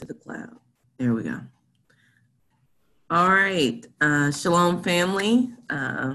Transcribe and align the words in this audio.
to 0.00 0.06
the 0.06 0.14
cloud. 0.14 0.56
There 0.98 1.14
we 1.14 1.22
go. 1.22 1.40
All 3.10 3.28
right, 3.28 3.84
uh, 4.00 4.30
Shalom 4.30 4.82
family. 4.82 5.52
Uh, 5.68 6.14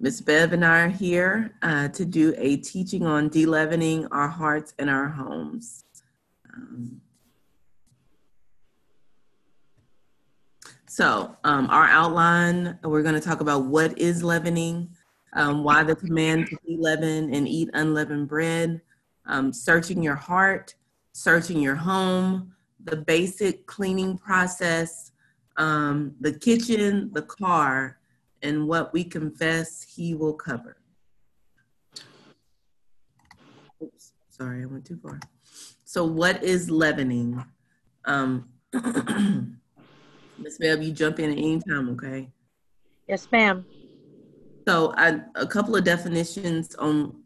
Ms. 0.00 0.20
Bev 0.20 0.52
and 0.52 0.64
I 0.64 0.80
are 0.80 0.88
here 0.88 1.54
uh, 1.62 1.88
to 1.88 2.04
do 2.04 2.34
a 2.36 2.56
teaching 2.58 3.06
on 3.06 3.30
deleavening 3.30 4.06
our 4.10 4.28
hearts 4.28 4.74
and 4.78 4.90
our 4.90 5.08
homes. 5.08 5.84
Um, 6.52 7.00
so, 10.86 11.36
um, 11.44 11.68
our 11.70 11.86
outline, 11.86 12.78
we're 12.84 13.02
going 13.02 13.14
to 13.14 13.20
talk 13.20 13.40
about 13.40 13.64
what 13.64 13.98
is 13.98 14.22
leavening, 14.22 14.90
um, 15.32 15.64
why 15.64 15.82
the 15.84 15.96
command 15.96 16.48
to 16.48 16.58
de-leaven 16.66 17.32
and 17.32 17.48
eat 17.48 17.70
unleavened 17.72 18.28
bread, 18.28 18.80
um, 19.26 19.52
searching 19.52 20.02
your 20.02 20.16
heart, 20.16 20.74
searching 21.12 21.60
your 21.60 21.76
home, 21.76 22.54
the 22.84 22.96
basic 22.96 23.66
cleaning 23.66 24.16
process, 24.16 25.12
um, 25.56 26.14
the 26.20 26.32
kitchen, 26.32 27.10
the 27.12 27.22
car, 27.22 27.98
and 28.42 28.68
what 28.68 28.92
we 28.92 29.04
confess 29.04 29.82
he 29.82 30.14
will 30.14 30.34
cover. 30.34 30.76
Oops, 33.82 34.12
sorry, 34.28 34.62
I 34.62 34.66
went 34.66 34.84
too 34.84 34.98
far. 35.02 35.20
So, 35.84 36.04
what 36.04 36.42
is 36.42 36.70
leavening? 36.70 37.44
Um, 38.04 38.48
Ms. 40.38 40.58
Bev, 40.58 40.82
you 40.82 40.92
jump 40.92 41.18
in 41.18 41.30
at 41.30 41.38
any 41.38 41.60
time, 41.60 41.88
okay? 41.90 42.30
Yes, 43.08 43.28
ma'am. 43.32 43.66
So, 44.66 44.92
I, 44.96 45.20
a 45.34 45.46
couple 45.46 45.74
of 45.76 45.84
definitions 45.84 46.74
on 46.76 47.22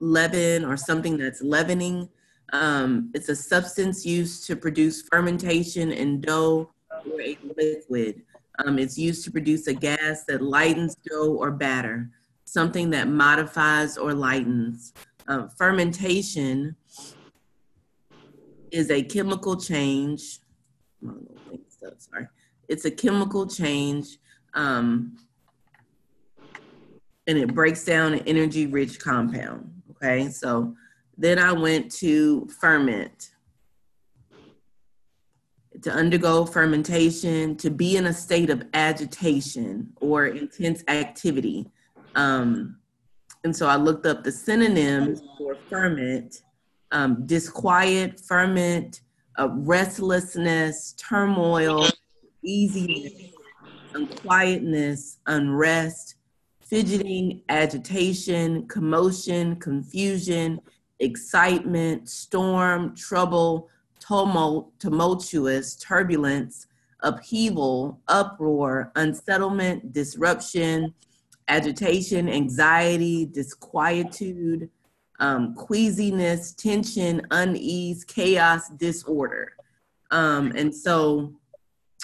leaven 0.00 0.64
or 0.64 0.76
something 0.76 1.16
that's 1.16 1.40
leavening. 1.42 2.08
Um, 2.52 3.10
it's 3.14 3.30
a 3.30 3.36
substance 3.36 4.04
used 4.04 4.46
to 4.46 4.56
produce 4.56 5.02
fermentation 5.02 5.90
in 5.90 6.20
dough 6.20 6.70
or 7.10 7.20
a 7.20 7.38
liquid. 7.56 8.22
Um, 8.58 8.78
it's 8.78 8.98
used 8.98 9.24
to 9.24 9.30
produce 9.30 9.66
a 9.66 9.72
gas 9.72 10.24
that 10.28 10.42
lightens 10.42 10.94
dough 10.96 11.32
or 11.32 11.50
batter, 11.50 12.10
something 12.44 12.90
that 12.90 13.08
modifies 13.08 13.96
or 13.96 14.12
lightens. 14.12 14.92
Uh, 15.26 15.48
fermentation 15.56 16.76
is 18.70 18.90
a 18.90 19.02
chemical 19.02 19.56
change. 19.56 20.40
Sorry, 21.98 22.26
it's 22.68 22.84
a 22.84 22.90
chemical 22.90 23.46
change, 23.46 24.18
um, 24.54 25.16
and 27.26 27.38
it 27.38 27.54
breaks 27.54 27.84
down 27.84 28.12
an 28.12 28.20
energy-rich 28.26 29.00
compound. 29.00 29.70
Okay, 29.92 30.28
so 30.28 30.74
then 31.16 31.38
I 31.38 31.52
went 31.52 31.92
to 31.96 32.46
ferment 32.60 33.30
to 35.82 35.90
undergo 35.90 36.44
fermentation, 36.44 37.56
to 37.56 37.70
be 37.70 37.96
in 37.96 38.06
a 38.06 38.12
state 38.12 38.50
of 38.50 38.62
agitation 38.74 39.92
or 40.00 40.26
intense 40.26 40.84
activity. 40.88 41.66
Um, 42.14 42.76
and 43.42 43.56
so 43.56 43.66
I 43.66 43.76
looked 43.76 44.06
up 44.06 44.22
the 44.22 44.30
synonyms 44.30 45.22
for 45.38 45.56
ferment 45.70 46.42
um, 46.92 47.26
disquiet, 47.26 48.20
ferment, 48.20 49.00
uh, 49.38 49.48
restlessness, 49.50 50.94
turmoil, 50.98 51.88
easiness, 52.42 53.32
unquietness, 53.94 55.18
unrest, 55.26 56.16
fidgeting, 56.60 57.42
agitation, 57.48 58.68
commotion, 58.68 59.56
confusion, 59.56 60.60
excitement, 61.02 62.08
storm, 62.08 62.94
trouble, 62.96 63.68
tumult, 63.98 64.78
tumultuous, 64.78 65.76
turbulence, 65.76 66.66
upheaval, 67.00 68.00
uproar, 68.08 68.92
unsettlement, 68.96 69.92
disruption, 69.92 70.94
agitation, 71.48 72.28
anxiety, 72.28 73.26
disquietude, 73.26 74.70
um, 75.18 75.54
queasiness, 75.54 76.54
tension, 76.56 77.20
unease, 77.30 78.04
chaos, 78.04 78.68
disorder. 78.70 79.52
Um, 80.10 80.52
and 80.56 80.74
so 80.74 81.32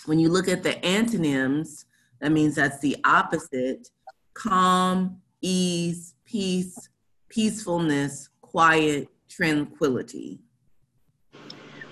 when 0.06 0.18
you 0.18 0.28
look 0.28 0.48
at 0.48 0.62
the 0.62 0.84
antonyms, 0.84 1.84
that 2.20 2.32
means 2.32 2.56
that's 2.56 2.80
the 2.80 2.96
opposite 3.04 3.90
calm, 4.34 5.20
ease, 5.40 6.14
peace, 6.24 6.88
peacefulness, 7.28 8.28
quiet, 8.50 9.08
tranquility. 9.28 10.40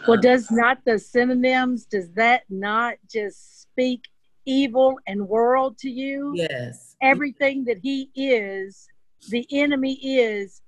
Well, 0.07 0.21
does 0.21 0.51
not 0.51 0.79
the 0.85 0.99
synonyms, 0.99 1.85
does 1.85 2.11
that 2.13 2.43
not 2.49 2.95
just 3.11 3.63
speak 3.63 4.03
evil 4.45 4.99
and 5.07 5.29
world 5.29 5.79
to 5.79 5.91
you? 5.91 6.33
Yes. 6.35 6.97
Everything 7.03 7.65
that 7.65 7.79
he 7.83 8.11
is, 8.15 8.87
the 9.31 9.47
enemy 9.51 9.95
is, 10.03 10.63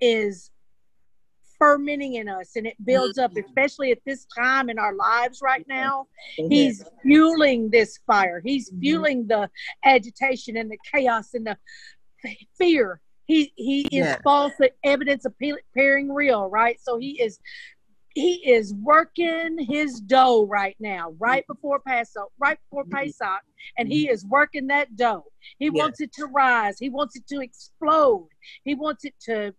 is 0.00 0.50
fermenting 1.58 2.14
in 2.14 2.28
us 2.28 2.54
and 2.54 2.66
it 2.66 2.76
builds 2.84 3.18
up, 3.18 3.32
mm-hmm. 3.32 3.44
especially 3.46 3.90
at 3.90 3.98
this 4.06 4.26
time 4.36 4.70
in 4.70 4.78
our 4.78 4.94
lives 4.94 5.40
right 5.42 5.66
now. 5.68 6.06
He's 6.36 6.84
fueling 7.02 7.68
this 7.70 7.98
fire, 8.06 8.40
he's 8.44 8.70
mm-hmm. 8.70 8.80
fueling 8.80 9.26
the 9.26 9.50
agitation 9.84 10.56
and 10.56 10.70
the 10.70 10.78
chaos 10.92 11.34
and 11.34 11.46
the 11.46 11.56
fear. 12.56 13.00
He, 13.28 13.52
he 13.56 13.82
is 13.82 14.06
yeah. 14.06 14.18
false 14.24 14.54
evidence 14.82 15.26
appearing 15.26 16.12
real, 16.12 16.48
right? 16.48 16.78
So 16.80 16.98
he 16.98 17.20
is 17.22 17.38
he 18.14 18.50
is 18.50 18.74
working 18.74 19.58
his 19.58 20.00
dough 20.00 20.46
right 20.46 20.74
now, 20.80 21.14
right 21.20 21.46
before 21.46 21.78
Passover, 21.78 22.26
right 22.40 22.58
before 22.64 22.84
mm-hmm. 22.84 23.06
Pesach, 23.06 23.42
and 23.76 23.86
he 23.86 24.08
is 24.08 24.24
working 24.26 24.66
that 24.68 24.96
dough. 24.96 25.24
He 25.58 25.66
yes. 25.66 25.74
wants 25.74 26.00
it 26.00 26.12
to 26.14 26.24
rise. 26.26 26.78
He 26.80 26.88
wants 26.88 27.16
it 27.16 27.28
to 27.28 27.40
explode. 27.40 28.28
He 28.64 28.74
wants 28.74 29.04
it 29.04 29.14
to 29.26 29.54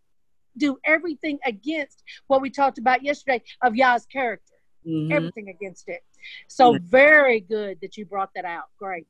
do 0.57 0.77
everything 0.83 1.37
against 1.45 2.03
what 2.27 2.41
we 2.41 2.49
talked 2.49 2.79
about 2.79 3.03
yesterday 3.03 3.41
of 3.61 3.75
Yah's 3.75 4.05
character. 4.07 4.55
Mm-hmm. 4.85 5.13
Everything 5.13 5.49
against 5.49 5.87
it. 5.87 6.01
So 6.47 6.77
very 6.81 7.39
good 7.39 7.77
that 7.81 7.97
you 7.97 8.05
brought 8.05 8.31
that 8.35 8.45
out. 8.45 8.65
Great. 8.77 9.07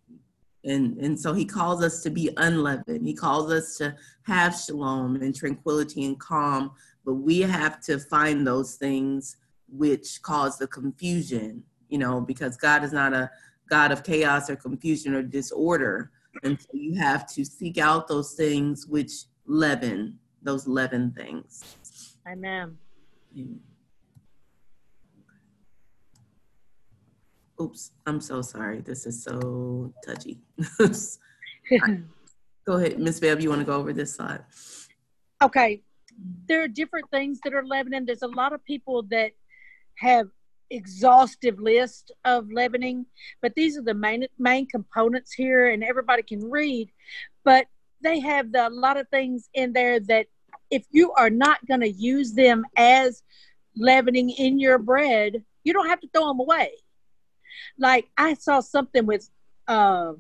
And 0.65 0.97
and 0.97 1.19
so 1.19 1.33
he 1.33 1.45
calls 1.45 1.83
us 1.83 2.01
to 2.03 2.09
be 2.09 2.29
unleavened. 2.37 3.07
He 3.07 3.13
calls 3.13 3.51
us 3.51 3.77
to 3.77 3.95
have 4.23 4.55
shalom 4.55 5.15
and 5.17 5.33
tranquility 5.33 6.05
and 6.05 6.19
calm. 6.19 6.71
But 7.05 7.15
we 7.15 7.41
have 7.41 7.79
to 7.81 7.99
find 7.99 8.45
those 8.45 8.75
things 8.75 9.37
which 9.69 10.21
cause 10.21 10.57
the 10.57 10.67
confusion 10.67 11.63
you 11.89 11.99
know 11.99 12.19
because 12.19 12.57
god 12.57 12.83
is 12.83 12.91
not 12.91 13.13
a 13.13 13.29
god 13.69 13.91
of 13.91 14.03
chaos 14.03 14.49
or 14.49 14.55
confusion 14.55 15.13
or 15.13 15.23
disorder. 15.23 16.11
And 16.43 16.59
so 16.59 16.69
you 16.73 16.95
have 16.95 17.27
to 17.33 17.43
seek 17.43 17.77
out 17.77 18.07
those 18.07 18.33
things 18.33 18.87
which 18.87 19.11
leaven 19.45 20.19
those 20.41 20.67
leaven 20.67 21.11
things. 21.11 21.77
Amen 22.27 22.77
oops 27.61 27.91
i'm 28.05 28.21
so 28.21 28.41
sorry 28.41 28.81
this 28.81 29.05
is 29.05 29.21
so 29.23 29.93
touchy 30.05 30.39
go 32.65 32.73
ahead 32.73 32.99
miss 32.99 33.19
Bev. 33.19 33.41
you 33.41 33.49
want 33.49 33.61
to 33.61 33.65
go 33.65 33.75
over 33.75 33.93
this 33.93 34.13
slide 34.15 34.43
okay 35.41 35.81
there 36.47 36.63
are 36.63 36.67
different 36.67 37.09
things 37.11 37.39
that 37.43 37.53
are 37.53 37.65
leavening. 37.65 38.05
There's 38.05 38.21
a 38.21 38.27
lot 38.27 38.53
of 38.53 38.63
people 38.65 39.03
that 39.03 39.31
have 39.95 40.27
exhaustive 40.69 41.59
list 41.59 42.11
of 42.25 42.51
leavening, 42.51 43.05
but 43.41 43.55
these 43.55 43.77
are 43.77 43.81
the 43.81 43.93
main 43.93 44.25
main 44.37 44.67
components 44.67 45.33
here, 45.33 45.69
and 45.69 45.83
everybody 45.83 46.23
can 46.23 46.49
read. 46.49 46.89
But 47.43 47.67
they 48.01 48.19
have 48.19 48.51
the, 48.51 48.67
a 48.67 48.69
lot 48.69 48.97
of 48.97 49.07
things 49.09 49.49
in 49.53 49.73
there 49.73 49.99
that 50.01 50.27
if 50.71 50.85
you 50.91 51.11
are 51.13 51.29
not 51.29 51.65
going 51.67 51.81
to 51.81 51.89
use 51.89 52.33
them 52.33 52.65
as 52.75 53.23
leavening 53.75 54.29
in 54.31 54.59
your 54.59 54.77
bread, 54.77 55.43
you 55.63 55.73
don't 55.73 55.89
have 55.89 55.99
to 56.01 56.09
throw 56.13 56.27
them 56.27 56.39
away. 56.39 56.71
Like 57.78 58.07
I 58.18 58.34
saw 58.34 58.60
something 58.60 59.06
with 59.06 59.30
uh, 59.68 60.13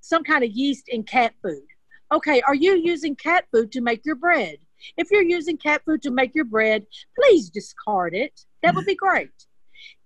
some 0.00 0.24
kind 0.24 0.44
of 0.44 0.50
yeast 0.50 0.88
in 0.88 1.04
cat 1.04 1.34
food 1.42 1.62
okay, 2.14 2.40
are 2.42 2.54
you 2.54 2.76
using 2.76 3.16
cat 3.16 3.44
food 3.52 3.72
to 3.72 3.80
make 3.80 4.04
your 4.04 4.14
bread? 4.14 4.58
If 4.96 5.10
you're 5.10 5.22
using 5.22 5.56
cat 5.56 5.82
food 5.84 6.02
to 6.02 6.10
make 6.10 6.34
your 6.34 6.44
bread, 6.44 6.86
please 7.18 7.50
discard 7.50 8.14
it. 8.14 8.40
That 8.62 8.74
would 8.74 8.86
be 8.86 8.94
great. 8.94 9.30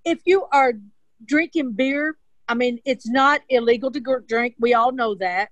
If 0.04 0.20
you 0.24 0.46
are 0.52 0.74
drinking 1.24 1.72
beer, 1.72 2.16
I 2.48 2.54
mean, 2.54 2.80
it's 2.84 3.08
not 3.08 3.42
illegal 3.48 3.90
to 3.90 4.22
drink. 4.26 4.54
We 4.58 4.74
all 4.74 4.92
know 4.92 5.14
that. 5.16 5.50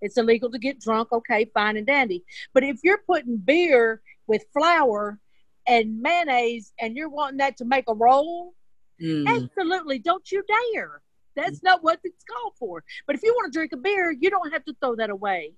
It's 0.00 0.18
illegal 0.18 0.50
to 0.50 0.58
get 0.58 0.80
drunk. 0.80 1.12
Okay, 1.12 1.50
fine 1.54 1.76
and 1.76 1.86
dandy. 1.86 2.24
But 2.52 2.64
if 2.64 2.80
you're 2.82 3.00
putting 3.06 3.38
beer 3.38 4.02
with 4.26 4.44
flour 4.52 5.18
and 5.66 6.00
mayonnaise 6.00 6.74
and 6.78 6.96
you're 6.96 7.08
wanting 7.08 7.38
that 7.38 7.56
to 7.58 7.64
make 7.64 7.84
a 7.88 7.94
roll, 7.94 8.54
mm. 9.02 9.26
absolutely 9.28 9.98
don't 9.98 10.30
you 10.30 10.42
dare. 10.46 11.00
That's 11.36 11.64
not 11.64 11.82
what 11.82 11.98
it's 12.04 12.24
called 12.24 12.52
for. 12.56 12.84
But 13.06 13.16
if 13.16 13.22
you 13.24 13.32
want 13.34 13.52
to 13.52 13.58
drink 13.58 13.72
a 13.72 13.76
beer, 13.76 14.12
you 14.12 14.30
don't 14.30 14.52
have 14.52 14.64
to 14.66 14.74
throw 14.80 14.94
that 14.96 15.10
away 15.10 15.54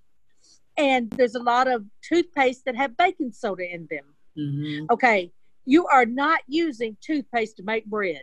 and 0.77 1.11
there's 1.11 1.35
a 1.35 1.43
lot 1.43 1.69
of 1.69 1.85
toothpaste 2.03 2.65
that 2.65 2.77
have 2.77 2.97
baking 2.97 3.33
soda 3.33 3.73
in 3.73 3.89
them. 3.91 4.05
Mm-hmm. 4.37 4.87
Okay, 4.91 5.33
you 5.65 5.87
are 5.87 6.07
not 6.07 6.41
using 6.47 6.97
toothpaste 7.01 7.57
to 7.57 7.63
make 7.63 7.87
bread. 7.87 8.23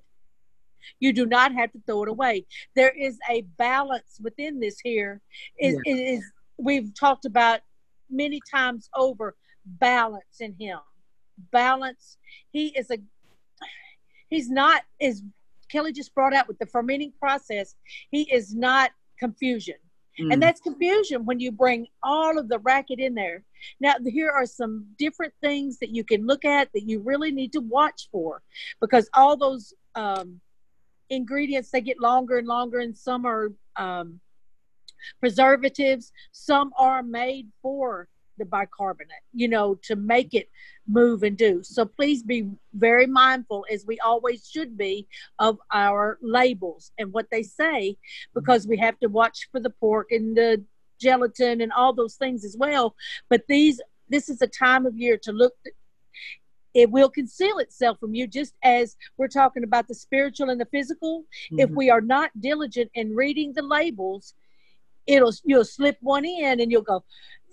You 1.00 1.14
do 1.14 1.26
not 1.26 1.54
have 1.54 1.72
to 1.72 1.82
throw 1.86 2.04
it 2.04 2.10
away. 2.10 2.46
There 2.76 2.90
is 2.90 3.18
a 3.30 3.42
balance 3.58 4.20
within 4.22 4.60
this 4.60 4.80
here. 4.80 5.22
Is 5.60 5.78
yeah. 5.86 5.96
is 5.96 6.24
we've 6.58 6.94
talked 6.94 7.26
about 7.26 7.62
many 8.10 8.40
times 8.52 8.90
over 8.96 9.36
balance 9.66 10.42
in 10.42 10.56
him. 10.60 10.80
Balance. 11.52 12.18
He 12.52 12.68
is 12.68 12.92
a 12.92 12.98
he's 14.34 14.50
not 14.50 14.82
as 15.02 15.24
Kelly 15.70 15.92
just 15.92 16.14
brought 16.14 16.34
out 16.34 16.48
with 16.48 16.60
the 16.60 16.68
fermenting 16.68 17.14
process, 17.20 17.76
he 18.12 18.32
is 18.32 18.54
not 18.54 18.92
confusion. 19.20 19.76
Mm. 20.20 20.34
And 20.34 20.42
that's 20.42 20.62
confusion 20.62 21.26
when 21.26 21.40
you 21.40 21.52
bring 21.52 21.88
all 22.04 22.38
of 22.38 22.48
the 22.48 22.60
racket 22.60 23.00
in 23.00 23.16
there. 23.16 23.44
Now, 23.80 23.96
here 24.06 24.30
are 24.30 24.46
some 24.46 24.86
different 25.00 25.34
things 25.42 25.80
that 25.80 25.90
you 25.90 26.04
can 26.04 26.26
look 26.28 26.46
at 26.46 26.70
that 26.74 26.88
you 26.88 27.00
really 27.00 27.32
need 27.32 27.54
to 27.54 27.62
watch 27.62 28.10
for 28.12 28.44
because 28.80 29.10
all 29.14 29.36
those 29.36 29.74
um, 29.96 30.40
ingredients 31.10 31.72
they 31.72 31.82
get 31.82 32.00
longer 32.00 32.38
and 32.38 32.48
longer, 32.48 32.80
and 32.80 32.96
some 32.96 33.26
are 33.26 33.52
um, 33.76 34.20
preservatives, 35.20 36.12
some 36.32 36.72
are 36.78 37.02
made 37.02 37.48
for 37.62 38.08
the 38.38 38.46
bicarbonate, 38.46 39.12
you 39.34 39.48
know, 39.48 39.76
to 39.84 39.96
make 39.96 40.34
it 40.34 40.50
move 40.88 41.24
and 41.24 41.38
do. 41.38 41.64
So 41.64 41.86
please 41.86 42.24
be 42.24 42.50
very 42.74 43.08
mindful, 43.08 43.66
as 43.72 43.86
we 43.86 44.00
always 44.00 44.48
should 44.48 44.78
be, 44.78 45.08
of 45.40 45.60
our 45.72 46.18
labels 46.22 46.92
and 46.98 47.14
what 47.14 47.28
they 47.32 47.44
say, 47.44 47.98
because 48.34 48.68
we 48.68 48.78
have 48.78 49.00
to 49.00 49.08
watch 49.08 49.48
for 49.52 49.60
the 49.60 49.70
pork 49.70 50.12
and 50.12 50.36
the 50.36 50.64
gelatin 51.00 51.62
and 51.62 51.72
all 51.72 51.94
those 51.94 52.16
things 52.16 52.44
as 52.46 52.56
well. 52.58 52.96
But 53.30 53.44
these, 53.48 53.82
this 54.10 54.30
is 54.30 54.42
a 54.42 54.48
time 54.48 54.86
of 54.86 54.98
year 54.98 55.18
to 55.24 55.32
look. 55.32 55.54
It 56.74 56.90
will 56.90 57.10
conceal 57.10 57.60
itself 57.60 58.00
from 58.00 58.16
you, 58.16 58.26
just 58.26 58.56
as 58.64 58.96
we're 59.18 59.28
talking 59.28 59.64
about 59.64 59.88
the 59.88 59.94
spiritual 59.94 60.50
and 60.50 60.60
the 60.60 60.66
physical. 60.66 61.22
Mm-hmm. 61.22 61.60
If 61.60 61.70
we 61.70 61.92
are 61.92 62.02
not 62.02 62.32
diligent 62.40 62.90
in 62.96 63.16
reading 63.16 63.54
the 63.54 63.62
labels, 63.62 64.34
it'll 65.08 65.34
you'll 65.44 65.66
slip 65.66 65.98
one 66.02 66.26
in 66.26 66.60
and 66.60 66.72
you'll 66.72 66.82
go 66.82 67.04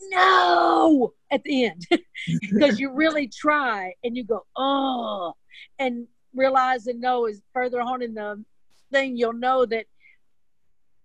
no 0.08 1.12
at 1.30 1.42
the 1.44 1.66
end 1.66 1.86
because 2.50 2.80
you 2.80 2.90
really 2.92 3.28
try 3.28 3.92
and 4.02 4.16
you 4.16 4.24
go 4.24 4.44
oh 4.56 5.34
and 5.78 6.06
realize 6.34 6.86
and 6.86 7.00
know 7.00 7.26
is 7.26 7.42
further 7.52 7.80
on 7.80 8.02
in 8.02 8.14
the 8.14 8.42
thing 8.90 9.16
you'll 9.16 9.32
know 9.32 9.66
that 9.66 9.86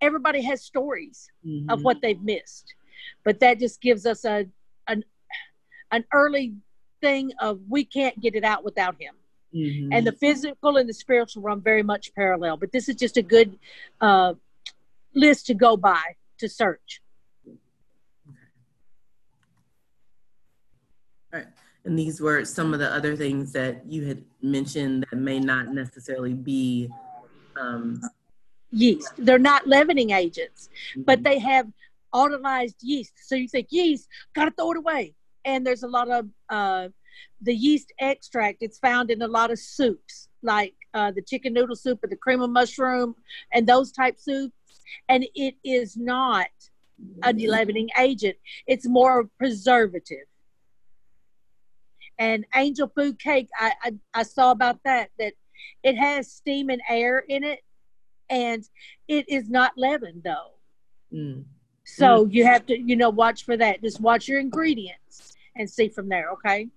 everybody 0.01 0.41
has 0.41 0.61
stories 0.63 1.29
mm-hmm. 1.45 1.69
of 1.69 1.83
what 1.83 2.01
they've 2.01 2.21
missed 2.21 2.73
but 3.23 3.39
that 3.39 3.59
just 3.59 3.81
gives 3.81 4.05
us 4.05 4.23
a 4.25 4.45
an 4.87 5.03
an 5.91 6.03
early 6.13 6.53
thing 7.01 7.31
of 7.39 7.59
we 7.69 7.83
can't 7.83 8.19
get 8.19 8.35
it 8.35 8.43
out 8.43 8.63
without 8.63 8.95
him 8.99 9.13
mm-hmm. 9.53 9.91
and 9.91 10.05
the 10.07 10.11
physical 10.11 10.77
and 10.77 10.87
the 10.87 10.93
spiritual 10.93 11.41
run 11.41 11.61
very 11.61 11.83
much 11.83 12.13
parallel 12.15 12.55
but 12.55 12.71
this 12.71 12.87
is 12.87 12.95
just 12.95 13.17
a 13.17 13.21
good 13.21 13.57
uh, 14.01 14.33
list 15.13 15.47
to 15.47 15.53
go 15.53 15.75
by 15.75 16.01
to 16.37 16.49
search 16.49 17.01
Right. 21.35 21.47
And 21.83 21.99
these 21.99 22.21
were 22.21 22.45
some 22.45 22.73
of 22.73 22.79
the 22.79 22.89
other 22.91 23.17
things 23.17 23.51
that 23.51 23.85
you 23.85 24.05
had 24.05 24.23
mentioned 24.41 25.05
that 25.11 25.17
may 25.17 25.37
not 25.37 25.67
necessarily 25.73 26.33
be 26.33 26.89
um, 27.59 28.01
yeast. 28.71 29.11
They're 29.17 29.37
not 29.37 29.67
leavening 29.67 30.11
agents, 30.11 30.69
mm-hmm. 30.91 31.01
but 31.01 31.23
they 31.23 31.39
have 31.39 31.67
autolyzed 32.13 32.75
yeast. 32.81 33.13
So 33.21 33.35
you 33.35 33.49
think 33.49 33.67
yeast, 33.69 34.07
gotta 34.33 34.51
throw 34.51 34.71
it 34.71 34.77
away. 34.77 35.13
And 35.43 35.67
there's 35.67 35.83
a 35.83 35.87
lot 35.87 36.09
of 36.09 36.27
uh, 36.49 36.87
the 37.41 37.53
yeast 37.53 37.91
extract. 37.99 38.59
It's 38.61 38.79
found 38.79 39.11
in 39.11 39.21
a 39.21 39.27
lot 39.27 39.51
of 39.51 39.59
soups, 39.59 40.29
like 40.41 40.73
uh, 40.93 41.11
the 41.11 41.21
chicken 41.21 41.53
noodle 41.53 41.75
soup 41.75 42.01
or 42.01 42.07
the 42.07 42.15
cream 42.15 42.41
of 42.41 42.49
mushroom 42.49 43.13
and 43.51 43.67
those 43.67 43.91
type 43.91 44.17
soups. 44.17 44.54
And 45.09 45.25
it 45.35 45.55
is 45.63 45.97
not 45.97 46.47
a 47.23 47.33
leavening 47.33 47.89
agent. 47.97 48.37
It's 48.67 48.87
more 48.87 49.29
preservative 49.37 50.25
and 52.17 52.45
angel 52.55 52.91
food 52.95 53.19
cake 53.19 53.49
I, 53.57 53.73
I, 53.83 53.91
I 54.13 54.23
saw 54.23 54.51
about 54.51 54.79
that 54.85 55.09
that 55.19 55.33
it 55.83 55.95
has 55.95 56.31
steam 56.31 56.69
and 56.69 56.81
air 56.89 57.19
in 57.19 57.43
it 57.43 57.59
and 58.29 58.63
it 59.07 59.29
is 59.29 59.49
not 59.49 59.73
leavened 59.77 60.23
though 60.23 60.53
mm. 61.13 61.43
so 61.83 62.25
mm. 62.25 62.33
you 62.33 62.45
have 62.45 62.65
to 62.67 62.79
you 62.79 62.95
know 62.95 63.09
watch 63.09 63.45
for 63.45 63.57
that 63.57 63.81
just 63.81 63.99
watch 63.99 64.27
your 64.27 64.39
ingredients 64.39 65.35
and 65.55 65.69
see 65.69 65.89
from 65.89 66.09
there 66.09 66.31
okay 66.31 66.67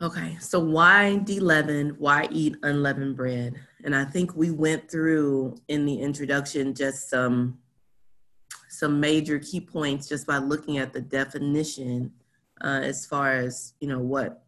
okay 0.00 0.36
so 0.40 0.58
why 0.60 1.16
de-leaven? 1.16 1.96
Why 1.98 2.28
eat 2.30 2.56
unleavened 2.62 3.16
bread? 3.16 3.54
And 3.84 3.94
i 3.94 4.04
think 4.04 4.34
we 4.34 4.50
went 4.50 4.90
through 4.90 5.56
in 5.68 5.86
the 5.86 6.00
introduction 6.00 6.74
just 6.74 7.08
some 7.08 7.58
some 8.68 9.00
major 9.00 9.38
key 9.38 9.60
points 9.60 10.08
just 10.08 10.26
by 10.26 10.38
looking 10.38 10.78
at 10.78 10.92
the 10.92 11.00
definition 11.00 12.12
uh, 12.62 12.80
as 12.82 13.06
far 13.06 13.32
as 13.32 13.74
you 13.80 13.88
know 13.88 14.00
what 14.00 14.44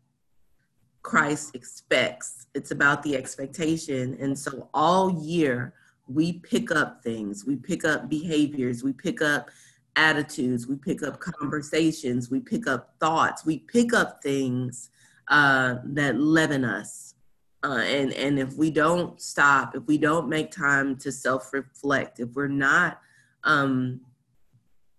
Christ 1.02 1.54
expects. 1.54 2.46
It's 2.54 2.72
about 2.72 3.02
the 3.02 3.16
expectation, 3.16 4.16
and 4.20 4.38
so 4.38 4.68
all 4.74 5.22
year 5.22 5.72
we 6.06 6.34
pick 6.34 6.70
up 6.70 7.02
things, 7.02 7.44
we 7.46 7.56
pick 7.56 7.84
up 7.84 8.08
behaviors, 8.08 8.82
we 8.82 8.92
pick 8.92 9.22
up 9.22 9.48
attitudes, 9.96 10.66
we 10.66 10.76
pick 10.76 11.02
up 11.02 11.20
conversations, 11.20 12.30
we 12.30 12.40
pick 12.40 12.66
up 12.66 12.94
thoughts, 13.00 13.46
we 13.46 13.58
pick 13.60 13.92
up 13.94 14.22
things 14.22 14.90
uh, 15.30 15.76
that 15.84 16.20
leaven 16.20 16.64
us. 16.64 17.14
Uh, 17.62 17.82
and 17.84 18.12
and 18.14 18.38
if 18.38 18.54
we 18.54 18.70
don't 18.70 19.20
stop, 19.20 19.76
if 19.76 19.86
we 19.86 19.98
don't 19.98 20.28
make 20.28 20.50
time 20.50 20.96
to 20.96 21.12
self 21.12 21.52
reflect, 21.52 22.18
if 22.18 22.30
we're 22.34 22.48
not 22.48 23.00
um, 23.44 24.00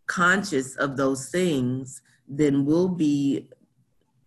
conscious 0.07 0.75
of 0.75 0.95
those 0.95 1.29
things, 1.29 2.01
then 2.27 2.65
we'll 2.65 2.87
be 2.87 3.49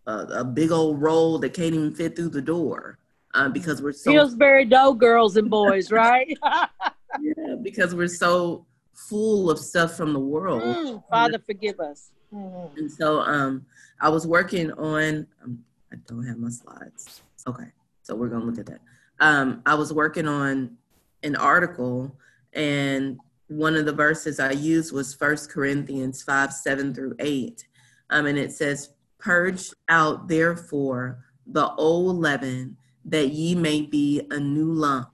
a, 0.06 0.12
a 0.12 0.44
big 0.44 0.72
old 0.72 1.00
roll 1.00 1.38
that 1.38 1.54
can't 1.54 1.74
even 1.74 1.94
fit 1.94 2.16
through 2.16 2.28
the 2.28 2.42
door 2.42 2.98
uh, 3.34 3.48
because 3.48 3.80
we're 3.80 3.92
so 3.92 4.10
Pillsbury 4.10 4.64
Dough 4.64 4.94
girls 4.94 5.36
and 5.36 5.48
boys, 5.48 5.90
right? 5.92 6.36
yeah, 7.20 7.54
because 7.62 7.94
we're 7.94 8.08
so 8.08 8.66
full 8.94 9.48
of 9.48 9.60
stuff 9.60 9.96
from 9.96 10.12
the 10.12 10.20
world. 10.20 10.62
Mm, 10.62 11.02
Father, 11.08 11.38
forgive 11.38 11.78
us. 11.78 12.10
Mm. 12.32 12.76
And 12.76 12.90
so, 12.90 13.20
um, 13.20 13.64
I 14.00 14.08
was 14.08 14.26
working 14.26 14.72
on. 14.72 15.26
Um, 15.42 15.64
I 15.94 15.98
don't 16.08 16.26
have 16.26 16.38
my 16.38 16.50
slides. 16.50 17.22
Okay, 17.46 17.70
so 18.02 18.16
we're 18.16 18.28
gonna 18.28 18.44
look 18.44 18.58
at 18.58 18.66
that. 18.66 18.80
Um, 19.20 19.62
I 19.64 19.74
was 19.74 19.92
working 19.92 20.26
on 20.26 20.76
an 21.22 21.36
article, 21.36 22.16
and 22.52 23.18
one 23.46 23.76
of 23.76 23.86
the 23.86 23.92
verses 23.92 24.40
I 24.40 24.50
used 24.50 24.92
was 24.92 25.14
First 25.14 25.50
Corinthians 25.50 26.22
5 26.22 26.52
7 26.52 26.92
through 26.94 27.14
8. 27.20 27.64
Um, 28.10 28.26
and 28.26 28.36
it 28.36 28.52
says, 28.52 28.90
Purge 29.18 29.70
out 29.88 30.26
therefore 30.26 31.24
the 31.46 31.72
old 31.74 32.16
leaven, 32.16 32.76
that 33.04 33.28
ye 33.28 33.54
may 33.54 33.82
be 33.82 34.26
a 34.30 34.40
new 34.40 34.72
lump, 34.72 35.10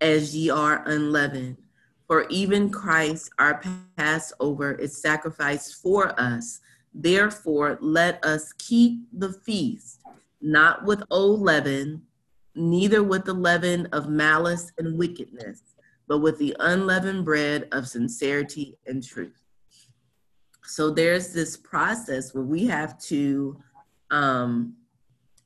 as 0.00 0.34
ye 0.34 0.48
are 0.48 0.82
unleavened. 0.86 1.58
For 2.06 2.26
even 2.30 2.70
Christ, 2.70 3.30
our 3.38 3.62
Passover, 3.96 4.72
is 4.72 4.96
sacrificed 4.96 5.82
for 5.82 6.18
us. 6.18 6.60
Therefore, 6.94 7.78
let 7.80 8.24
us 8.24 8.52
keep 8.54 9.02
the 9.12 9.32
feast, 9.32 9.97
not 10.40 10.84
with 10.84 11.02
old 11.10 11.40
leaven, 11.40 12.02
neither 12.54 13.02
with 13.02 13.24
the 13.24 13.34
leaven 13.34 13.86
of 13.92 14.08
malice 14.08 14.72
and 14.78 14.98
wickedness 14.98 15.62
but 16.08 16.18
with 16.18 16.38
the 16.38 16.56
unleavened 16.58 17.24
bread 17.24 17.68
of 17.70 17.86
sincerity 17.86 18.76
and 18.86 19.06
truth. 19.06 19.44
So 20.64 20.90
there's 20.90 21.32
this 21.32 21.56
process 21.56 22.34
where 22.34 22.44
we 22.44 22.66
have 22.66 22.98
to 23.02 23.62
um, 24.10 24.74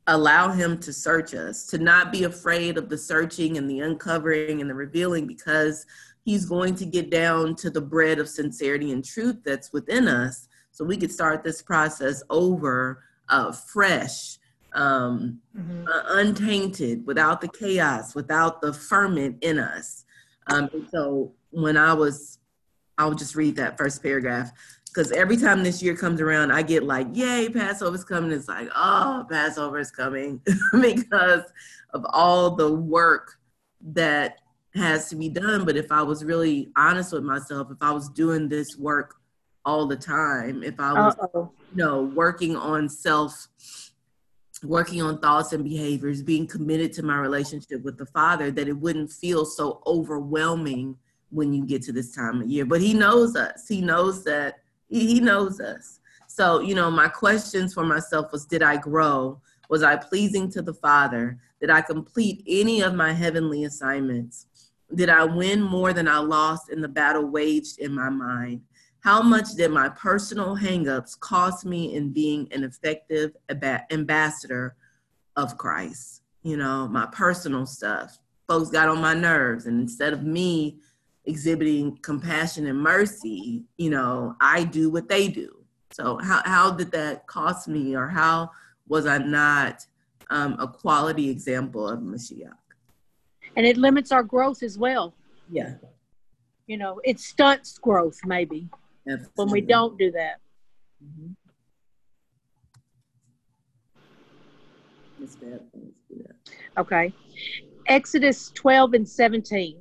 allow 0.06 0.50
Him 0.50 0.78
to 0.78 0.92
search 0.92 1.34
us, 1.34 1.66
to 1.66 1.78
not 1.78 2.12
be 2.12 2.24
afraid 2.24 2.78
of 2.78 2.88
the 2.88 2.98
searching 2.98 3.58
and 3.58 3.68
the 3.68 3.80
uncovering 3.80 4.60
and 4.60 4.70
the 4.70 4.74
revealing, 4.74 5.26
because 5.26 5.84
He's 6.24 6.44
going 6.44 6.76
to 6.76 6.86
get 6.86 7.10
down 7.10 7.56
to 7.56 7.70
the 7.70 7.80
bread 7.80 8.20
of 8.20 8.28
sincerity 8.28 8.92
and 8.92 9.04
truth 9.04 9.38
that's 9.44 9.72
within 9.72 10.06
us. 10.06 10.48
So 10.70 10.84
we 10.84 10.96
could 10.96 11.12
start 11.12 11.42
this 11.42 11.60
process 11.60 12.22
over 12.30 13.02
uh, 13.28 13.50
fresh, 13.50 14.38
um, 14.74 15.40
mm-hmm. 15.56 15.86
uh, 15.86 16.02
untainted, 16.18 17.06
without 17.06 17.40
the 17.40 17.48
chaos, 17.48 18.14
without 18.14 18.60
the 18.60 18.72
ferment 18.72 19.42
in 19.42 19.58
us. 19.58 20.04
Um, 20.48 20.68
and 20.72 20.88
so 20.90 21.32
when 21.50 21.76
I 21.76 21.92
was, 21.92 22.38
I'll 22.98 23.14
just 23.14 23.36
read 23.36 23.56
that 23.56 23.78
first 23.78 24.02
paragraph 24.02 24.50
because 24.86 25.12
every 25.12 25.36
time 25.36 25.62
this 25.62 25.82
year 25.82 25.96
comes 25.96 26.20
around, 26.20 26.52
I 26.52 26.62
get 26.62 26.84
like, 26.84 27.08
yay, 27.14 27.48
Passover's 27.48 28.04
coming. 28.04 28.30
It's 28.30 28.48
like, 28.48 28.68
oh, 28.74 29.26
Passover 29.30 29.78
is 29.78 29.90
coming 29.90 30.40
because 30.80 31.44
of 31.94 32.04
all 32.10 32.50
the 32.56 32.72
work 32.72 33.38
that 33.92 34.38
has 34.74 35.08
to 35.10 35.16
be 35.16 35.28
done. 35.28 35.64
But 35.64 35.76
if 35.76 35.90
I 35.90 36.02
was 36.02 36.24
really 36.24 36.70
honest 36.76 37.12
with 37.12 37.24
myself, 37.24 37.68
if 37.70 37.78
I 37.80 37.90
was 37.90 38.08
doing 38.10 38.48
this 38.48 38.76
work 38.76 39.14
all 39.64 39.86
the 39.86 39.96
time 39.96 40.62
if 40.62 40.78
I 40.80 40.92
was, 40.92 41.14
Uh-oh. 41.20 41.50
you 41.70 41.76
know, 41.76 42.02
working 42.02 42.56
on 42.56 42.88
self, 42.88 43.48
working 44.62 45.02
on 45.02 45.18
thoughts 45.18 45.52
and 45.52 45.64
behaviors, 45.64 46.22
being 46.22 46.46
committed 46.46 46.92
to 46.94 47.02
my 47.02 47.18
relationship 47.18 47.82
with 47.82 47.98
the 47.98 48.06
Father, 48.06 48.50
that 48.50 48.68
it 48.68 48.76
wouldn't 48.76 49.10
feel 49.10 49.44
so 49.44 49.82
overwhelming 49.86 50.96
when 51.30 51.52
you 51.52 51.64
get 51.64 51.82
to 51.82 51.92
this 51.92 52.14
time 52.14 52.42
of 52.42 52.48
year. 52.48 52.64
But 52.64 52.80
He 52.80 52.94
knows 52.94 53.36
us. 53.36 53.66
He 53.68 53.80
knows 53.80 54.24
that 54.24 54.60
He, 54.88 55.20
knows 55.20 55.60
us. 55.60 56.00
So, 56.26 56.60
you 56.60 56.74
know, 56.74 56.90
my 56.90 57.08
questions 57.08 57.74
for 57.74 57.84
myself 57.84 58.32
was 58.32 58.46
Did 58.46 58.62
I 58.62 58.76
grow? 58.76 59.40
Was 59.68 59.82
I 59.82 59.96
pleasing 59.96 60.50
to 60.52 60.62
the 60.62 60.74
Father? 60.74 61.38
Did 61.60 61.70
I 61.70 61.80
complete 61.80 62.42
any 62.46 62.82
of 62.82 62.94
my 62.94 63.12
heavenly 63.12 63.64
assignments? 63.64 64.46
Did 64.94 65.08
I 65.08 65.24
win 65.24 65.62
more 65.62 65.92
than 65.92 66.06
I 66.06 66.18
lost 66.18 66.70
in 66.70 66.82
the 66.82 66.88
battle 66.88 67.24
waged 67.24 67.78
in 67.78 67.92
my 67.94 68.10
mind? 68.10 68.60
How 69.02 69.20
much 69.20 69.54
did 69.56 69.72
my 69.72 69.88
personal 69.88 70.56
hangups 70.56 71.18
cost 71.18 71.64
me 71.64 71.96
in 71.96 72.12
being 72.12 72.46
an 72.52 72.62
effective 72.62 73.32
ambassador 73.90 74.76
of 75.34 75.58
Christ? 75.58 76.22
You 76.44 76.56
know, 76.56 76.86
my 76.86 77.06
personal 77.06 77.66
stuff. 77.66 78.20
Folks 78.46 78.70
got 78.70 78.88
on 78.88 79.00
my 79.00 79.12
nerves, 79.12 79.66
and 79.66 79.80
instead 79.80 80.12
of 80.12 80.22
me 80.22 80.78
exhibiting 81.24 81.98
compassion 82.02 82.68
and 82.68 82.78
mercy, 82.78 83.64
you 83.76 83.90
know, 83.90 84.36
I 84.40 84.62
do 84.62 84.88
what 84.88 85.08
they 85.08 85.26
do. 85.26 85.64
So, 85.90 86.18
how, 86.22 86.42
how 86.44 86.70
did 86.70 86.92
that 86.92 87.26
cost 87.26 87.66
me, 87.66 87.96
or 87.96 88.06
how 88.06 88.52
was 88.86 89.06
I 89.06 89.18
not 89.18 89.84
um, 90.30 90.54
a 90.60 90.68
quality 90.68 91.28
example 91.28 91.88
of 91.88 91.98
Mashiach? 91.98 92.52
And 93.56 93.66
it 93.66 93.76
limits 93.76 94.12
our 94.12 94.22
growth 94.22 94.62
as 94.62 94.78
well. 94.78 95.12
Yeah. 95.50 95.74
You 96.68 96.76
know, 96.76 97.00
it 97.02 97.18
stunts 97.18 97.78
growth 97.78 98.20
maybe 98.24 98.68
Absolutely. 99.08 99.32
when 99.34 99.50
we 99.50 99.60
don't 99.60 99.98
do 99.98 100.12
that. 100.12 100.36
Mm-hmm. 101.02 101.32
Okay. 106.78 107.12
Exodus 107.88 108.50
12 108.54 108.94
and 108.94 109.08
17. 109.08 109.76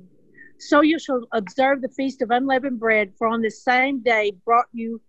So 0.58 0.80
you 0.80 0.98
shall 0.98 1.22
observe 1.32 1.82
the 1.82 1.88
feast 1.88 2.22
of 2.22 2.30
unleavened 2.30 2.78
bread, 2.78 3.12
for 3.18 3.26
on 3.26 3.42
this 3.42 3.64
same 3.64 4.00
day 4.00 4.32
brought 4.44 4.66
you 4.72 5.00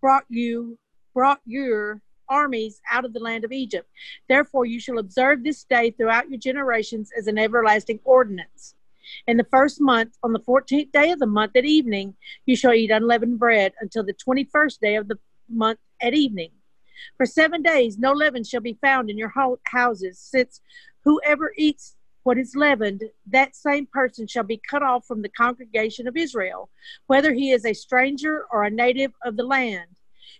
brought 0.00 0.24
you 0.28 0.78
brought 1.14 1.40
your 1.46 2.00
armies 2.28 2.80
out 2.90 3.04
of 3.04 3.12
the 3.12 3.20
land 3.20 3.44
of 3.44 3.52
Egypt. 3.52 3.88
Therefore, 4.28 4.66
you 4.66 4.80
shall 4.80 4.98
observe 4.98 5.44
this 5.44 5.64
day 5.64 5.90
throughout 5.92 6.28
your 6.28 6.38
generations 6.38 7.10
as 7.16 7.26
an 7.26 7.38
everlasting 7.38 8.00
ordinance. 8.04 8.74
In 9.26 9.36
the 9.36 9.46
first 9.50 9.80
month, 9.80 10.16
on 10.22 10.32
the 10.32 10.38
fourteenth 10.40 10.92
day 10.92 11.10
of 11.10 11.18
the 11.18 11.26
month 11.26 11.56
at 11.56 11.64
evening, 11.64 12.14
you 12.46 12.56
shall 12.56 12.72
eat 12.72 12.90
unleavened 12.90 13.38
bread 13.38 13.72
until 13.80 14.04
the 14.04 14.12
twenty 14.12 14.44
first 14.44 14.80
day 14.80 14.96
of 14.96 15.08
the 15.08 15.18
month 15.48 15.78
at 16.00 16.14
evening. 16.14 16.50
For 17.16 17.26
seven 17.26 17.62
days, 17.62 17.98
no 17.98 18.12
leaven 18.12 18.44
shall 18.44 18.60
be 18.60 18.78
found 18.80 19.10
in 19.10 19.18
your 19.18 19.32
houses, 19.64 20.18
since 20.18 20.60
whoever 21.04 21.52
eats 21.56 21.96
what 22.22 22.38
is 22.38 22.56
leavened, 22.56 23.02
that 23.26 23.54
same 23.54 23.86
person 23.86 24.26
shall 24.26 24.44
be 24.44 24.60
cut 24.70 24.82
off 24.82 25.06
from 25.06 25.20
the 25.20 25.28
congregation 25.28 26.08
of 26.08 26.16
Israel, 26.16 26.70
whether 27.06 27.34
he 27.34 27.50
is 27.50 27.66
a 27.66 27.74
stranger 27.74 28.46
or 28.50 28.64
a 28.64 28.70
native 28.70 29.12
of 29.24 29.36
the 29.36 29.44
land. 29.44 29.90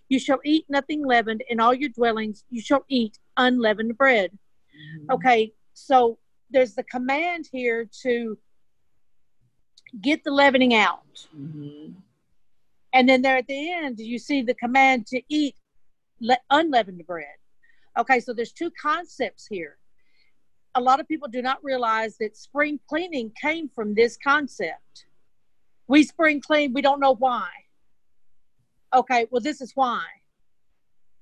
You 0.09 0.17
shall 0.17 0.39
eat 0.43 0.65
nothing 0.67 1.05
leavened 1.05 1.43
in 1.47 1.59
all 1.59 1.73
your 1.73 1.89
dwellings. 1.89 2.43
You 2.49 2.61
shall 2.61 2.85
eat 2.87 3.19
unleavened 3.37 3.97
bread. 3.97 4.31
Mm-hmm. 4.31 5.11
Okay, 5.11 5.53
so 5.73 6.17
there's 6.49 6.73
the 6.73 6.83
command 6.83 7.47
here 7.51 7.87
to 8.01 8.37
get 10.01 10.23
the 10.23 10.31
leavening 10.31 10.73
out. 10.73 11.27
Mm-hmm. 11.37 11.93
And 12.93 13.09
then 13.09 13.21
there 13.21 13.37
at 13.37 13.47
the 13.47 13.71
end, 13.71 13.99
you 13.99 14.17
see 14.17 14.41
the 14.41 14.53
command 14.53 15.07
to 15.07 15.21
eat 15.29 15.55
le- 16.21 16.37
unleavened 16.49 17.05
bread. 17.05 17.27
Okay, 17.97 18.19
so 18.19 18.33
there's 18.33 18.51
two 18.51 18.71
concepts 18.81 19.47
here. 19.47 19.77
A 20.75 20.81
lot 20.81 20.99
of 20.99 21.07
people 21.07 21.27
do 21.29 21.41
not 21.41 21.63
realize 21.63 22.17
that 22.17 22.35
spring 22.35 22.79
cleaning 22.89 23.31
came 23.41 23.69
from 23.69 23.93
this 23.95 24.17
concept. 24.21 25.05
We 25.87 26.03
spring 26.03 26.41
clean, 26.41 26.73
we 26.73 26.81
don't 26.81 26.99
know 26.99 27.15
why. 27.15 27.47
Okay, 28.93 29.27
well, 29.29 29.41
this 29.41 29.61
is 29.61 29.71
why. 29.75 30.03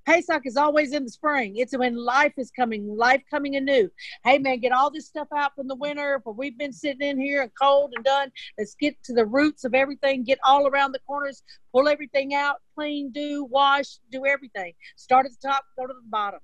Pesach 0.06 0.46
is 0.46 0.58
always 0.58 0.94
in 0.94 1.04
the 1.04 1.10
spring. 1.10 1.56
It's 1.58 1.76
when 1.78 1.96
life 1.96 2.34
is 2.38 2.52
coming, 2.52 2.96
life 2.96 3.22
coming 3.30 3.56
anew. 3.56 3.90
Hey 4.24 4.38
man, 4.38 4.60
get 4.60 4.72
all 4.72 4.92
this 4.92 5.08
stuff 5.08 5.28
out 5.36 5.56
from 5.56 5.68
the 5.68 5.76
winter, 5.76 6.22
but 6.24 6.38
we've 6.38 6.58
been 6.58 6.74
sitting 6.74 7.08
in 7.08 7.20
here 7.20 7.42
and 7.42 7.52
cold 7.60 7.94
and 7.96 8.04
done. 8.04 8.32
Let's 8.58 8.76
get 8.76 9.02
to 9.06 9.14
the 9.14 9.26
roots 9.26 9.64
of 9.64 9.74
everything, 9.74 10.24
get 10.24 10.40
all 10.44 10.68
around 10.68 10.92
the 10.92 11.00
corners, 11.00 11.44
pull 11.72 11.88
everything 11.88 12.34
out, 12.34 12.58
clean, 12.76 13.12
do, 13.12 13.46
wash, 13.46 14.00
do 14.12 14.26
everything. 14.26 14.74
Start 14.96 15.26
at 15.26 15.32
the 15.32 15.48
top, 15.48 15.64
go 15.78 15.88
to 15.88 15.94
the 15.94 16.10
bottom. 16.10 16.40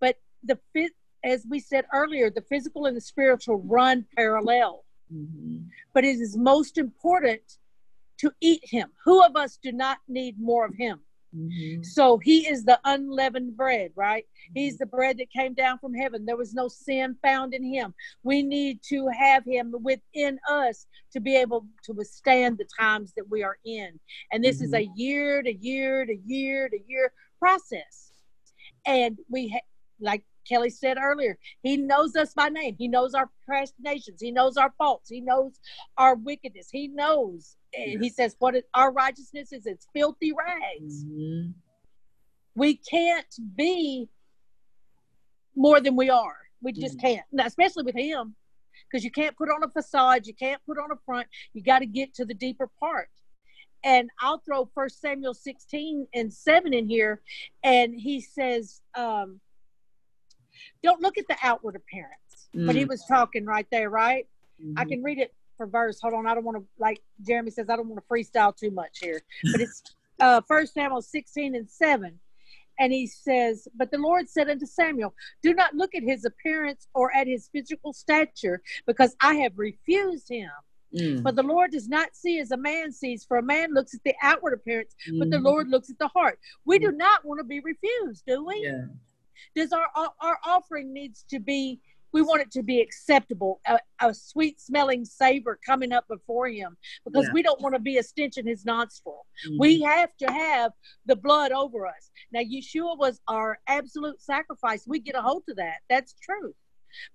But 0.00 0.16
the 0.44 0.58
fit 0.72 0.92
as 1.24 1.46
we 1.48 1.60
said 1.60 1.84
earlier, 1.92 2.30
the 2.30 2.42
physical 2.42 2.86
and 2.86 2.96
the 2.96 3.00
spiritual 3.00 3.62
run 3.66 4.06
parallel. 4.16 4.84
Mm-hmm. 5.14 5.64
But 5.92 6.04
it 6.04 6.16
is 6.16 6.36
most 6.36 6.78
important 6.78 7.42
to 8.18 8.32
eat 8.40 8.62
him. 8.64 8.90
Who 9.04 9.22
of 9.24 9.36
us 9.36 9.58
do 9.62 9.72
not 9.72 9.98
need 10.08 10.40
more 10.40 10.64
of 10.64 10.74
him? 10.74 11.00
Mm-hmm. 11.36 11.82
So 11.82 12.18
he 12.18 12.48
is 12.48 12.64
the 12.64 12.80
unleavened 12.84 13.56
bread, 13.56 13.92
right? 13.94 14.24
Mm-hmm. 14.24 14.58
He's 14.58 14.78
the 14.78 14.86
bread 14.86 15.18
that 15.18 15.30
came 15.30 15.54
down 15.54 15.78
from 15.78 15.94
heaven. 15.94 16.26
There 16.26 16.36
was 16.36 16.54
no 16.54 16.68
sin 16.68 17.16
found 17.22 17.54
in 17.54 17.64
him. 17.64 17.94
We 18.22 18.42
need 18.42 18.80
to 18.88 19.08
have 19.08 19.44
him 19.44 19.74
within 19.82 20.40
us 20.48 20.86
to 21.12 21.20
be 21.20 21.36
able 21.36 21.66
to 21.84 21.92
withstand 21.92 22.58
the 22.58 22.66
times 22.78 23.12
that 23.16 23.30
we 23.30 23.42
are 23.42 23.58
in. 23.64 23.98
And 24.32 24.42
this 24.42 24.56
mm-hmm. 24.56 24.64
is 24.66 24.74
a 24.74 24.88
year 24.96 25.42
to 25.42 25.54
year 25.54 26.04
to 26.04 26.16
year 26.26 26.68
to 26.68 26.78
year 26.86 27.12
process. 27.38 28.12
And 28.86 29.18
we, 29.28 29.50
ha- 29.50 29.60
like 30.00 30.24
Kelly 30.48 30.70
said 30.70 30.98
earlier, 31.00 31.38
he 31.62 31.76
knows 31.76 32.16
us 32.16 32.34
by 32.34 32.48
name. 32.48 32.74
He 32.76 32.88
knows 32.88 33.14
our 33.14 33.30
procrastinations. 33.46 34.20
He 34.20 34.32
knows 34.32 34.56
our 34.56 34.74
faults. 34.78 35.08
He 35.08 35.20
knows 35.20 35.60
our 35.96 36.16
wickedness. 36.16 36.68
He 36.72 36.88
knows. 36.88 37.56
And 37.72 38.02
he 38.02 38.08
says, 38.08 38.36
What 38.38 38.56
is, 38.56 38.62
our 38.74 38.92
righteousness 38.92 39.52
is 39.52 39.66
it's 39.66 39.86
filthy 39.94 40.32
rags. 40.32 41.04
Mm-hmm. 41.04 41.50
We 42.54 42.76
can't 42.76 43.34
be 43.56 44.08
more 45.56 45.80
than 45.80 45.96
we 45.96 46.10
are. 46.10 46.36
We 46.62 46.72
just 46.72 46.98
mm-hmm. 46.98 47.06
can't, 47.06 47.26
now, 47.32 47.46
especially 47.46 47.84
with 47.84 47.94
him, 47.94 48.34
because 48.90 49.04
you 49.04 49.10
can't 49.10 49.36
put 49.36 49.48
on 49.48 49.62
a 49.62 49.68
facade. 49.68 50.26
You 50.26 50.34
can't 50.34 50.60
put 50.66 50.78
on 50.78 50.90
a 50.90 50.96
front. 51.06 51.28
You 51.52 51.62
got 51.62 51.78
to 51.78 51.86
get 51.86 52.14
to 52.14 52.24
the 52.24 52.34
deeper 52.34 52.68
part 52.78 53.08
and 53.84 54.10
I'll 54.20 54.38
throw 54.38 54.70
First 54.74 55.00
Samuel 55.00 55.34
16 55.34 56.06
and 56.14 56.32
7 56.32 56.74
in 56.74 56.88
here. 56.88 57.20
And 57.62 57.94
he 57.94 58.20
says, 58.20 58.80
um, 58.94 59.40
don't 60.82 61.00
look 61.00 61.18
at 61.18 61.26
the 61.28 61.36
outward 61.42 61.76
appearance. 61.76 62.48
Mm. 62.54 62.66
But 62.66 62.76
he 62.76 62.84
was 62.84 63.04
talking 63.06 63.46
right 63.46 63.66
there, 63.70 63.88
right? 63.88 64.26
Mm-hmm. 64.62 64.78
I 64.78 64.84
can 64.84 65.02
read 65.02 65.18
it 65.18 65.32
for 65.60 65.66
verse. 65.66 66.00
Hold 66.00 66.14
on, 66.14 66.26
I 66.26 66.34
don't 66.34 66.44
want 66.44 66.56
to 66.56 66.64
like 66.78 67.02
Jeremy 67.20 67.50
says. 67.50 67.68
I 67.68 67.76
don't 67.76 67.86
want 67.86 68.02
to 68.02 68.08
freestyle 68.10 68.56
too 68.56 68.70
much 68.70 68.98
here, 68.98 69.20
but 69.52 69.60
it's 69.60 69.82
uh 70.20 70.40
First 70.48 70.72
Samuel 70.72 71.02
sixteen 71.02 71.54
and 71.54 71.68
seven, 71.68 72.18
and 72.78 72.94
he 72.94 73.06
says, 73.06 73.68
"But 73.74 73.90
the 73.90 73.98
Lord 73.98 74.26
said 74.26 74.48
unto 74.48 74.64
Samuel, 74.64 75.14
Do 75.42 75.52
not 75.52 75.74
look 75.74 75.94
at 75.94 76.02
his 76.02 76.24
appearance 76.24 76.88
or 76.94 77.14
at 77.14 77.26
his 77.26 77.50
physical 77.52 77.92
stature, 77.92 78.62
because 78.86 79.14
I 79.20 79.34
have 79.34 79.52
refused 79.58 80.30
him." 80.30 80.48
Mm. 80.96 81.22
But 81.22 81.36
the 81.36 81.42
Lord 81.42 81.72
does 81.72 81.90
not 81.90 82.16
see 82.16 82.40
as 82.40 82.52
a 82.52 82.56
man 82.56 82.90
sees, 82.90 83.22
for 83.22 83.36
a 83.36 83.42
man 83.42 83.74
looks 83.74 83.94
at 83.94 84.02
the 84.02 84.14
outward 84.22 84.54
appearance, 84.54 84.96
mm. 85.06 85.18
but 85.18 85.30
the 85.30 85.36
mm-hmm. 85.36 85.44
Lord 85.44 85.68
looks 85.68 85.90
at 85.90 85.98
the 85.98 86.08
heart. 86.08 86.38
We 86.64 86.78
mm. 86.78 86.86
do 86.86 86.92
not 86.92 87.22
want 87.22 87.38
to 87.38 87.44
be 87.44 87.60
refused, 87.60 88.24
do 88.26 88.46
we? 88.46 88.62
Yeah 88.64 88.86
does 89.54 89.72
our 89.72 89.86
our 89.96 90.38
offering 90.44 90.92
needs 90.92 91.24
to 91.30 91.40
be 91.40 91.80
we 92.12 92.22
want 92.22 92.40
it 92.40 92.50
to 92.50 92.62
be 92.62 92.80
acceptable 92.80 93.60
a, 93.66 93.78
a 94.00 94.14
sweet 94.14 94.60
smelling 94.60 95.04
savor 95.04 95.58
coming 95.64 95.92
up 95.92 96.06
before 96.08 96.48
him 96.48 96.76
because 97.04 97.26
yeah. 97.26 97.32
we 97.32 97.42
don't 97.42 97.60
want 97.60 97.74
to 97.74 97.80
be 97.80 97.98
a 97.98 98.02
stench 98.02 98.36
in 98.36 98.46
his 98.46 98.64
nostril 98.64 99.26
mm-hmm. 99.46 99.58
we 99.58 99.80
have 99.80 100.14
to 100.16 100.26
have 100.30 100.72
the 101.06 101.16
blood 101.16 101.52
over 101.52 101.86
us 101.86 102.10
now 102.32 102.40
yeshua 102.40 102.96
was 102.98 103.20
our 103.28 103.58
absolute 103.66 104.20
sacrifice 104.20 104.84
we 104.86 104.98
get 104.98 105.14
a 105.14 105.22
hold 105.22 105.42
of 105.48 105.56
that 105.56 105.78
that's 105.88 106.14
true 106.22 106.54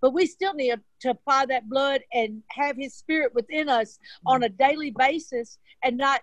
but 0.02 0.12
we 0.12 0.26
still 0.26 0.54
need 0.54 0.80
to 1.02 1.10
apply 1.10 1.46
that 1.48 1.70
blood 1.70 2.02
and 2.14 2.42
have 2.50 2.76
his 2.78 2.94
spirit 2.96 3.34
within 3.34 3.70
us 3.70 4.00
on 4.26 4.44
a 4.44 4.50
daily 4.50 4.92
basis 4.92 5.58
and 5.84 5.98
not 5.98 6.22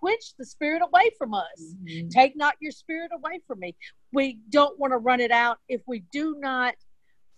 quench 0.00 0.34
the 0.38 0.44
spirit 0.46 0.82
away 0.82 1.10
from 1.18 1.34
us. 1.34 1.74
Mm-hmm. 1.84 2.08
Take 2.08 2.36
not 2.36 2.54
your 2.60 2.72
spirit 2.72 3.10
away 3.14 3.40
from 3.46 3.60
me. 3.60 3.76
We 4.12 4.40
don't 4.50 4.78
want 4.78 4.92
to 4.92 4.98
run 4.98 5.20
it 5.20 5.30
out 5.30 5.58
if 5.68 5.82
we 5.86 6.00
do 6.12 6.36
not 6.38 6.74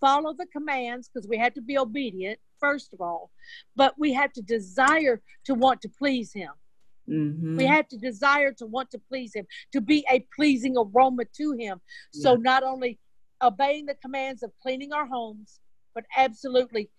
follow 0.01 0.33
the 0.33 0.47
commands 0.47 1.09
because 1.09 1.27
we 1.27 1.37
have 1.37 1.53
to 1.53 1.61
be 1.61 1.77
obedient, 1.77 2.39
first 2.59 2.93
of 2.93 2.99
all, 2.99 3.31
but 3.75 3.93
we 3.97 4.11
have 4.11 4.33
to 4.33 4.41
desire 4.41 5.21
to 5.45 5.53
want 5.53 5.81
to 5.83 5.89
please 5.89 6.33
him. 6.33 6.51
Mm-hmm. 7.09 7.57
We 7.57 7.65
have 7.65 7.87
to 7.89 7.97
desire 7.97 8.51
to 8.53 8.65
want 8.65 8.91
to 8.91 8.99
please 8.99 9.33
him, 9.33 9.45
to 9.71 9.81
be 9.81 10.05
a 10.11 10.25
pleasing 10.35 10.75
aroma 10.77 11.23
to 11.37 11.53
him. 11.53 11.79
So 12.11 12.35
not 12.35 12.63
only 12.63 12.99
obeying 13.41 13.85
the 13.85 13.95
commands 13.95 14.43
of 14.43 14.51
cleaning 14.61 14.93
our 14.93 15.05
homes, 15.05 15.59
but 15.93 16.05
absolutely 16.15 16.89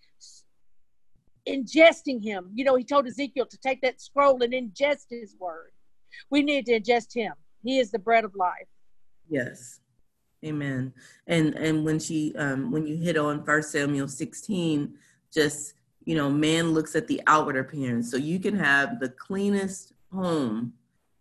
ingesting 1.47 2.23
him. 2.23 2.51
You 2.53 2.63
know, 2.65 2.75
he 2.75 2.83
told 2.83 3.07
Ezekiel 3.07 3.45
to 3.47 3.57
take 3.57 3.81
that 3.81 4.01
scroll 4.01 4.41
and 4.43 4.53
ingest 4.53 5.07
his 5.09 5.35
word. 5.39 5.71
We 6.29 6.43
need 6.43 6.65
to 6.67 6.79
ingest 6.79 7.13
him. 7.13 7.33
He 7.63 7.79
is 7.79 7.91
the 7.91 7.99
bread 7.99 8.23
of 8.23 8.35
life. 8.35 8.67
Yes. 9.29 9.79
Amen. 10.43 10.93
And 11.27 11.55
and 11.55 11.85
when 11.85 11.99
she 11.99 12.33
um 12.35 12.71
when 12.71 12.85
you 12.85 12.97
hit 12.97 13.17
on 13.17 13.43
first 13.43 13.71
Samuel 13.71 14.07
16, 14.07 14.93
just 15.33 15.73
you 16.05 16.15
know, 16.15 16.29
man 16.29 16.73
looks 16.73 16.95
at 16.95 17.07
the 17.07 17.21
outward 17.27 17.57
appearance. 17.57 18.11
So 18.11 18.17
you 18.17 18.39
can 18.39 18.57
have 18.57 18.99
the 18.99 19.09
cleanest 19.09 19.93
home 20.11 20.73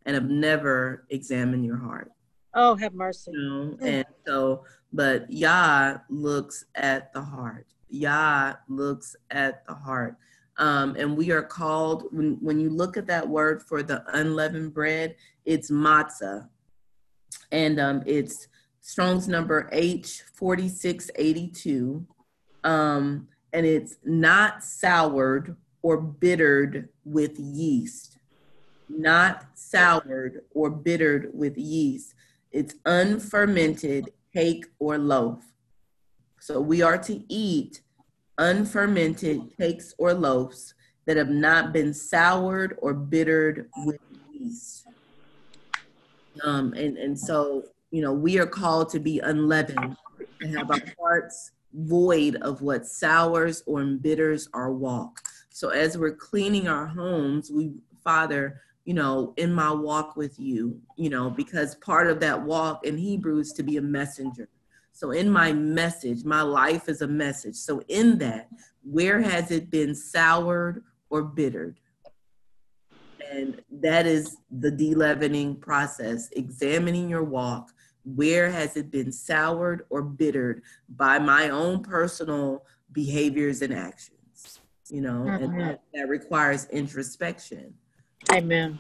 and 0.05 0.15
have 0.15 0.29
never 0.29 1.07
examined 1.11 1.65
your 1.65 1.77
heart. 1.77 2.11
Oh, 2.55 2.75
have 2.77 2.95
mercy. 2.95 3.31
You 3.33 3.41
know? 3.41 3.77
And 3.81 4.07
so, 4.27 4.65
but 4.93 5.31
Yah 5.31 5.99
looks 6.09 6.67
at 6.75 7.13
the 7.13 7.23
heart. 7.23 7.67
Yah 7.89 8.55
looks 8.69 9.17
at 9.31 9.67
the 9.67 9.75
heart. 9.75 10.17
Um, 10.59 10.97
and 10.99 11.17
we 11.17 11.31
are 11.31 11.43
called, 11.43 12.05
when, 12.11 12.37
when 12.41 12.61
you 12.61 12.69
look 12.69 12.97
at 12.97 13.07
that 13.07 13.27
word 13.27 13.63
for 13.63 13.83
the 13.83 14.05
unleavened 14.17 14.75
bread, 14.75 15.17
it's 15.45 15.71
matzah. 15.71 16.49
And 17.51 17.81
um, 17.81 18.03
it's 18.05 18.49
Strong's 18.83 19.27
number 19.29 19.71
H4682. 19.73 22.05
Um, 22.65 23.29
and 23.53 23.67
it's 23.67 23.97
not 24.05 24.65
soured 24.65 25.57
or 25.83 26.01
bittered 26.01 26.89
with 27.05 27.39
yeast. 27.39 28.19
Not 28.89 29.47
soured 29.55 30.41
or 30.53 30.71
bittered 30.71 31.31
with 31.33 31.57
yeast. 31.57 32.15
It's 32.51 32.75
unfermented 32.85 34.13
cake 34.35 34.67
or 34.79 34.99
loaf. 34.99 35.39
So 36.41 36.61
we 36.61 36.83
are 36.83 36.99
to 36.99 37.23
eat 37.33 37.83
unfermented 38.39 39.57
cakes 39.57 39.95
or 39.97 40.13
loaves 40.13 40.75
that 41.07 41.17
have 41.17 41.31
not 41.31 41.73
been 41.73 41.95
soured 41.95 42.77
or 42.83 42.95
bittered 42.95 43.71
with 43.85 44.01
yeast. 44.33 44.89
Um, 46.43 46.73
and, 46.73 46.97
and 46.97 47.17
so, 47.19 47.65
you 47.93 48.01
know, 48.01 48.13
we 48.13 48.39
are 48.39 48.47
called 48.47 48.89
to 48.89 48.99
be 48.99 49.21
unleavened 49.21 49.97
and 50.41 50.57
have 50.57 50.71
our 50.71 50.81
hearts 50.99 51.53
void 51.75 52.37
of 52.37 52.63
what 52.63 52.87
sours 52.87 53.63
or 53.67 53.81
embitters 53.81 54.49
our 54.55 54.73
walk. 54.73 55.21
So 55.51 55.69
as 55.69 55.97
we're 55.97 56.17
cleaning 56.17 56.67
our 56.67 56.87
homes, 56.87 57.51
we, 57.53 57.75
Father, 58.03 58.63
you 58.87 58.95
know, 58.95 59.35
in 59.37 59.53
my 59.53 59.71
walk 59.71 60.17
with 60.17 60.41
you, 60.41 60.81
you 60.97 61.11
know, 61.11 61.31
because 61.31 61.77
part 61.77 62.09
of 62.09 62.19
that 62.21 62.43
walk 62.43 62.85
in 62.85 62.97
Hebrew 62.97 63.39
is 63.39 63.53
to 63.53 63.63
be 63.63 63.77
a 63.77 63.83
messenger. 63.83 64.49
So 64.93 65.11
in 65.11 65.31
my 65.31 65.53
message, 65.53 66.25
my 66.25 66.43
life 66.43 66.89
is 66.89 67.03
a 67.03 67.07
message. 67.07 67.57
So 67.57 67.83
in 67.89 68.19
that, 68.19 68.49
where 68.83 69.21
has 69.21 69.51
it 69.51 69.71
been 69.71 69.95
soured 69.95 70.83
or 71.11 71.23
bittered? 71.23 71.79
And 73.31 73.63
that 73.71 74.07
is 74.07 74.37
the 74.51 74.71
deleavening 74.71 75.61
process, 75.61 76.29
examining 76.33 77.09
your 77.09 77.23
walk. 77.23 77.73
Where 78.05 78.51
has 78.51 78.77
it 78.77 78.91
been 78.91 79.13
soured 79.13 79.87
or 79.91 80.03
bittered 80.03 80.63
by 80.89 81.19
my 81.19 81.51
own 81.51 81.83
personal 81.83 82.65
behaviors 82.91 83.63
and 83.63 83.73
actions? 83.73 84.61
You 84.89 85.01
know, 85.01 85.25
mm-hmm. 85.25 85.45
and 85.45 85.61
that, 85.61 85.83
that 85.95 86.09
requires 86.09 86.67
introspection. 86.67 87.75
Amen. 88.31 88.79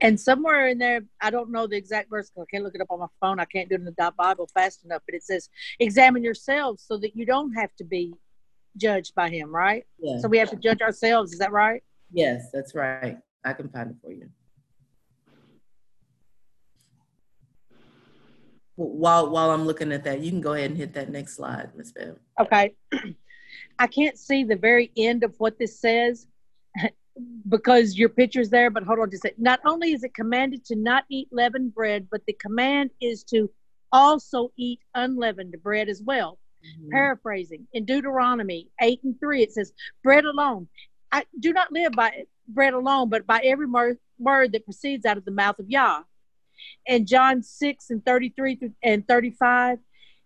And 0.00 0.20
somewhere 0.20 0.68
in 0.68 0.78
there, 0.78 1.02
I 1.20 1.30
don't 1.30 1.50
know 1.50 1.66
the 1.66 1.76
exact 1.76 2.10
verse 2.10 2.30
because 2.30 2.46
I 2.46 2.50
can't 2.50 2.64
look 2.64 2.74
it 2.74 2.80
up 2.80 2.90
on 2.90 3.00
my 3.00 3.06
phone. 3.20 3.40
I 3.40 3.44
can't 3.46 3.68
do 3.68 3.74
it 3.74 3.80
in 3.80 3.84
the 3.84 4.12
Bible 4.16 4.48
fast 4.52 4.84
enough, 4.84 5.02
but 5.06 5.14
it 5.14 5.22
says, 5.22 5.48
examine 5.80 6.22
yourselves 6.22 6.84
so 6.86 6.98
that 6.98 7.16
you 7.16 7.24
don't 7.26 7.52
have 7.54 7.74
to 7.76 7.84
be 7.84 8.14
judged 8.76 9.14
by 9.14 9.30
him, 9.30 9.54
right? 9.54 9.84
Yeah. 9.98 10.18
So 10.18 10.28
we 10.28 10.38
have 10.38 10.50
to 10.50 10.56
judge 10.56 10.82
ourselves. 10.82 11.32
Is 11.32 11.38
that 11.38 11.50
right? 11.50 11.82
Yes, 12.12 12.50
that's 12.52 12.74
right. 12.74 13.16
I 13.44 13.52
can 13.54 13.68
find 13.70 13.90
it 13.90 13.96
for 14.02 14.12
you. 14.12 14.28
While 18.76 19.30
while 19.30 19.50
I'm 19.50 19.64
looking 19.64 19.92
at 19.92 20.04
that, 20.04 20.20
you 20.20 20.30
can 20.30 20.40
go 20.40 20.52
ahead 20.52 20.70
and 20.70 20.78
hit 20.78 20.94
that 20.94 21.10
next 21.10 21.34
slide, 21.34 21.74
Ms. 21.74 21.92
Bev. 21.92 22.16
Okay. 22.40 22.74
I 23.78 23.86
can't 23.86 24.18
see 24.18 24.44
the 24.44 24.56
very 24.56 24.92
end 24.96 25.24
of 25.24 25.34
what 25.38 25.58
this 25.58 25.80
says 25.80 26.26
because 27.48 27.96
your 27.96 28.08
picture's 28.08 28.50
there, 28.50 28.70
but 28.70 28.82
hold 28.82 28.98
on 28.98 29.10
just 29.10 29.24
a 29.24 29.28
second. 29.28 29.42
Not 29.42 29.60
only 29.64 29.92
is 29.92 30.04
it 30.04 30.14
commanded 30.14 30.64
to 30.66 30.76
not 30.76 31.04
eat 31.08 31.28
leavened 31.32 31.74
bread, 31.74 32.08
but 32.10 32.22
the 32.26 32.34
command 32.34 32.90
is 33.00 33.24
to 33.24 33.50
also 33.92 34.52
eat 34.56 34.80
unleavened 34.94 35.56
bread 35.62 35.88
as 35.88 36.02
well. 36.02 36.38
Mm-hmm. 36.64 36.90
Paraphrasing 36.90 37.66
in 37.72 37.84
Deuteronomy 37.84 38.68
8 38.80 39.00
and 39.04 39.20
3, 39.20 39.42
it 39.42 39.52
says, 39.52 39.72
Bread 40.02 40.24
alone. 40.24 40.68
I 41.12 41.24
do 41.38 41.52
not 41.52 41.72
live 41.72 41.92
by 41.92 42.24
bread 42.48 42.74
alone, 42.74 43.08
but 43.08 43.26
by 43.26 43.40
every 43.40 43.66
word 44.18 44.52
that 44.52 44.64
proceeds 44.64 45.06
out 45.06 45.16
of 45.16 45.24
the 45.24 45.30
mouth 45.30 45.58
of 45.58 45.70
Yah. 45.70 46.02
And 46.86 47.06
John 47.06 47.42
6 47.42 47.90
and 47.90 48.04
33 48.04 48.72
and 48.82 49.06
35, 49.06 49.78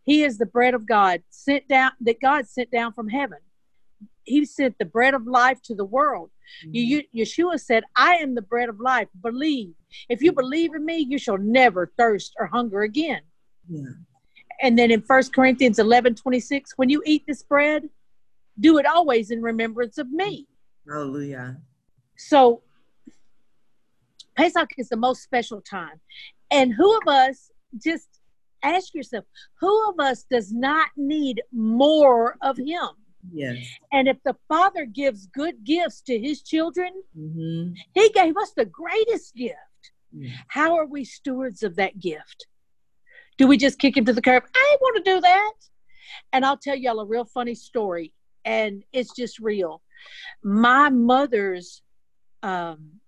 he 0.04 0.24
is 0.24 0.38
the 0.38 0.46
bread 0.46 0.74
of 0.74 0.86
God 0.86 1.22
sent 1.30 1.68
down 1.68 1.92
that 2.00 2.20
God 2.20 2.46
sent 2.46 2.70
down 2.70 2.92
from 2.92 3.08
heaven. 3.08 3.38
He 4.24 4.44
sent 4.44 4.78
the 4.78 4.84
bread 4.84 5.14
of 5.14 5.26
life 5.26 5.60
to 5.62 5.74
the 5.74 5.84
world. 5.84 6.30
Mm-hmm. 6.66 7.18
Yeshua 7.18 7.58
said, 7.58 7.84
I 7.96 8.16
am 8.16 8.34
the 8.34 8.42
bread 8.42 8.68
of 8.68 8.80
life. 8.80 9.08
Believe. 9.20 9.74
If 10.08 10.22
you 10.22 10.32
believe 10.32 10.74
in 10.74 10.84
me, 10.84 10.98
you 10.98 11.18
shall 11.18 11.38
never 11.38 11.92
thirst 11.98 12.34
or 12.38 12.46
hunger 12.46 12.82
again. 12.82 13.22
Yeah. 13.68 13.90
And 14.62 14.78
then 14.78 14.90
in 14.90 15.02
First 15.02 15.34
Corinthians 15.34 15.78
11 15.78 16.16
26, 16.16 16.72
when 16.76 16.90
you 16.90 17.02
eat 17.06 17.24
this 17.26 17.42
bread, 17.42 17.88
do 18.58 18.78
it 18.78 18.86
always 18.86 19.30
in 19.30 19.42
remembrance 19.42 19.96
of 19.98 20.10
me. 20.10 20.46
Hallelujah. 20.88 21.56
So 22.16 22.62
Pesach 24.40 24.70
is 24.78 24.88
the 24.88 24.96
most 24.96 25.22
special 25.22 25.60
time. 25.60 26.00
And 26.50 26.72
who 26.72 26.96
of 26.96 27.06
us 27.06 27.50
just 27.82 28.08
ask 28.62 28.94
yourself, 28.94 29.24
who 29.60 29.90
of 29.90 30.00
us 30.00 30.24
does 30.30 30.52
not 30.52 30.88
need 30.96 31.42
more 31.52 32.36
of 32.40 32.56
him? 32.56 32.88
Yes. 33.32 33.58
And 33.92 34.08
if 34.08 34.16
the 34.24 34.34
Father 34.48 34.86
gives 34.86 35.26
good 35.26 35.62
gifts 35.64 36.00
to 36.02 36.18
his 36.18 36.42
children, 36.42 36.90
mm-hmm. 37.16 37.74
he 37.94 38.08
gave 38.10 38.36
us 38.38 38.52
the 38.56 38.64
greatest 38.64 39.34
gift. 39.34 39.56
Mm. 40.16 40.32
How 40.48 40.74
are 40.76 40.86
we 40.86 41.04
stewards 41.04 41.62
of 41.62 41.76
that 41.76 42.00
gift? 42.00 42.46
Do 43.36 43.46
we 43.46 43.58
just 43.58 43.78
kick 43.78 43.96
him 43.96 44.06
to 44.06 44.12
the 44.14 44.22
curb? 44.22 44.44
I 44.54 44.76
want 44.80 45.04
to 45.04 45.14
do 45.14 45.20
that. 45.20 45.52
And 46.32 46.46
I'll 46.46 46.56
tell 46.56 46.76
y'all 46.76 47.00
a 47.00 47.06
real 47.06 47.26
funny 47.26 47.54
story, 47.54 48.12
and 48.44 48.82
it's 48.92 49.14
just 49.14 49.38
real. 49.38 49.82
My 50.42 50.88
mother's 50.88 51.82
um, 52.42 53.00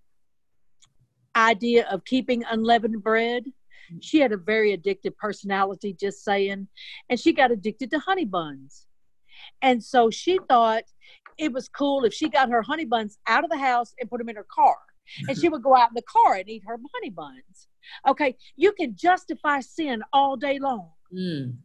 idea 1.35 1.87
of 1.91 2.05
keeping 2.05 2.45
unleavened 2.51 3.03
bread 3.03 3.45
she 4.01 4.21
had 4.21 4.33
a 4.33 4.37
very 4.37 4.77
addictive 4.77 5.17
personality, 5.17 5.93
just 5.93 6.25
saying, 6.25 6.69
and 7.09 7.21
she 7.21 7.33
got 7.33 7.51
addicted 7.51 7.91
to 7.91 7.99
honey 7.99 8.25
buns. 8.25 8.87
And 9.61 9.83
so 9.83 10.11
she 10.11 10.39
thought 10.49 10.85
it 11.39 11.53
was 11.53 11.69
cool 11.69 12.05
if 12.05 12.15
she 12.15 12.29
got 12.29 12.51
her 12.51 12.63
honey 12.63 12.85
buns 12.85 13.19
out 13.27 13.45
of 13.45 13.51
the 13.51 13.59
house 13.59 13.95
and 13.99 14.09
put 14.09 14.19
them 14.19 14.29
in 14.29 14.37
her 14.37 14.47
car. 14.53 14.77
And 15.29 15.37
she 15.37 15.49
would 15.49 15.63
go 15.63 15.77
out 15.77 15.91
in 15.91 15.95
the 15.95 16.03
car 16.03 16.35
and 16.35 16.49
eat 16.49 16.63
her 16.67 16.79
honey 16.95 17.11
buns. 17.11 17.69
Okay, 18.07 18.37
you 18.57 18.73
can 18.73 18.95
justify 18.95 19.61
sin 19.61 20.03
all 20.13 20.37
day 20.37 20.59
long. 20.59 20.91
Mm. 21.13 21.57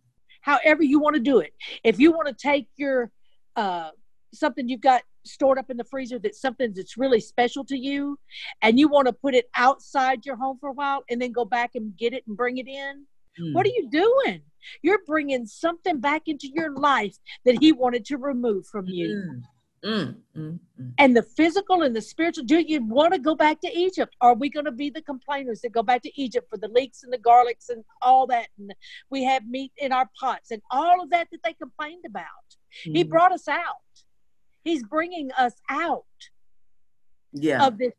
However, 0.41 0.83
you 0.83 0.99
want 0.99 1.15
to 1.15 1.21
do 1.21 1.39
it. 1.39 1.53
If 1.83 1.99
you 1.99 2.11
want 2.11 2.27
to 2.27 2.33
take 2.33 2.67
your 2.77 3.11
uh, 3.55 3.91
something 4.33 4.67
you've 4.67 4.81
got 4.81 5.03
stored 5.27 5.57
up 5.57 5.69
in 5.69 5.77
the 5.77 5.83
freezer 5.83 6.19
that's 6.19 6.41
something 6.41 6.73
that's 6.73 6.97
really 6.97 7.19
special 7.19 7.63
to 7.63 7.77
you 7.77 8.17
and 8.61 8.79
you 8.79 8.87
want 8.87 9.07
to 9.07 9.13
put 9.13 9.35
it 9.35 9.49
outside 9.55 10.25
your 10.25 10.35
home 10.35 10.57
for 10.59 10.69
a 10.69 10.73
while 10.73 11.03
and 11.09 11.21
then 11.21 11.31
go 11.31 11.45
back 11.45 11.71
and 11.75 11.97
get 11.97 12.13
it 12.13 12.23
and 12.27 12.37
bring 12.37 12.57
it 12.57 12.67
in 12.67 13.05
mm. 13.39 13.53
what 13.53 13.65
are 13.65 13.69
you 13.69 13.89
doing 13.89 14.41
you're 14.81 15.01
bringing 15.05 15.45
something 15.45 15.99
back 15.99 16.23
into 16.27 16.47
your 16.53 16.73
life 16.75 17.17
that 17.45 17.57
he 17.59 17.71
wanted 17.71 18.05
to 18.05 18.17
remove 18.17 18.65
from 18.67 18.87
you 18.87 19.07
mm. 19.07 19.41
Mm. 19.85 20.59
And 20.97 21.15
the 21.15 21.23
physical 21.23 21.83
and 21.83 21.95
the 21.95 22.01
spiritual. 22.01 22.43
Do 22.43 22.59
you 22.59 22.83
want 22.83 23.13
to 23.13 23.19
go 23.19 23.35
back 23.35 23.61
to 23.61 23.77
Egypt? 23.77 24.15
Are 24.21 24.33
we 24.33 24.49
going 24.49 24.65
to 24.65 24.71
be 24.71 24.89
the 24.89 25.01
complainers 25.01 25.61
that 25.61 25.71
go 25.71 25.83
back 25.83 26.01
to 26.03 26.21
Egypt 26.21 26.49
for 26.49 26.57
the 26.57 26.67
leeks 26.67 27.03
and 27.03 27.13
the 27.13 27.17
garlics 27.17 27.69
and 27.69 27.83
all 28.01 28.27
that? 28.27 28.47
And 28.57 28.73
we 29.09 29.23
have 29.23 29.47
meat 29.47 29.71
in 29.77 29.91
our 29.91 30.09
pots 30.19 30.51
and 30.51 30.61
all 30.71 31.01
of 31.01 31.09
that 31.11 31.27
that 31.31 31.39
they 31.43 31.53
complained 31.53 32.05
about. 32.05 32.25
He 32.69 33.03
mm. 33.03 33.09
brought 33.09 33.31
us 33.31 33.47
out. 33.47 33.61
He's 34.67 34.83
bringing 34.83 35.31
us 35.31 35.53
out 35.69 36.03
yeah. 37.33 37.65
of 37.65 37.77
this 37.77 37.93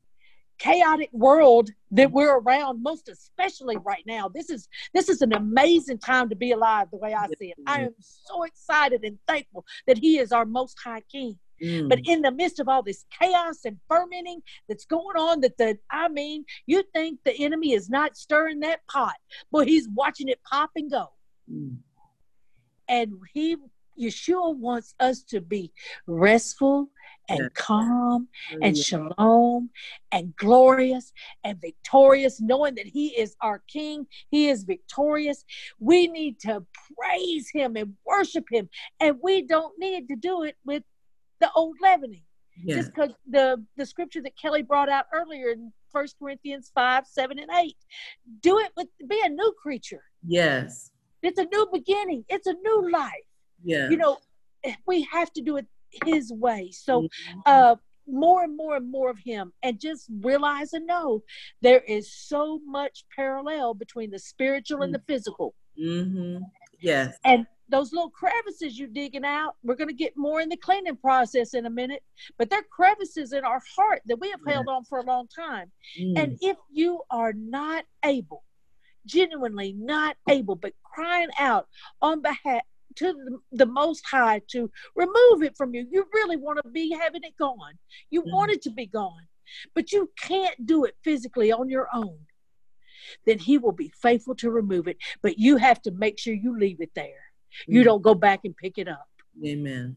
chaotic 0.59 1.09
world 1.13 1.71
that 1.93 2.11
we're 2.11 2.39
around 2.39 2.83
most 2.83 3.09
especially 3.09 3.77
right 3.85 4.03
now 4.07 4.29
this 4.29 4.51
is 4.51 4.69
this 4.93 5.09
is 5.09 5.23
an 5.23 5.33
amazing 5.33 5.99
time 5.99 6.29
to 6.29 6.35
be 6.35 6.51
alive 6.51 6.89
the 6.91 6.97
way 6.97 7.15
i 7.15 7.27
see 7.39 7.51
it 7.51 7.57
i 7.67 7.81
am 7.81 7.95
so 8.01 8.43
excited 8.43 9.05
and 9.05 9.19
thankful 9.29 9.65
that 9.87 9.97
he 9.97 10.19
is 10.19 10.33
our 10.33 10.45
most 10.45 10.77
high 10.83 11.01
king 11.13 11.39
mm. 11.63 11.89
but 11.89 12.01
in 12.05 12.23
the 12.23 12.33
midst 12.33 12.59
of 12.59 12.69
all 12.69 12.83
this 12.83 13.05
chaos 13.21 13.61
and 13.65 13.79
fermenting 13.89 14.41
that's 14.69 14.85
going 14.85 15.17
on 15.17 15.41
that 15.41 15.57
the 15.59 15.79
i 15.91 16.09
mean 16.09 16.45
you 16.67 16.83
think 16.93 17.21
the 17.25 17.45
enemy 17.45 17.73
is 17.73 17.89
not 17.89 18.17
stirring 18.17 18.59
that 18.59 18.81
pot 18.89 19.15
but 19.53 19.69
he's 19.69 19.89
watching 19.95 20.29
it 20.29 20.41
pop 20.43 20.71
and 20.75 20.91
go 20.91 21.07
mm. 21.51 21.77
and 22.89 23.13
he 23.33 23.57
Yeshua 23.99 24.57
wants 24.57 24.95
us 25.01 25.23
to 25.25 25.41
be 25.41 25.73
restful 26.07 26.91
and 27.29 27.53
calm 27.55 28.29
and 28.63 28.77
shalom 28.77 29.71
and 30.13 30.35
glorious 30.37 31.13
and 31.45 31.61
victorious, 31.61 32.41
knowing 32.41 32.75
that 32.77 32.87
He 32.87 33.09
is 33.09 33.37
our 33.41 33.63
King. 33.69 34.07
He 34.31 34.49
is 34.49 34.65
victorious. 34.65 35.45
We 35.79 36.09
need 36.09 36.41
to 36.41 36.65
praise 36.97 37.51
Him 37.53 37.77
and 37.77 37.95
worship 38.07 38.45
Him. 38.51 38.69
And 39.01 39.17
we 39.23 39.43
don't 39.43 39.75
need 39.79 40.09
to 40.09 40.17
do 40.17 40.45
it 40.45 40.57
with 40.65 40.83
the 41.41 41.51
old 41.53 41.77
leavening. 41.83 42.23
Yeah. 42.65 42.77
Just 42.77 42.95
because 42.95 43.13
the, 43.29 43.65
the 43.77 43.87
scripture 43.87 44.23
that 44.23 44.37
Kelly 44.37 44.63
brought 44.63 44.89
out 44.89 45.05
earlier 45.13 45.51
in 45.51 45.73
First 45.93 46.17
Corinthians 46.19 46.71
5, 46.75 47.07
7, 47.07 47.39
and 47.39 47.51
8. 47.51 47.77
Do 48.43 48.59
it 48.59 48.73
with 48.77 48.89
be 49.09 49.21
a 49.25 49.29
new 49.29 49.55
creature. 49.61 50.03
Yes. 50.27 50.91
It's 51.23 51.39
a 51.39 51.47
new 51.47 51.69
beginning. 51.73 52.25
It's 52.29 52.47
a 52.47 52.55
new 52.55 52.91
life. 52.91 53.13
Yeah. 53.65 53.91
You 53.91 53.97
know, 53.97 54.19
we 54.87 55.03
have 55.13 55.33
to 55.35 55.43
do 55.43 55.57
it 55.57 55.67
his 56.05 56.33
way. 56.33 56.71
So 56.73 57.03
mm-hmm. 57.03 57.41
uh 57.47 57.77
more 58.09 58.43
and 58.43 58.57
more 58.57 58.77
and 58.77 58.91
more 58.91 59.11
of 59.11 59.19
him 59.19 59.53
and 59.63 59.79
just 59.79 60.07
realize 60.21 60.73
and 60.73 60.87
know 60.87 61.23
there 61.61 61.81
is 61.81 62.13
so 62.13 62.61
much 62.67 63.05
parallel 63.15 63.75
between 63.75 64.11
the 64.11 64.19
spiritual 64.19 64.83
and 64.83 64.95
the 64.95 65.03
physical 65.07 65.55
mm-hmm. 65.79 66.39
yes 66.81 67.17
and 67.25 67.47
those 67.71 67.93
little 67.93 68.09
crevices 68.09 68.79
you're 68.79 68.89
digging 68.89 69.25
out 69.25 69.57
we're 69.63 69.75
going 69.75 69.89
to 69.89 69.95
get 69.95 70.17
more 70.17 70.41
in 70.41 70.49
the 70.49 70.57
cleaning 70.57 70.97
process 70.97 71.55
in 71.55 71.67
a 71.67 71.71
minute 71.71 72.03
but 72.39 72.49
they're 72.49 72.63
crevices 72.63 73.33
in 73.33 73.45
our 73.45 73.61
heart 73.77 74.01
that 74.07 74.19
we 74.19 74.31
have 74.31 74.41
yeah. 74.47 74.55
held 74.55 74.69
on 74.69 74.85
for 74.85 74.99
a 74.99 75.05
long 75.05 75.29
time 75.29 75.71
mm. 76.01 76.19
and 76.19 76.39
if 76.41 76.57
you 76.71 77.01
are 77.11 77.35
not 77.35 77.85
able 78.05 78.43
genuinely 79.05 79.75
not 79.75 80.17
able 80.29 80.55
but 80.55 80.73
crying 80.83 81.29
out 81.39 81.67
on 82.01 82.23
behalf 82.23 82.63
to 82.99 83.41
the, 83.53 83.67
Most 83.67 84.05
High 84.07 84.41
to 84.51 84.71
remove 84.97 85.43
it 85.43 85.57
from 85.57 85.75
you. 85.75 85.87
You 85.91 86.07
really 86.13 86.37
want 86.37 86.61
to 86.63 86.69
be 86.69 86.93
having 86.93 87.23
it 87.25 87.37
gone. 87.39 87.79
You 88.11 88.23
mm-hmm. 88.23 88.33
want 88.33 88.53
it 88.53 88.63
to 88.63 88.71
be 88.71 88.87
gone, 88.87 89.27
but 89.75 89.93
you 89.93 90.11
can't 90.21 90.67
do 90.67 90.85
it 90.85 90.95
physically 91.05 91.53
on 91.53 91.69
your 91.69 91.89
own. 91.95 92.19
Then 93.27 93.39
He 93.39 93.59
will 93.59 93.73
be 93.73 93.93
faithful 94.03 94.35
to 94.37 94.51
remove 94.51 94.89
it, 94.89 94.97
but 95.23 95.39
you 95.39 95.57
have 95.57 95.81
to 95.83 95.91
make 95.93 96.19
sure 96.19 96.35
you 96.35 96.59
leave 96.59 96.81
it 96.81 96.91
there. 96.95 97.05
Mm-hmm. 97.05 97.75
You 97.75 97.85
don't 97.85 98.03
go 98.03 98.15
back 98.15 98.41
and 98.45 98.57
pick 98.57 98.79
it 98.79 98.89
up. 98.89 99.09
Amen. 99.47 99.97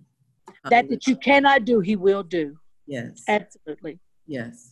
That 0.70 0.90
that 0.90 1.08
you 1.08 1.16
cannot 1.16 1.66
do, 1.66 1.80
He 1.80 1.96
will 1.96 2.24
do. 2.24 2.58
Yes. 2.88 3.24
Absolutely. 3.28 4.00
Yes 4.28 4.72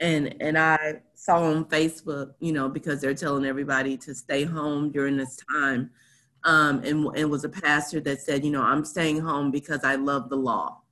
and 0.00 0.34
and 0.40 0.58
I 0.58 1.00
saw 1.14 1.42
on 1.42 1.64
Facebook, 1.66 2.34
you 2.40 2.52
know, 2.52 2.68
because 2.68 3.00
they're 3.00 3.14
telling 3.14 3.46
everybody 3.46 3.96
to 3.98 4.14
stay 4.14 4.44
home 4.44 4.90
during 4.90 5.16
this 5.16 5.38
time 5.50 5.90
um, 6.44 6.82
and, 6.84 7.06
and 7.16 7.30
was 7.30 7.44
a 7.44 7.48
pastor 7.48 8.00
that 8.00 8.20
said, 8.20 8.44
you 8.44 8.50
know, 8.50 8.62
I'm 8.62 8.84
staying 8.84 9.20
home 9.20 9.50
because 9.50 9.84
I 9.84 9.96
love 9.96 10.28
the 10.28 10.36
law 10.36 10.82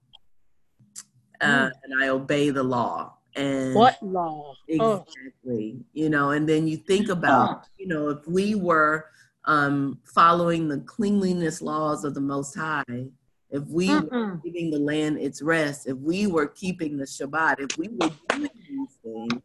uh, 1.40 1.46
mm. 1.46 1.72
and 1.82 2.02
I 2.02 2.08
obey 2.08 2.50
the 2.50 2.62
law. 2.62 3.14
And 3.36 3.74
what 3.74 4.00
law? 4.02 4.54
Exactly. 4.68 5.76
Oh. 5.78 5.84
You 5.92 6.08
know, 6.08 6.30
and 6.30 6.48
then 6.48 6.68
you 6.68 6.76
think 6.76 7.08
about, 7.08 7.66
you 7.78 7.88
know, 7.88 8.08
if 8.08 8.26
we 8.28 8.54
were 8.54 9.06
um, 9.44 9.98
following 10.04 10.68
the 10.68 10.78
cleanliness 10.80 11.60
laws 11.60 12.04
of 12.04 12.14
the 12.14 12.20
Most 12.20 12.54
High, 12.54 13.08
if 13.50 13.64
we 13.66 13.88
Mm-mm. 13.88 14.10
were 14.10 14.40
giving 14.44 14.70
the 14.70 14.78
land 14.78 15.18
its 15.18 15.42
rest, 15.42 15.86
if 15.86 15.96
we 15.98 16.26
were 16.26 16.46
keeping 16.46 16.96
the 16.96 17.04
Shabbat, 17.04 17.60
if 17.60 17.78
we 17.78 17.88
were 17.88 18.10
doing 18.30 18.50
these 18.68 18.98
things, 19.02 19.42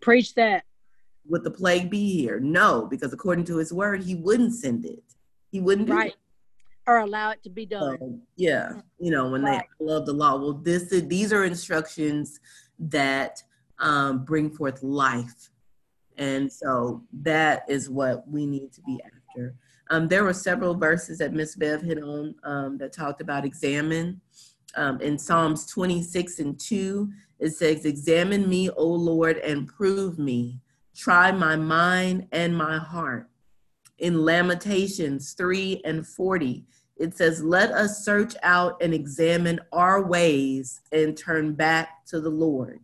preach 0.00 0.34
that. 0.34 0.64
Would 1.28 1.44
the 1.44 1.50
plague 1.50 1.90
be 1.90 2.10
here? 2.12 2.40
No, 2.40 2.86
because 2.86 3.12
according 3.12 3.44
to 3.46 3.56
his 3.56 3.72
word, 3.72 4.02
he 4.02 4.14
wouldn't 4.14 4.54
send 4.54 4.86
it. 4.86 5.02
He 5.50 5.60
wouldn't 5.60 5.88
right. 5.88 6.14
Or 6.86 6.98
allow 6.98 7.30
it 7.30 7.42
to 7.42 7.50
be 7.50 7.66
done. 7.66 8.22
Yeah. 8.36 8.72
You 8.98 9.10
know, 9.10 9.30
when 9.30 9.42
right. 9.42 9.64
they 9.78 9.84
love 9.84 10.06
the 10.06 10.12
law. 10.12 10.36
Well, 10.36 10.54
this 10.54 10.90
is, 10.90 11.06
these 11.06 11.32
are 11.32 11.44
instructions 11.44 12.40
that 12.78 13.42
um, 13.78 14.24
bring 14.24 14.50
forth 14.50 14.82
life. 14.82 15.50
And 16.16 16.50
so 16.50 17.04
that 17.22 17.64
is 17.68 17.90
what 17.90 18.26
we 18.28 18.46
need 18.46 18.72
to 18.72 18.80
be 18.82 19.00
after. 19.04 19.54
Um, 19.90 20.08
there 20.08 20.24
were 20.24 20.32
several 20.32 20.74
verses 20.74 21.18
that 21.18 21.32
Miss 21.32 21.54
Bev 21.56 21.82
hit 21.82 22.02
on 22.02 22.34
um, 22.42 22.78
that 22.78 22.92
talked 22.92 23.20
about 23.20 23.44
examine. 23.44 24.20
Um, 24.76 25.00
in 25.00 25.18
Psalms 25.18 25.66
26 25.66 26.40
and 26.40 26.58
2, 26.58 27.10
it 27.38 27.50
says, 27.50 27.84
Examine 27.84 28.48
me, 28.48 28.70
O 28.70 28.86
Lord, 28.86 29.38
and 29.38 29.66
prove 29.66 30.18
me. 30.18 30.60
Try 30.94 31.32
my 31.32 31.56
mind 31.56 32.26
and 32.32 32.56
my 32.56 32.78
heart 32.78 33.28
in 33.98 34.24
Lamentations 34.24 35.32
3 35.32 35.82
and 35.84 36.06
40. 36.06 36.64
It 36.96 37.16
says, 37.16 37.42
Let 37.42 37.70
us 37.70 38.04
search 38.04 38.34
out 38.42 38.82
and 38.82 38.92
examine 38.92 39.60
our 39.72 40.02
ways 40.02 40.80
and 40.92 41.16
turn 41.16 41.54
back 41.54 42.04
to 42.06 42.20
the 42.20 42.30
Lord. 42.30 42.80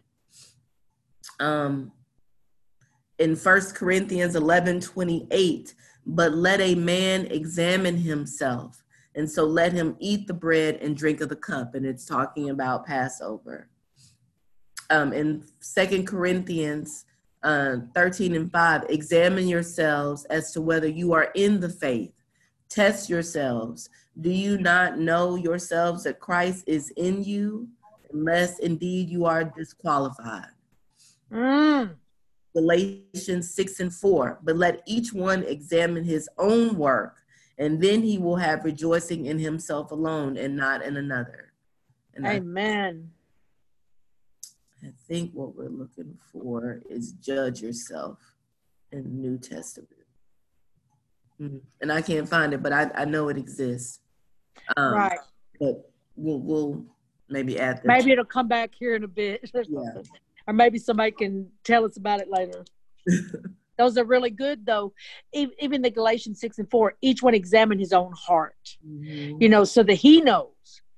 Um, 1.41 1.93
in 3.19 3.37
First 3.37 3.75
Corinthians 3.75 4.37
11 4.37 4.81
28, 4.81 5.75
but 6.07 6.33
let 6.35 6.61
a 6.61 6.75
man 6.75 7.27
examine 7.27 7.97
himself. 7.97 8.83
And 9.17 9.31
so 9.31 9.45
let 9.45 9.73
him 9.73 9.97
eat 10.01 10.27
the 10.27 10.35
bread 10.35 10.77
and 10.77 10.97
drink 10.97 11.21
of 11.21 11.29
the 11.29 11.37
cup. 11.37 11.75
And 11.75 11.87
it's 11.87 12.05
talking 12.05 12.51
about 12.51 12.87
Passover. 12.87 13.69
Um, 14.91 15.13
in 15.13 15.45
Second 15.61 16.07
Corinthians 16.07 17.05
uh, 17.45 17.77
13 17.95 18.35
and 18.35 18.51
5 18.51 18.85
examine 18.89 19.47
yourselves 19.47 20.25
as 20.27 20.51
to 20.53 20.61
whether 20.61 20.89
you 20.89 21.13
are 21.13 21.31
in 21.35 21.61
the 21.61 21.69
faith. 21.69 22.11
Test 22.69 23.09
yourselves. 23.09 23.91
Do 24.21 24.31
you 24.31 24.59
not 24.59 24.99
know 24.99 25.37
yourselves 25.37 26.05
that 26.05 26.21
christ 26.21 26.65
is 26.67 26.91
in 26.97 27.23
you 27.23 27.69
unless 28.13 28.59
indeed 28.59 29.11
you 29.11 29.27
are 29.27 29.45
disqualified? 29.45 30.49
Mm. 31.33 31.97
galatians 32.55 33.53
6 33.55 33.81
and 33.81 33.93
4 33.93 34.39
but 34.45 34.57
let 34.57 34.83
each 34.87 35.13
one 35.13 35.43
examine 35.43 36.05
his 36.05 36.29
own 36.39 36.77
work 36.77 37.17
and 37.59 37.81
then 37.83 38.03
he 38.03 38.19
will 38.19 38.37
have 38.37 38.65
rejoicing 38.65 39.27
in 39.27 39.39
himself 39.39 39.91
alone 39.91 40.37
and 40.37 40.55
not 40.55 40.85
in 40.85 40.97
another. 40.97 41.53
And 42.15 42.27
amen 42.27 43.11
I 44.85 44.91
think 45.09 45.31
what 45.33 45.57
we're 45.57 45.71
looking 45.71 46.19
for 46.31 46.83
is 46.91 47.13
judge 47.13 47.63
yourself 47.63 48.19
in 48.93 49.03
the 49.05 49.09
New 49.09 49.39
Testament. 49.39 49.91
Mm-hmm. 51.41 51.59
And 51.81 51.93
I 51.93 52.03
can't 52.03 52.29
find 52.29 52.53
it, 52.53 52.63
but 52.63 52.73
I, 52.73 52.91
I 52.95 53.05
know 53.07 53.29
it 53.29 53.39
exists. 53.39 54.01
Um, 54.77 54.95
right. 54.95 55.19
But 55.59 55.91
we'll, 56.17 56.41
we'll 56.41 56.85
maybe 57.29 57.59
add 57.59 57.79
that. 57.79 57.87
Maybe 57.87 58.13
it'll 58.13 58.25
come 58.25 58.47
back 58.47 58.73
here 58.79 58.95
in 58.95 59.05
a 59.05 59.09
bit. 59.09 59.51
yeah. 59.55 60.03
Or 60.47 60.53
maybe 60.53 60.79
somebody 60.79 61.13
can 61.13 61.49
tell 61.65 61.85
us 61.85 61.97
about 61.97 62.21
it 62.21 62.29
later. 62.29 62.65
Those 63.79 63.97
are 63.97 64.05
really 64.05 64.31
good, 64.31 64.67
though. 64.67 64.93
Even 65.33 65.83
the 65.83 65.91
Galatians 65.91 66.41
6 66.41 66.59
and 66.59 66.71
4, 66.71 66.95
each 67.01 67.23
one 67.23 67.35
examine 67.35 67.79
his 67.79 67.93
own 67.93 68.13
heart, 68.13 68.77
mm-hmm. 68.87 69.41
you 69.41 69.49
know, 69.49 69.65
so 69.65 69.83
that 69.83 69.95
he 69.95 70.21
knows 70.21 70.54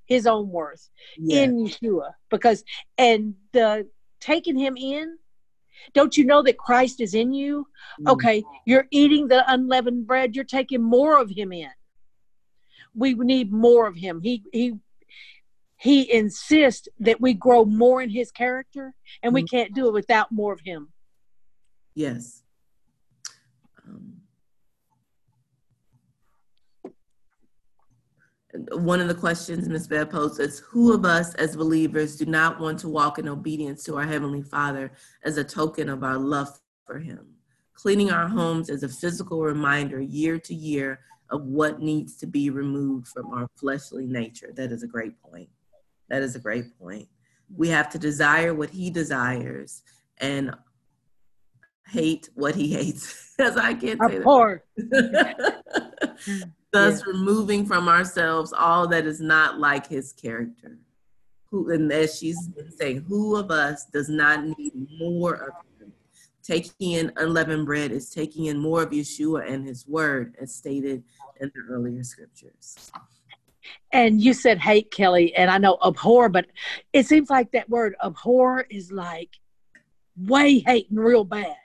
his 0.06 0.26
own 0.26 0.48
worth 0.48 0.88
yeah. 1.18 1.42
in 1.42 1.66
Yeshua. 1.66 2.12
Because, 2.30 2.64
and 2.96 3.34
the 3.52 3.88
taking 4.20 4.58
him 4.58 4.76
in, 4.76 5.18
don't 5.92 6.16
you 6.16 6.24
know 6.24 6.42
that 6.42 6.58
Christ 6.58 7.00
is 7.00 7.14
in 7.14 7.32
you? 7.32 7.66
Mm. 8.00 8.12
Okay, 8.12 8.44
you're 8.64 8.86
eating 8.90 9.28
the 9.28 9.44
unleavened 9.52 10.06
bread, 10.06 10.34
you're 10.34 10.44
taking 10.44 10.82
more 10.82 11.20
of 11.20 11.30
him 11.30 11.52
in. 11.52 11.70
We 12.94 13.14
need 13.14 13.52
more 13.52 13.86
of 13.86 13.96
him. 13.96 14.20
He, 14.22 14.42
he, 14.52 14.74
he 15.76 16.10
insists 16.10 16.88
that 17.00 17.20
we 17.20 17.34
grow 17.34 17.64
more 17.64 18.00
in 18.00 18.08
his 18.08 18.30
character, 18.30 18.94
and 19.22 19.34
we 19.34 19.42
mm. 19.42 19.50
can't 19.50 19.74
do 19.74 19.88
it 19.88 19.92
without 19.92 20.32
more 20.32 20.52
of 20.52 20.60
him. 20.60 20.92
Yes. 21.94 22.42
Um, 23.86 24.15
one 28.72 29.00
of 29.00 29.08
the 29.08 29.14
questions 29.14 29.68
Ms. 29.68 29.88
Bev 29.88 30.10
posed 30.10 30.40
is 30.40 30.60
who 30.60 30.92
of 30.92 31.04
us 31.04 31.34
as 31.34 31.56
believers 31.56 32.16
do 32.16 32.26
not 32.26 32.60
want 32.60 32.78
to 32.80 32.88
walk 32.88 33.18
in 33.18 33.28
obedience 33.28 33.84
to 33.84 33.96
our 33.96 34.04
Heavenly 34.04 34.42
Father 34.42 34.92
as 35.24 35.36
a 35.36 35.44
token 35.44 35.88
of 35.88 36.02
our 36.02 36.18
love 36.18 36.48
for 36.86 36.98
Him? 36.98 37.26
Cleaning 37.74 38.10
our 38.10 38.28
homes 38.28 38.68
is 38.68 38.82
a 38.82 38.88
physical 38.88 39.42
reminder 39.42 40.00
year 40.00 40.38
to 40.38 40.54
year 40.54 41.00
of 41.30 41.42
what 41.42 41.80
needs 41.80 42.16
to 42.18 42.26
be 42.26 42.50
removed 42.50 43.08
from 43.08 43.26
our 43.32 43.48
fleshly 43.56 44.06
nature. 44.06 44.50
That 44.54 44.72
is 44.72 44.82
a 44.82 44.86
great 44.86 45.20
point. 45.20 45.48
That 46.08 46.22
is 46.22 46.36
a 46.36 46.40
great 46.40 46.78
point. 46.78 47.08
We 47.54 47.68
have 47.68 47.90
to 47.90 47.98
desire 47.98 48.54
what 48.54 48.70
He 48.70 48.90
desires 48.90 49.82
and 50.18 50.54
hate 51.88 52.28
what 52.34 52.54
He 52.54 52.72
hates. 52.72 53.34
As 53.38 53.56
I 53.56 53.74
can't 53.74 54.00
say 54.08 54.16
of 54.16 54.24
course. 54.24 54.62
thus 56.76 57.00
yeah. 57.00 57.12
removing 57.12 57.64
from 57.66 57.88
ourselves 57.88 58.52
all 58.52 58.86
that 58.88 59.06
is 59.06 59.20
not 59.20 59.58
like 59.58 59.86
his 59.86 60.12
character. 60.12 60.78
Who, 61.50 61.70
and 61.70 61.90
as 61.92 62.18
she's 62.18 62.48
been 62.48 62.70
saying, 62.70 63.04
who 63.08 63.36
of 63.36 63.50
us 63.50 63.86
does 63.86 64.08
not 64.08 64.44
need 64.44 64.72
more 64.98 65.34
of 65.34 65.52
him? 65.80 65.92
Taking 66.42 66.92
in 66.92 67.12
unleavened 67.16 67.66
bread 67.66 67.92
is 67.92 68.10
taking 68.10 68.46
in 68.46 68.58
more 68.58 68.82
of 68.82 68.90
Yeshua 68.90 69.50
and 69.50 69.66
his 69.66 69.86
word, 69.86 70.36
as 70.40 70.54
stated 70.54 71.02
in 71.40 71.50
the 71.54 71.62
earlier 71.68 72.04
scriptures. 72.04 72.90
And 73.92 74.20
you 74.20 74.32
said 74.32 74.58
hate, 74.58 74.90
Kelly, 74.90 75.34
and 75.34 75.50
I 75.50 75.58
know 75.58 75.78
abhor, 75.84 76.28
but 76.28 76.46
it 76.92 77.06
seems 77.06 77.30
like 77.30 77.50
that 77.52 77.68
word 77.68 77.96
abhor 78.04 78.66
is 78.70 78.92
like 78.92 79.30
way 80.16 80.60
hating 80.60 80.96
real 80.96 81.24
bad. 81.24 81.56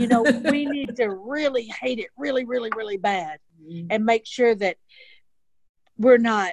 You 0.00 0.06
know, 0.06 0.22
we 0.50 0.66
need 0.66 0.96
to 0.96 1.08
really 1.08 1.66
hate 1.66 1.98
it 1.98 2.08
really, 2.16 2.44
really, 2.44 2.70
really 2.76 2.96
bad 2.96 3.38
mm-hmm. 3.62 3.86
and 3.90 4.04
make 4.04 4.26
sure 4.26 4.54
that 4.54 4.76
we're 5.96 6.18
not 6.18 6.52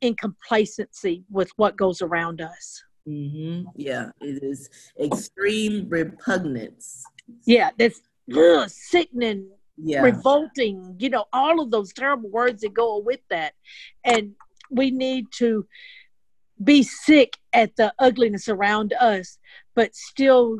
in 0.00 0.14
complacency 0.14 1.24
with 1.30 1.50
what 1.56 1.76
goes 1.76 2.02
around 2.02 2.40
us. 2.40 2.82
Mm-hmm. 3.08 3.68
Yeah, 3.76 4.10
it 4.20 4.42
is 4.42 4.68
extreme 5.00 5.88
repugnance. 5.88 7.04
Yeah, 7.44 7.70
that's 7.78 8.00
ugh, 8.34 8.68
sickening, 8.68 9.48
yeah. 9.76 10.02
revolting, 10.02 10.96
you 10.98 11.10
know, 11.10 11.24
all 11.32 11.60
of 11.60 11.70
those 11.70 11.92
terrible 11.92 12.30
words 12.30 12.62
that 12.62 12.74
go 12.74 12.98
with 12.98 13.20
that. 13.30 13.54
And 14.04 14.32
we 14.70 14.90
need 14.90 15.26
to 15.38 15.66
be 16.62 16.82
sick 16.82 17.38
at 17.52 17.76
the 17.76 17.92
ugliness 17.98 18.48
around 18.48 18.92
us, 19.00 19.38
but 19.74 19.94
still 19.94 20.58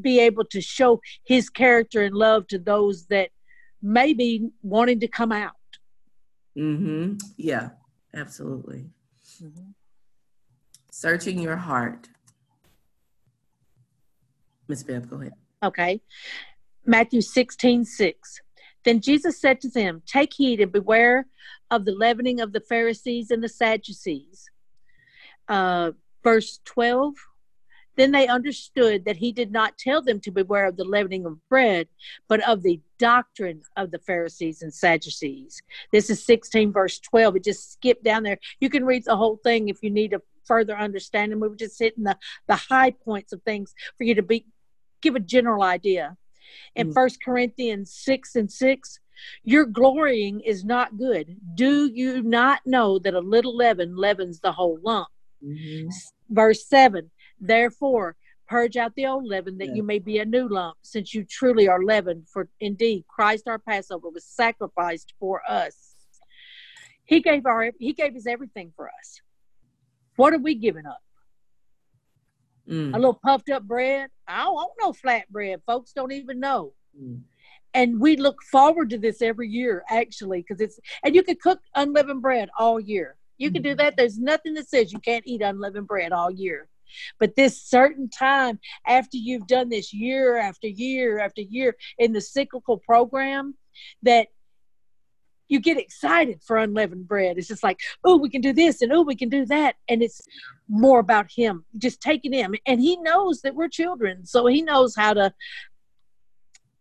be 0.00 0.20
able 0.20 0.44
to 0.46 0.60
show 0.60 1.00
his 1.24 1.48
character 1.48 2.02
and 2.02 2.14
love 2.14 2.46
to 2.48 2.58
those 2.58 3.06
that 3.06 3.30
may 3.82 4.14
be 4.14 4.48
wanting 4.62 5.00
to 5.00 5.08
come 5.08 5.32
out. 5.32 5.52
Mm-hmm. 6.56 7.16
Yeah, 7.36 7.70
absolutely. 8.14 8.86
Mm-hmm. 9.42 9.70
Searching 10.90 11.38
your 11.38 11.56
heart. 11.56 12.08
Miss 14.68 14.82
Bev, 14.82 15.10
go 15.10 15.16
ahead. 15.16 15.32
Okay. 15.62 16.00
Matthew 16.86 17.20
16, 17.20 17.84
6. 17.84 18.40
Then 18.84 19.00
Jesus 19.00 19.40
said 19.40 19.60
to 19.62 19.68
them, 19.68 20.02
Take 20.06 20.34
heed 20.34 20.60
and 20.60 20.70
beware 20.70 21.26
of 21.70 21.84
the 21.84 21.92
leavening 21.92 22.40
of 22.40 22.52
the 22.52 22.60
Pharisees 22.60 23.30
and 23.30 23.42
the 23.42 23.48
Sadducees. 23.48 24.50
Uh, 25.48 25.92
verse 26.22 26.60
12. 26.64 27.14
Then 27.96 28.10
they 28.10 28.26
understood 28.26 29.04
that 29.04 29.16
he 29.16 29.32
did 29.32 29.52
not 29.52 29.78
tell 29.78 30.02
them 30.02 30.20
to 30.20 30.30
beware 30.30 30.66
of 30.66 30.76
the 30.76 30.84
leavening 30.84 31.26
of 31.26 31.38
bread, 31.48 31.88
but 32.28 32.46
of 32.48 32.62
the 32.62 32.80
doctrine 32.98 33.62
of 33.76 33.90
the 33.90 33.98
Pharisees 33.98 34.62
and 34.62 34.72
Sadducees. 34.72 35.62
This 35.92 36.10
is 36.10 36.24
16, 36.24 36.72
verse 36.72 36.98
12. 36.98 37.36
It 37.36 37.44
just 37.44 37.72
skipped 37.72 38.04
down 38.04 38.22
there. 38.22 38.38
You 38.60 38.70
can 38.70 38.84
read 38.84 39.04
the 39.04 39.16
whole 39.16 39.36
thing 39.36 39.68
if 39.68 39.78
you 39.82 39.90
need 39.90 40.12
a 40.12 40.22
further 40.44 40.76
understanding. 40.76 41.40
We 41.40 41.48
were 41.48 41.56
just 41.56 41.78
hitting 41.78 42.04
the, 42.04 42.18
the 42.46 42.56
high 42.56 42.90
points 42.90 43.32
of 43.32 43.42
things 43.42 43.74
for 43.96 44.04
you 44.04 44.14
to 44.14 44.22
be 44.22 44.46
give 45.00 45.14
a 45.14 45.20
general 45.20 45.62
idea. 45.62 46.16
In 46.74 46.90
mm. 46.90 46.94
First 46.94 47.22
Corinthians 47.22 47.92
6 47.94 48.36
and 48.36 48.50
6, 48.50 49.00
your 49.44 49.66
glorying 49.66 50.40
is 50.40 50.64
not 50.64 50.96
good. 50.96 51.36
Do 51.54 51.86
you 51.86 52.22
not 52.22 52.60
know 52.66 52.98
that 52.98 53.14
a 53.14 53.20
little 53.20 53.56
leaven 53.56 53.96
leavens 53.96 54.40
the 54.40 54.52
whole 54.52 54.78
lump? 54.82 55.08
Mm-hmm. 55.44 55.88
Verse 56.30 56.66
7 56.66 57.10
Therefore, 57.40 58.16
purge 58.48 58.76
out 58.76 58.94
the 58.94 59.06
old 59.06 59.26
leaven 59.26 59.58
that 59.58 59.68
yeah. 59.68 59.74
you 59.74 59.82
may 59.82 59.98
be 59.98 60.18
a 60.18 60.24
new 60.24 60.48
lump, 60.48 60.76
since 60.82 61.14
you 61.14 61.24
truly 61.24 61.68
are 61.68 61.82
leavened. 61.82 62.28
For 62.28 62.48
indeed, 62.60 63.04
Christ 63.08 63.48
our 63.48 63.58
Passover 63.58 64.08
was 64.08 64.24
sacrificed 64.24 65.14
for 65.18 65.42
us. 65.48 65.94
He 67.04 67.20
gave 67.20 67.46
our 67.46 67.72
he 67.78 67.92
gave 67.92 68.14
his 68.14 68.26
everything 68.26 68.72
for 68.76 68.88
us. 68.88 69.20
What 70.16 70.32
are 70.32 70.38
we 70.38 70.54
giving 70.54 70.86
up? 70.86 71.02
Mm. 72.68 72.94
A 72.94 72.98
little 72.98 73.20
puffed 73.22 73.50
up 73.50 73.62
bread. 73.64 74.08
I 74.26 74.44
don't 74.44 74.54
want 74.54 74.72
no 74.80 74.92
flat 74.92 75.30
bread. 75.30 75.60
Folks 75.66 75.92
don't 75.92 76.12
even 76.12 76.40
know. 76.40 76.72
Mm. 76.98 77.20
And 77.74 78.00
we 78.00 78.16
look 78.16 78.40
forward 78.50 78.90
to 78.90 78.98
this 78.98 79.20
every 79.20 79.48
year, 79.48 79.82
actually, 79.90 80.40
because 80.40 80.60
it's 80.60 80.78
and 81.04 81.14
you 81.14 81.22
can 81.22 81.36
cook 81.36 81.60
unleavened 81.74 82.22
bread 82.22 82.48
all 82.58 82.78
year. 82.80 83.16
You 83.36 83.50
can 83.50 83.62
do 83.62 83.74
mm. 83.74 83.78
that. 83.78 83.96
There's 83.96 84.18
nothing 84.18 84.54
that 84.54 84.68
says 84.68 84.92
you 84.92 85.00
can't 85.00 85.26
eat 85.26 85.42
unleavened 85.42 85.88
bread 85.88 86.12
all 86.12 86.30
year. 86.30 86.68
But 87.18 87.36
this 87.36 87.60
certain 87.60 88.08
time 88.08 88.58
after 88.86 89.16
you've 89.16 89.46
done 89.46 89.68
this 89.68 89.92
year 89.92 90.38
after 90.38 90.68
year 90.68 91.18
after 91.18 91.40
year 91.40 91.76
in 91.98 92.12
the 92.12 92.20
cyclical 92.20 92.78
program, 92.78 93.54
that 94.02 94.28
you 95.48 95.60
get 95.60 95.78
excited 95.78 96.42
for 96.42 96.56
unleavened 96.56 97.06
bread. 97.06 97.38
It's 97.38 97.48
just 97.48 97.62
like, 97.62 97.80
oh, 98.04 98.16
we 98.16 98.30
can 98.30 98.40
do 98.40 98.52
this 98.52 98.82
and 98.82 98.92
oh, 98.92 99.02
we 99.02 99.14
can 99.14 99.28
do 99.28 99.44
that. 99.46 99.76
And 99.88 100.02
it's 100.02 100.20
more 100.68 100.98
about 100.98 101.30
him, 101.30 101.64
just 101.78 102.00
taking 102.00 102.32
him. 102.32 102.54
And 102.66 102.80
he 102.80 102.96
knows 102.96 103.42
that 103.42 103.54
we're 103.54 103.68
children. 103.68 104.24
So 104.24 104.46
he 104.46 104.62
knows 104.62 104.96
how 104.96 105.14
to, 105.14 105.32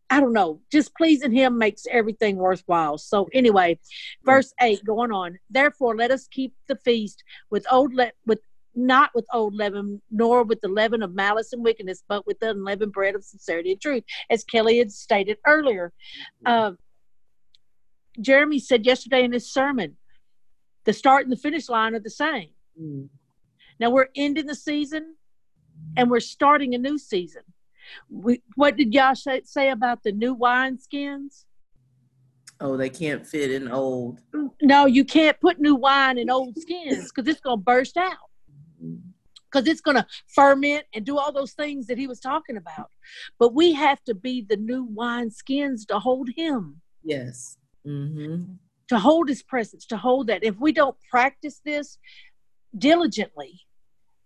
I 0.10 0.20
don't 0.20 0.34
know, 0.34 0.62
just 0.72 0.96
pleasing 0.96 1.32
him 1.32 1.58
makes 1.58 1.86
everything 1.90 2.38
worthwhile. 2.38 2.98
So 2.98 3.30
anyway, 3.34 3.80
verse 4.24 4.54
8 4.62 4.84
going 4.86 5.12
on. 5.12 5.40
Therefore, 5.50 5.96
let 5.96 6.12
us 6.12 6.28
keep 6.28 6.54
the 6.68 6.78
feast 6.78 7.24
with 7.50 7.66
old 7.72 7.94
le- 7.94 8.12
with 8.26 8.40
not 8.76 9.12
with 9.14 9.26
old 9.34 9.56
leaven, 9.56 10.02
nor 10.12 10.44
with 10.44 10.62
the 10.62 10.68
leaven 10.68 11.04
of 11.04 11.14
malice 11.14 11.54
and 11.54 11.64
wickedness, 11.64 12.04
but 12.08 12.26
with 12.26 12.40
the 12.40 12.50
unleavened 12.52 12.92
bread 12.92 13.16
of 13.16 13.24
sincerity 13.24 13.72
and 13.72 13.82
truth, 13.82 14.04
as 14.30 14.44
Kelly 14.44 14.78
had 14.80 14.92
stated 14.92 15.38
earlier. 15.46 15.94
Uh, 16.46 16.72
Jeremy 18.20 18.60
said 18.60 18.86
yesterday 18.86 19.24
in 19.24 19.32
his 19.32 19.52
sermon, 19.52 19.98
the 20.86 20.94
start 20.94 21.24
and 21.24 21.32
the 21.32 21.38
finish 21.38 21.70
line 21.70 21.96
are 21.96 22.00
the 22.00 22.10
same. 22.10 22.50
Mm. 22.80 23.10
Now 23.80 23.90
we're 23.90 24.10
ending 24.16 24.46
the 24.46 24.56
season 24.56 25.16
and 25.98 26.10
we're 26.10 26.20
starting 26.20 26.76
a 26.76 26.78
new 26.78 26.98
season. 26.98 27.44
We, 28.10 28.42
what 28.56 28.78
did 28.78 28.94
y'all 28.94 29.16
say, 29.16 29.42
say 29.46 29.70
about 29.70 30.04
the 30.04 30.12
new 30.12 30.34
wine 30.34 30.80
skins? 30.80 31.46
Oh, 32.60 32.78
they 32.78 32.90
can't 32.90 33.26
fit 33.26 33.52
in 33.52 33.70
old. 33.70 34.22
No, 34.62 34.86
you 34.86 35.04
can't 35.04 35.40
put 35.42 35.60
new 35.60 35.76
wine 35.76 36.18
in 36.18 36.30
old 36.30 36.58
skins 36.58 37.12
because 37.12 37.30
it's 37.30 37.42
going 37.42 37.60
to 37.60 37.64
burst 37.64 37.98
out. 37.98 38.30
Because 39.52 39.68
it's 39.68 39.82
going 39.82 39.98
to 39.98 40.08
ferment 40.28 40.86
and 40.96 41.06
do 41.06 41.18
all 41.18 41.32
those 41.32 41.54
things 41.54 41.88
that 41.88 41.98
he 41.98 42.08
was 42.08 42.20
talking 42.20 42.58
about. 42.58 42.90
But 43.38 43.54
we 43.54 43.74
have 43.74 44.04
to 44.06 44.16
be 44.16 44.42
the 44.42 44.58
new 44.58 44.84
wine 44.84 45.30
skins 45.30 45.86
to 45.88 46.00
hold 46.00 46.30
him. 46.36 46.82
Yes 47.04 47.58
mm-hmm. 47.86 48.54
to 48.90 49.00
hold 49.00 49.30
his 49.30 49.44
presence, 49.44 49.86
to 49.88 49.98
hold 49.98 50.28
that. 50.28 50.44
If 50.44 50.60
we 50.60 50.72
don't 50.72 50.96
practice 51.10 51.62
this 51.66 51.98
diligently, 52.78 53.62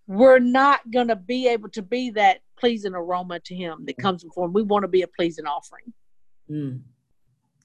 we're 0.08 0.40
not 0.40 0.90
going 0.92 1.10
to 1.10 1.16
be 1.16 1.48
able 1.48 1.70
to 1.70 1.82
be 1.82 2.12
that 2.12 2.40
pleasing 2.58 2.94
aroma 2.94 3.40
to 3.42 3.56
him 3.56 3.86
that 3.86 3.98
comes 3.98 4.24
before 4.24 4.46
him. 4.46 4.54
We 4.54 4.64
want 4.64 4.84
to 4.84 4.88
be 4.88 5.02
a 5.02 5.08
pleasing 5.08 5.46
offering. 5.46 5.94
Mm. 6.50 6.82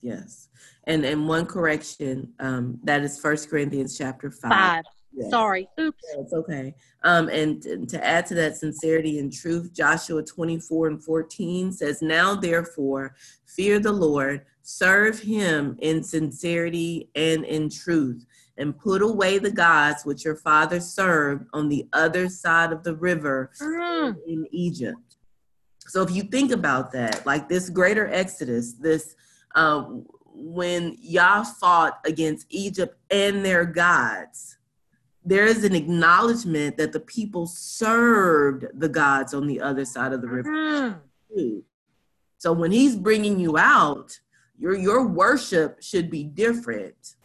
Yes. 0.00 0.48
And 0.85 1.05
and 1.05 1.28
one 1.28 1.46
correction, 1.46 2.33
um, 2.40 2.81
that 2.83 3.02
is 3.02 3.20
First 3.20 3.48
Corinthians 3.48 3.96
chapter 3.96 4.33
five. 4.33 4.50
Five. 4.50 4.85
Sorry. 5.31 5.68
Oops. 5.79 5.98
Yeah, 6.12 6.20
it's 6.22 6.33
okay. 6.33 6.75
Um, 7.05 7.29
and, 7.29 7.64
and 7.66 7.88
to 7.88 8.05
add 8.05 8.27
to 8.27 8.35
that 8.37 8.57
sincerity 8.57 9.18
and 9.18 9.33
truth, 9.33 9.72
Joshua 9.75 10.22
24 10.22 10.88
and 10.88 11.05
14 11.05 11.72
says, 11.72 12.03
Now 12.03 12.35
therefore, 12.35 13.14
fear 13.46 13.79
the 13.79 13.92
Lord, 13.92 14.44
serve 14.62 15.20
him 15.20 15.77
in 15.81 16.03
sincerity 16.03 17.11
and 17.14 17.44
in 17.44 17.68
truth, 17.68 18.25
and 18.57 18.79
put 18.79 19.03
away 19.03 19.38
the 19.38 19.51
gods 19.51 20.05
which 20.05 20.25
your 20.25 20.37
father 20.37 20.81
served 20.81 21.46
on 21.53 21.68
the 21.68 21.88
other 21.92 22.29
side 22.29 22.72
of 22.72 22.83
the 22.85 22.96
river 22.96 23.51
mm. 23.61 24.16
in 24.27 24.46
Egypt. 24.51 25.16
So 25.81 26.03
if 26.03 26.11
you 26.11 26.22
think 26.22 26.53
about 26.53 26.92
that, 26.92 27.27
like 27.27 27.48
this 27.48 27.68
greater 27.68 28.09
exodus, 28.09 28.75
this 28.75 29.14
uh, 29.55 29.85
when 30.35 30.96
Yah 30.98 31.44
fought 31.44 32.01
against 32.07 32.46
Egypt 32.51 32.96
and 33.11 33.44
their 33.44 33.64
gods, 33.64 34.57
there 35.24 35.46
is 35.46 35.64
an 35.64 35.74
acknowledgement 35.74 36.76
that 36.76 36.92
the 36.92 37.00
people 37.00 37.46
served 37.46 38.66
the 38.74 38.88
gods 38.88 39.35
on 39.35 39.46
the 39.46 39.61
other 39.61 39.85
side 39.85 40.12
of 40.12 40.20
the 40.20 40.28
river. 40.28 40.50
Mm-hmm. 40.50 41.58
So 42.38 42.52
when 42.52 42.72
he's 42.72 42.96
bringing 42.96 43.38
you 43.38 43.56
out, 43.56 44.18
your 44.58 44.74
your 44.74 45.06
worship 45.06 45.82
should 45.82 46.11
be 46.11 46.24
different. 46.24 47.16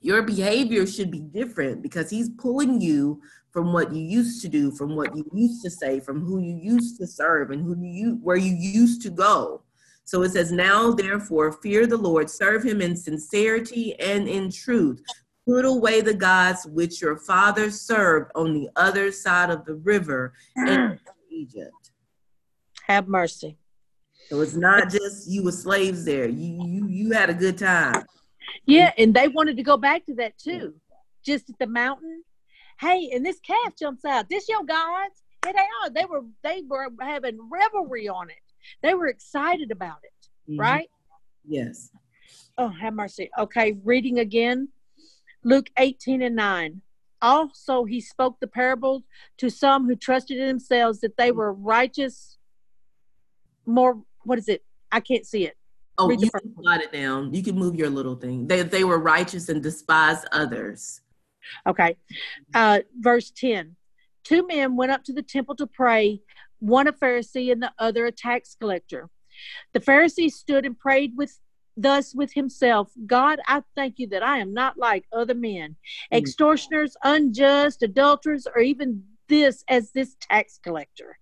Your 0.00 0.22
behavior 0.22 0.86
should 0.86 1.10
be 1.10 1.20
different 1.20 1.82
because 1.82 2.10
he's 2.10 2.28
pulling 2.28 2.80
you 2.80 3.20
from 3.50 3.72
what 3.72 3.92
you 3.92 4.02
used 4.02 4.42
to 4.42 4.48
do, 4.48 4.70
from 4.70 4.94
what 4.94 5.16
you 5.16 5.24
used 5.32 5.64
to 5.64 5.70
say, 5.70 5.98
from 5.98 6.22
who 6.22 6.38
you 6.40 6.54
used 6.62 6.98
to 6.98 7.06
serve 7.06 7.50
and 7.50 7.62
who 7.62 7.74
you 7.80 8.18
where 8.22 8.36
you 8.36 8.54
used 8.54 9.00
to 9.02 9.10
go. 9.10 9.62
So 10.04 10.22
it 10.22 10.30
says, 10.32 10.52
Now 10.52 10.92
therefore 10.92 11.52
fear 11.52 11.86
the 11.86 11.96
Lord, 11.96 12.30
serve 12.30 12.62
him 12.62 12.80
in 12.80 12.96
sincerity 12.96 13.98
and 13.98 14.28
in 14.28 14.50
truth. 14.50 15.02
Put 15.46 15.64
away 15.64 16.00
the 16.00 16.14
gods 16.14 16.66
which 16.66 17.00
your 17.00 17.16
fathers 17.16 17.80
served 17.80 18.32
on 18.34 18.52
the 18.52 18.68
other 18.74 19.12
side 19.12 19.50
of 19.50 19.64
the 19.64 19.74
river 19.74 20.32
in 20.56 20.98
Egypt. 21.30 21.92
Have 22.86 23.06
mercy. 23.06 23.56
So 24.28 24.40
it's 24.40 24.56
not 24.56 24.90
just 24.90 25.30
you 25.30 25.44
were 25.44 25.52
slaves 25.52 26.04
there. 26.04 26.28
You 26.28 26.66
you 26.66 26.88
you 26.88 27.12
had 27.12 27.30
a 27.30 27.34
good 27.34 27.58
time. 27.58 28.04
Yeah, 28.64 28.92
and 28.98 29.14
they 29.14 29.28
wanted 29.28 29.56
to 29.56 29.62
go 29.62 29.76
back 29.76 30.04
to 30.06 30.14
that 30.16 30.36
too. 30.36 30.74
Just 31.24 31.48
at 31.48 31.58
the 31.60 31.66
mountain. 31.66 32.24
Hey, 32.80 33.10
and 33.14 33.24
this 33.24 33.38
calf 33.40 33.74
jumps 33.78 34.04
out. 34.04 34.28
This 34.28 34.48
your 34.48 34.64
gods? 34.64 35.22
Here 35.44 35.52
they 35.52 35.60
are. 35.60 35.90
They 35.90 36.04
were 36.04 36.24
they 36.42 36.62
were 36.68 36.88
having 37.00 37.38
revelry 37.50 38.08
on 38.08 38.30
it. 38.30 38.36
They 38.82 38.94
were 38.94 39.06
excited 39.06 39.70
about 39.70 39.98
it, 40.02 40.50
mm-hmm. 40.50 40.60
right? 40.60 40.90
Yes. 41.46 41.90
Oh, 42.58 42.68
have 42.68 42.94
mercy. 42.94 43.30
Okay, 43.38 43.76
reading 43.84 44.18
again. 44.18 44.68
Luke 45.46 45.70
18 45.78 46.22
and 46.22 46.34
9. 46.34 46.82
Also, 47.22 47.84
he 47.84 48.00
spoke 48.00 48.40
the 48.40 48.48
parable 48.48 49.04
to 49.38 49.48
some 49.48 49.86
who 49.86 49.94
trusted 49.94 50.38
in 50.38 50.48
themselves 50.48 51.00
that 51.00 51.16
they 51.16 51.30
were 51.30 51.52
righteous. 51.52 52.36
More, 53.64 54.02
what 54.24 54.38
is 54.38 54.48
it? 54.48 54.64
I 54.90 54.98
can't 54.98 55.24
see 55.24 55.46
it. 55.46 55.56
Oh, 55.98 56.08
Read 56.08 56.20
you 56.20 56.30
can 56.30 56.52
jot 56.64 56.82
it 56.82 56.92
down. 56.92 57.32
You 57.32 57.44
can 57.44 57.56
move 57.56 57.76
your 57.76 57.88
little 57.88 58.16
thing. 58.16 58.48
They 58.48 58.62
they 58.62 58.84
were 58.84 58.98
righteous 58.98 59.48
and 59.48 59.62
despised 59.62 60.26
others. 60.32 61.00
Okay. 61.66 61.96
Uh, 62.52 62.80
verse 62.98 63.30
10. 63.30 63.76
Two 64.24 64.46
men 64.46 64.76
went 64.76 64.90
up 64.90 65.04
to 65.04 65.12
the 65.12 65.22
temple 65.22 65.54
to 65.56 65.66
pray, 65.66 66.20
one 66.58 66.88
a 66.88 66.92
Pharisee 66.92 67.52
and 67.52 67.62
the 67.62 67.72
other 67.78 68.04
a 68.04 68.12
tax 68.12 68.56
collector. 68.58 69.08
The 69.72 69.80
Pharisee 69.80 70.30
stood 70.30 70.66
and 70.66 70.76
prayed 70.76 71.12
with 71.16 71.38
thus 71.76 72.14
with 72.14 72.32
himself, 72.32 72.90
God, 73.06 73.40
I 73.46 73.62
thank 73.74 73.98
you 73.98 74.08
that 74.08 74.22
I 74.22 74.38
am 74.38 74.54
not 74.54 74.78
like 74.78 75.04
other 75.12 75.34
men, 75.34 75.76
mm. 76.12 76.16
extortioners, 76.16 76.96
unjust, 77.02 77.82
adulterers, 77.82 78.46
or 78.52 78.60
even 78.60 79.04
this 79.28 79.64
as 79.68 79.92
this 79.92 80.16
tax 80.20 80.58
collector. 80.62 81.18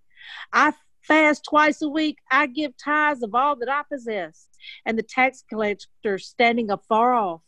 I 0.52 0.72
fast 1.02 1.44
twice 1.44 1.82
a 1.82 1.88
week. 1.88 2.18
I 2.30 2.46
give 2.46 2.76
tithes 2.76 3.22
of 3.22 3.34
all 3.34 3.56
that 3.56 3.68
I 3.68 3.82
possess. 3.90 4.48
And 4.86 4.98
the 4.98 5.02
tax 5.02 5.44
collector, 5.48 6.18
standing 6.18 6.70
afar 6.70 7.14
off, 7.14 7.42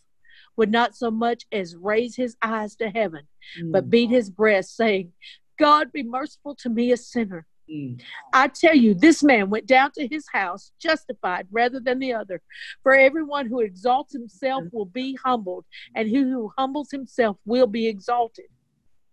would 0.56 0.70
not 0.70 0.94
so 0.94 1.10
much 1.10 1.44
as 1.52 1.76
raise 1.76 2.16
his 2.16 2.36
eyes 2.42 2.76
to 2.76 2.88
heaven, 2.88 3.26
mm. 3.60 3.72
but 3.72 3.90
beat 3.90 4.10
his 4.10 4.30
breast, 4.30 4.76
saying, 4.76 5.12
God 5.58 5.92
be 5.92 6.02
merciful 6.02 6.54
to 6.56 6.68
me, 6.68 6.92
a 6.92 6.96
sinner. 6.96 7.46
Mm. 7.70 8.00
I 8.32 8.48
tell 8.48 8.74
you, 8.74 8.94
this 8.94 9.22
man 9.22 9.50
went 9.50 9.66
down 9.66 9.90
to 9.92 10.06
his 10.06 10.26
house 10.32 10.72
justified 10.80 11.48
rather 11.50 11.80
than 11.80 11.98
the 11.98 12.14
other. 12.14 12.40
For 12.82 12.94
everyone 12.94 13.46
who 13.46 13.60
exalts 13.60 14.12
himself 14.12 14.64
mm. 14.64 14.72
will 14.72 14.86
be 14.86 15.18
humbled, 15.24 15.64
and 15.94 16.08
he 16.08 16.18
who 16.18 16.52
humbles 16.56 16.90
himself 16.90 17.38
will 17.44 17.66
be 17.66 17.88
exalted. 17.88 18.46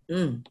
Mm. 0.09 0.45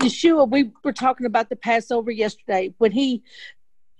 Yeshua, 0.00 0.50
we 0.50 0.70
were 0.82 0.92
talking 0.92 1.26
about 1.26 1.50
the 1.50 1.56
Passover 1.56 2.10
yesterday 2.10 2.74
when 2.78 2.92
he 2.92 3.22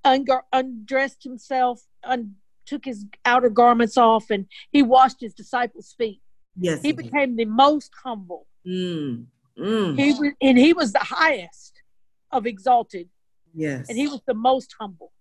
ungar- 0.04 0.42
undressed 0.52 1.22
himself, 1.22 1.82
un- 2.04 2.36
took 2.64 2.84
his 2.84 3.04
outer 3.24 3.50
garments 3.50 3.96
off, 3.96 4.30
and 4.30 4.46
he 4.70 4.82
washed 4.82 5.20
his 5.20 5.34
disciples' 5.34 5.94
feet. 5.98 6.22
Yes, 6.56 6.82
he 6.82 6.92
became 6.92 7.36
the 7.36 7.44
most 7.44 7.90
humble. 8.02 8.46
Mm. 8.66 9.26
Mm. 9.58 9.98
He 9.98 10.12
was, 10.12 10.32
and 10.40 10.58
he 10.58 10.72
was 10.72 10.92
the 10.92 10.98
highest 11.00 11.82
of 12.30 12.46
exalted. 12.46 13.08
Yes. 13.54 13.88
And 13.88 13.98
he 13.98 14.08
was 14.08 14.20
the 14.26 14.34
most 14.34 14.74
humble. 14.78 15.12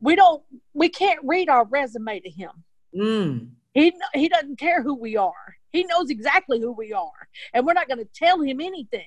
We 0.00 0.16
don't, 0.16 0.42
we 0.74 0.88
can't 0.88 1.20
read 1.22 1.48
our 1.48 1.64
resume 1.64 2.20
to 2.20 2.30
him. 2.30 2.50
Mm. 2.94 3.48
He 3.76 3.94
he 4.14 4.28
doesn't 4.30 4.58
care 4.58 4.82
who 4.82 4.94
we 4.94 5.18
are. 5.18 5.56
He 5.70 5.84
knows 5.84 6.08
exactly 6.08 6.58
who 6.58 6.72
we 6.72 6.94
are, 6.94 7.28
and 7.52 7.66
we're 7.66 7.74
not 7.74 7.88
going 7.88 7.98
to 7.98 8.08
tell 8.14 8.40
him 8.40 8.58
anything. 8.58 9.04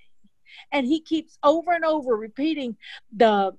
And 0.72 0.86
he 0.86 1.02
keeps 1.02 1.40
over 1.44 1.72
and 1.72 1.84
over 1.84 2.16
repeating 2.16 2.78
the 3.16 3.54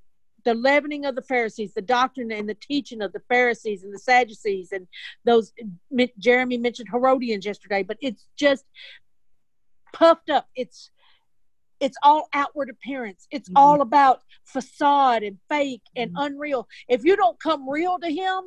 the 0.45 0.55
leavening 0.55 1.05
of 1.07 1.17
the 1.17 1.23
Pharisees, 1.23 1.75
the 1.75 1.83
doctrine 1.83 2.31
and 2.31 2.49
the 2.49 2.55
teaching 2.55 3.03
of 3.03 3.13
the 3.13 3.23
Pharisees 3.29 3.83
and 3.83 3.93
the 3.93 3.99
Sadducees, 3.99 4.71
and 4.71 4.87
those. 5.25 5.53
Jeremy 6.19 6.59
mentioned 6.59 6.89
Herodians 6.93 7.45
yesterday, 7.45 7.83
but 7.83 7.99
it's 8.01 8.29
just 8.37 8.65
puffed 9.93 10.31
up. 10.31 10.49
It's 10.55 10.91
it's 11.81 11.97
all 12.03 12.29
outward 12.35 12.69
appearance. 12.69 13.27
It's 13.31 13.49
mm-hmm. 13.49 13.57
all 13.57 13.81
about 13.81 14.21
facade 14.45 15.23
and 15.23 15.39
fake 15.49 15.83
and 15.97 16.11
mm-hmm. 16.11 16.35
unreal. 16.35 16.69
If 16.89 17.05
you 17.05 17.17
don't 17.17 17.41
come 17.41 17.69
real 17.69 17.99
to 17.99 18.11
him, 18.11 18.43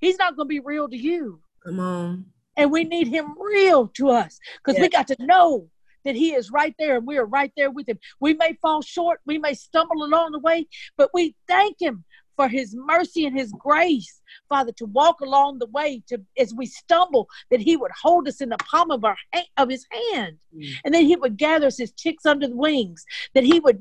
he's 0.00 0.18
not 0.18 0.36
going 0.36 0.46
to 0.46 0.50
be 0.50 0.60
real 0.60 0.88
to 0.88 0.96
you. 0.96 1.40
Come 1.64 1.80
on. 1.80 2.26
And 2.56 2.70
we 2.70 2.84
need 2.84 3.08
him 3.08 3.34
real 3.36 3.88
to 3.88 4.10
us 4.10 4.38
because 4.58 4.76
yeah. 4.76 4.82
we 4.82 4.88
got 4.88 5.08
to 5.08 5.16
know 5.18 5.68
that 6.04 6.14
he 6.14 6.34
is 6.34 6.50
right 6.50 6.74
there 6.78 6.98
and 6.98 7.06
we 7.06 7.16
are 7.16 7.24
right 7.24 7.50
there 7.56 7.70
with 7.70 7.88
him. 7.88 7.98
We 8.20 8.34
may 8.34 8.56
fall 8.62 8.82
short, 8.82 9.20
we 9.26 9.38
may 9.38 9.54
stumble 9.54 10.04
along 10.04 10.32
the 10.32 10.38
way, 10.38 10.68
but 10.96 11.10
we 11.12 11.34
thank 11.48 11.80
him 11.80 12.04
for 12.36 12.48
his 12.48 12.74
mercy 12.74 13.26
and 13.26 13.36
his 13.36 13.52
grace, 13.52 14.20
Father, 14.48 14.72
to 14.72 14.86
walk 14.86 15.20
along 15.20 15.58
the 15.58 15.66
way 15.66 16.02
to 16.08 16.20
as 16.38 16.54
we 16.54 16.66
stumble, 16.66 17.28
that 17.50 17.60
he 17.60 17.76
would 17.76 17.92
hold 18.02 18.28
us 18.28 18.40
in 18.40 18.48
the 18.48 18.58
palm 18.58 18.90
of 18.90 19.04
our 19.04 19.16
of 19.56 19.68
his 19.68 19.86
hand. 20.12 20.38
Mm. 20.54 20.72
And 20.84 20.94
then 20.94 21.04
he 21.04 21.16
would 21.16 21.36
gather 21.36 21.66
us 21.66 21.80
as 21.80 21.92
chicks 21.92 22.26
under 22.26 22.48
the 22.48 22.56
wings, 22.56 23.04
that 23.34 23.44
he 23.44 23.60
would 23.60 23.80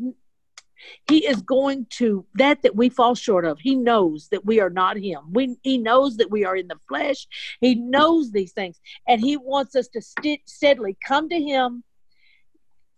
he 1.08 1.26
is 1.26 1.42
going 1.42 1.86
to 1.90 2.26
that 2.36 2.62
that 2.62 2.76
we 2.76 2.90
fall 2.90 3.16
short 3.16 3.46
of 3.46 3.60
he 3.60 3.76
knows 3.76 4.28
that 4.32 4.46
we 4.46 4.60
are 4.60 4.70
not 4.70 4.98
him 4.98 5.22
we 5.32 5.56
he 5.62 5.78
knows 5.78 6.18
that 6.18 6.32
we 6.32 6.46
are 6.46 6.56
in 6.56 6.68
the 6.68 6.80
flesh 6.88 7.28
he 7.62 7.76
knows 7.76 8.32
these 8.32 8.52
things 8.52 8.80
and 9.08 9.22
he 9.22 9.38
wants 9.38 9.76
us 9.76 9.88
to 9.88 10.02
st- 10.02 10.42
steadily 10.46 10.98
come 11.06 11.30
to 11.30 11.40
him 11.42 11.84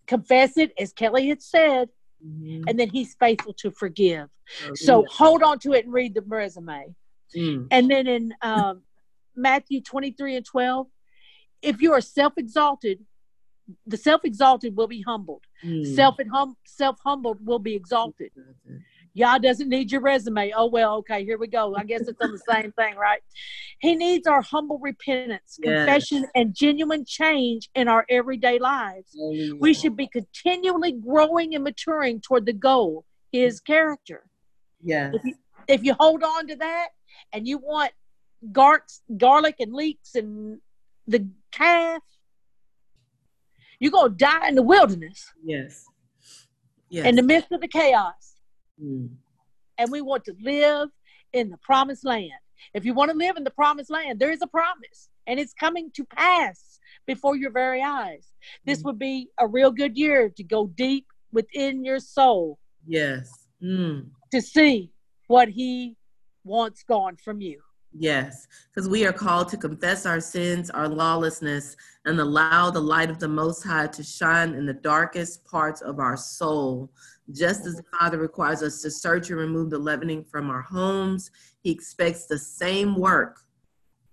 confess 0.08 0.58
it 0.58 0.72
as 0.80 0.94
kelly 0.94 1.30
had 1.30 1.42
said 1.42 1.90
mm-hmm. 2.24 2.64
and 2.68 2.80
then 2.80 2.90
he's 2.90 3.16
faithful 3.16 3.54
to 3.54 3.72
forgive. 3.72 4.30
Oh, 4.68 4.74
so 4.76 5.02
yeah. 5.02 5.08
hold 5.10 5.44
on 5.44 5.60
to 5.60 5.74
it 5.74 5.86
and 5.86 5.94
read 5.94 6.14
the 6.14 6.22
resume. 6.22 6.96
Mm. 7.36 7.68
And 7.72 7.90
then 7.90 8.08
in 8.08 8.34
um, 8.42 8.82
Matthew 9.36 9.82
23 9.82 10.38
and 10.38 10.46
12, 10.46 10.88
if 11.62 11.82
you 11.82 11.94
are 11.94 12.02
self 12.02 12.34
exalted, 12.38 13.00
the 13.88 13.98
self 13.98 14.24
exalted 14.24 14.76
will 14.76 14.88
be 14.88 15.02
humbled. 15.02 15.44
Mm. 15.64 15.96
Self 15.96 16.16
hum- 16.32 16.58
self 16.66 16.98
humbled 17.04 17.46
will 17.46 17.60
be 17.60 17.74
exalted. 17.76 18.32
Yah 19.16 19.38
doesn't 19.38 19.70
need 19.70 19.94
your 19.94 20.02
resume. 20.02 20.52
Oh, 20.56 20.68
well, 20.68 20.96
okay, 20.98 21.24
here 21.24 21.38
we 21.38 21.48
go. 21.48 21.74
I 21.74 21.86
guess 21.86 22.02
it's 22.02 22.20
on 22.22 22.34
the 22.34 22.42
same 22.50 22.74
thing, 22.74 22.96
right? 22.96 23.22
He 23.80 23.96
needs 23.96 24.28
our 24.28 24.42
humble 24.42 24.78
repentance, 24.78 25.58
yes. 25.64 25.86
confession, 25.86 26.26
and 26.36 26.54
genuine 26.54 27.06
change 27.08 27.70
in 27.76 27.88
our 27.88 28.06
everyday 28.10 28.60
lives. 28.60 29.16
We 29.58 29.74
should 29.74 29.96
be 29.96 30.08
continually 30.08 30.92
growing 30.92 31.56
and 31.56 31.64
maturing 31.64 32.20
toward 32.20 32.46
the 32.46 32.54
goal, 32.54 33.06
his 33.32 33.62
character. 33.62 34.26
Yeah. 34.84 35.12
If 35.14 35.24
you, 35.24 35.34
if 35.70 35.84
you 35.84 35.96
hold 35.98 36.22
on 36.22 36.48
to 36.48 36.58
that 36.58 36.90
and 37.32 37.48
you 37.48 37.58
want 37.58 37.94
gar- 38.52 38.84
garlic 39.16 39.56
and 39.62 39.74
leeks 39.74 40.16
and 40.16 40.60
the 41.08 41.26
calf, 41.54 42.02
you're 43.80 43.94
going 43.94 44.12
to 44.12 44.18
die 44.18 44.50
in 44.50 44.56
the 44.56 44.62
wilderness. 44.62 45.32
Yes. 45.42 45.86
Yes. 46.90 47.06
In 47.06 47.16
the 47.16 47.24
midst 47.24 47.54
of 47.54 47.62
the 47.62 47.70
chaos. 47.70 48.35
Mm. 48.82 49.10
And 49.78 49.92
we 49.92 50.02
want 50.02 50.26
to 50.26 50.36
live 50.42 50.90
in 51.34 51.50
the 51.50 51.58
promised 51.58 52.06
land. 52.06 52.32
If 52.74 52.86
you 52.86 52.94
want 52.94 53.12
to 53.12 53.18
live 53.18 53.38
in 53.38 53.44
the 53.44 53.52
promised 53.52 53.90
land, 53.90 54.20
there 54.20 54.32
is 54.32 54.42
a 54.42 54.48
promise 54.48 55.10
and 55.28 55.40
it's 55.40 55.54
coming 55.54 55.92
to 55.96 56.06
pass 56.06 56.80
before 57.06 57.36
your 57.36 57.52
very 57.52 57.82
eyes. 57.82 58.32
This 58.66 58.82
mm. 58.82 58.86
would 58.86 59.00
be 59.00 59.30
a 59.40 59.48
real 59.48 59.72
good 59.72 59.98
year 59.98 60.30
to 60.30 60.44
go 60.44 60.68
deep 60.68 61.06
within 61.32 61.84
your 61.84 62.00
soul. 62.00 62.58
Yes. 62.88 63.30
Mm. 63.62 64.08
To 64.32 64.42
see 64.42 64.92
what 65.28 65.50
he 65.50 65.96
wants 66.44 66.84
gone 66.84 67.18
from 67.18 67.42
you. 67.42 67.62
Yes, 67.98 68.48
because 68.70 68.90
we 68.90 69.06
are 69.06 69.14
called 69.14 69.48
to 69.50 69.58
confess 69.58 70.06
our 70.06 70.20
sins, 70.20 70.70
our 70.70 70.90
lawlessness, 70.90 71.78
and 72.04 72.20
allow 72.20 72.70
the 72.70 72.82
light 72.82 73.10
of 73.10 73.20
the 73.20 73.28
Most 73.28 73.64
High 73.64 73.88
to 73.88 74.04
shine 74.04 74.54
in 74.54 74.66
the 74.66 74.74
darkest 74.74 75.46
parts 75.46 75.82
of 75.82 76.00
our 76.00 76.18
soul 76.18 76.92
just 77.32 77.66
as 77.66 77.76
the 77.76 77.84
Father 77.98 78.18
requires 78.18 78.62
us 78.62 78.82
to 78.82 78.92
search 78.92 79.30
and 79.30 79.40
remove 79.40 79.70
the 79.70 79.80
leavening 79.80 80.24
from 80.24 80.50
our 80.50 80.62
homes, 80.62 81.32
He 81.62 81.72
expects 81.72 82.26
the 82.26 82.38
same 82.38 82.96
work 82.96 83.42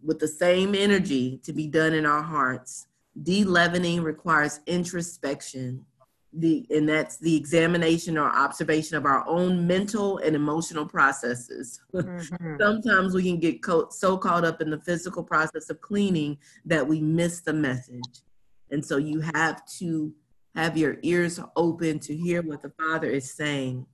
with 0.02 0.18
the 0.18 0.28
same 0.28 0.74
energy 0.74 1.38
to 1.44 1.52
be 1.52 1.66
done 1.66 1.92
in 1.92 2.06
our 2.06 2.22
hearts. 2.22 2.86
De-leavening 3.22 4.02
requires 4.02 4.60
introspection, 4.66 5.84
the, 6.32 6.66
and 6.70 6.88
that's 6.88 7.18
the 7.18 7.36
examination 7.36 8.16
or 8.16 8.28
observation 8.28 8.96
of 8.96 9.04
our 9.04 9.26
own 9.28 9.66
mental 9.66 10.18
and 10.18 10.34
emotional 10.34 10.86
processes. 10.86 11.80
Mm-hmm. 11.94 12.56
Sometimes 12.58 13.14
we 13.14 13.22
can 13.22 13.38
get 13.38 13.62
co- 13.62 13.88
so 13.90 14.16
caught 14.16 14.44
up 14.44 14.60
in 14.60 14.70
the 14.70 14.80
physical 14.80 15.22
process 15.22 15.68
of 15.68 15.80
cleaning 15.80 16.38
that 16.64 16.86
we 16.86 17.00
miss 17.00 17.40
the 17.40 17.52
message. 17.52 18.22
And 18.70 18.84
so 18.84 18.96
you 18.96 19.20
have 19.34 19.66
to 19.78 20.14
have 20.54 20.76
your 20.76 20.96
ears 21.02 21.38
open 21.56 21.98
to 22.00 22.16
hear 22.16 22.42
what 22.42 22.62
the 22.62 22.70
Father 22.70 23.10
is 23.10 23.34
saying. 23.34 23.86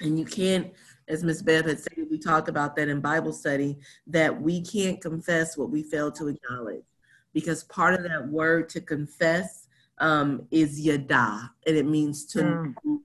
And 0.00 0.18
you 0.18 0.24
can't, 0.24 0.72
as 1.08 1.24
Miss 1.24 1.42
Beth 1.42 1.66
had 1.66 1.80
said, 1.80 2.06
we 2.10 2.18
talked 2.18 2.48
about 2.48 2.76
that 2.76 2.88
in 2.88 3.00
Bible 3.00 3.32
study, 3.32 3.78
that 4.06 4.40
we 4.40 4.60
can't 4.62 5.00
confess 5.00 5.56
what 5.56 5.70
we 5.70 5.82
fail 5.82 6.12
to 6.12 6.28
acknowledge. 6.28 6.84
Because 7.32 7.64
part 7.64 7.94
of 7.94 8.02
that 8.04 8.28
word 8.28 8.68
to 8.70 8.80
confess 8.80 9.65
um, 9.98 10.46
is 10.50 10.80
yada, 10.80 11.50
and 11.66 11.76
it 11.76 11.86
means 11.86 12.26
to 12.26 12.38
mm. 12.42 12.74
know. 12.84 13.00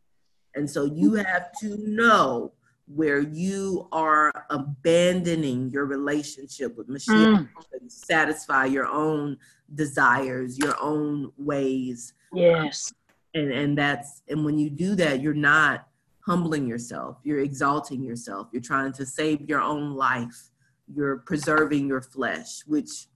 And 0.55 0.69
so 0.69 0.85
you 0.85 1.13
have 1.13 1.51
to 1.61 1.77
know 1.77 2.53
where 2.93 3.19
you 3.19 3.87
are 3.91 4.45
abandoning 4.49 5.69
your 5.69 5.85
relationship 5.85 6.75
with 6.75 6.89
Mashiach 6.89 7.47
mm. 7.47 7.91
satisfy 7.91 8.65
your 8.65 8.85
own 8.85 9.37
desires, 9.75 10.57
your 10.57 10.75
own 10.81 11.31
ways. 11.37 12.13
Yes. 12.33 12.93
And 13.33 13.51
and 13.51 13.77
that's 13.77 14.23
and 14.27 14.43
when 14.43 14.57
you 14.57 14.69
do 14.69 14.95
that, 14.95 15.21
you're 15.21 15.33
not 15.33 15.87
humbling 16.25 16.67
yourself, 16.67 17.17
you're 17.23 17.39
exalting 17.39 18.03
yourself, 18.03 18.47
you're 18.51 18.61
trying 18.61 18.91
to 18.93 19.05
save 19.05 19.49
your 19.49 19.61
own 19.61 19.95
life, 19.95 20.49
you're 20.93 21.17
preserving 21.17 21.87
your 21.87 22.01
flesh, 22.01 22.61
which 22.67 23.07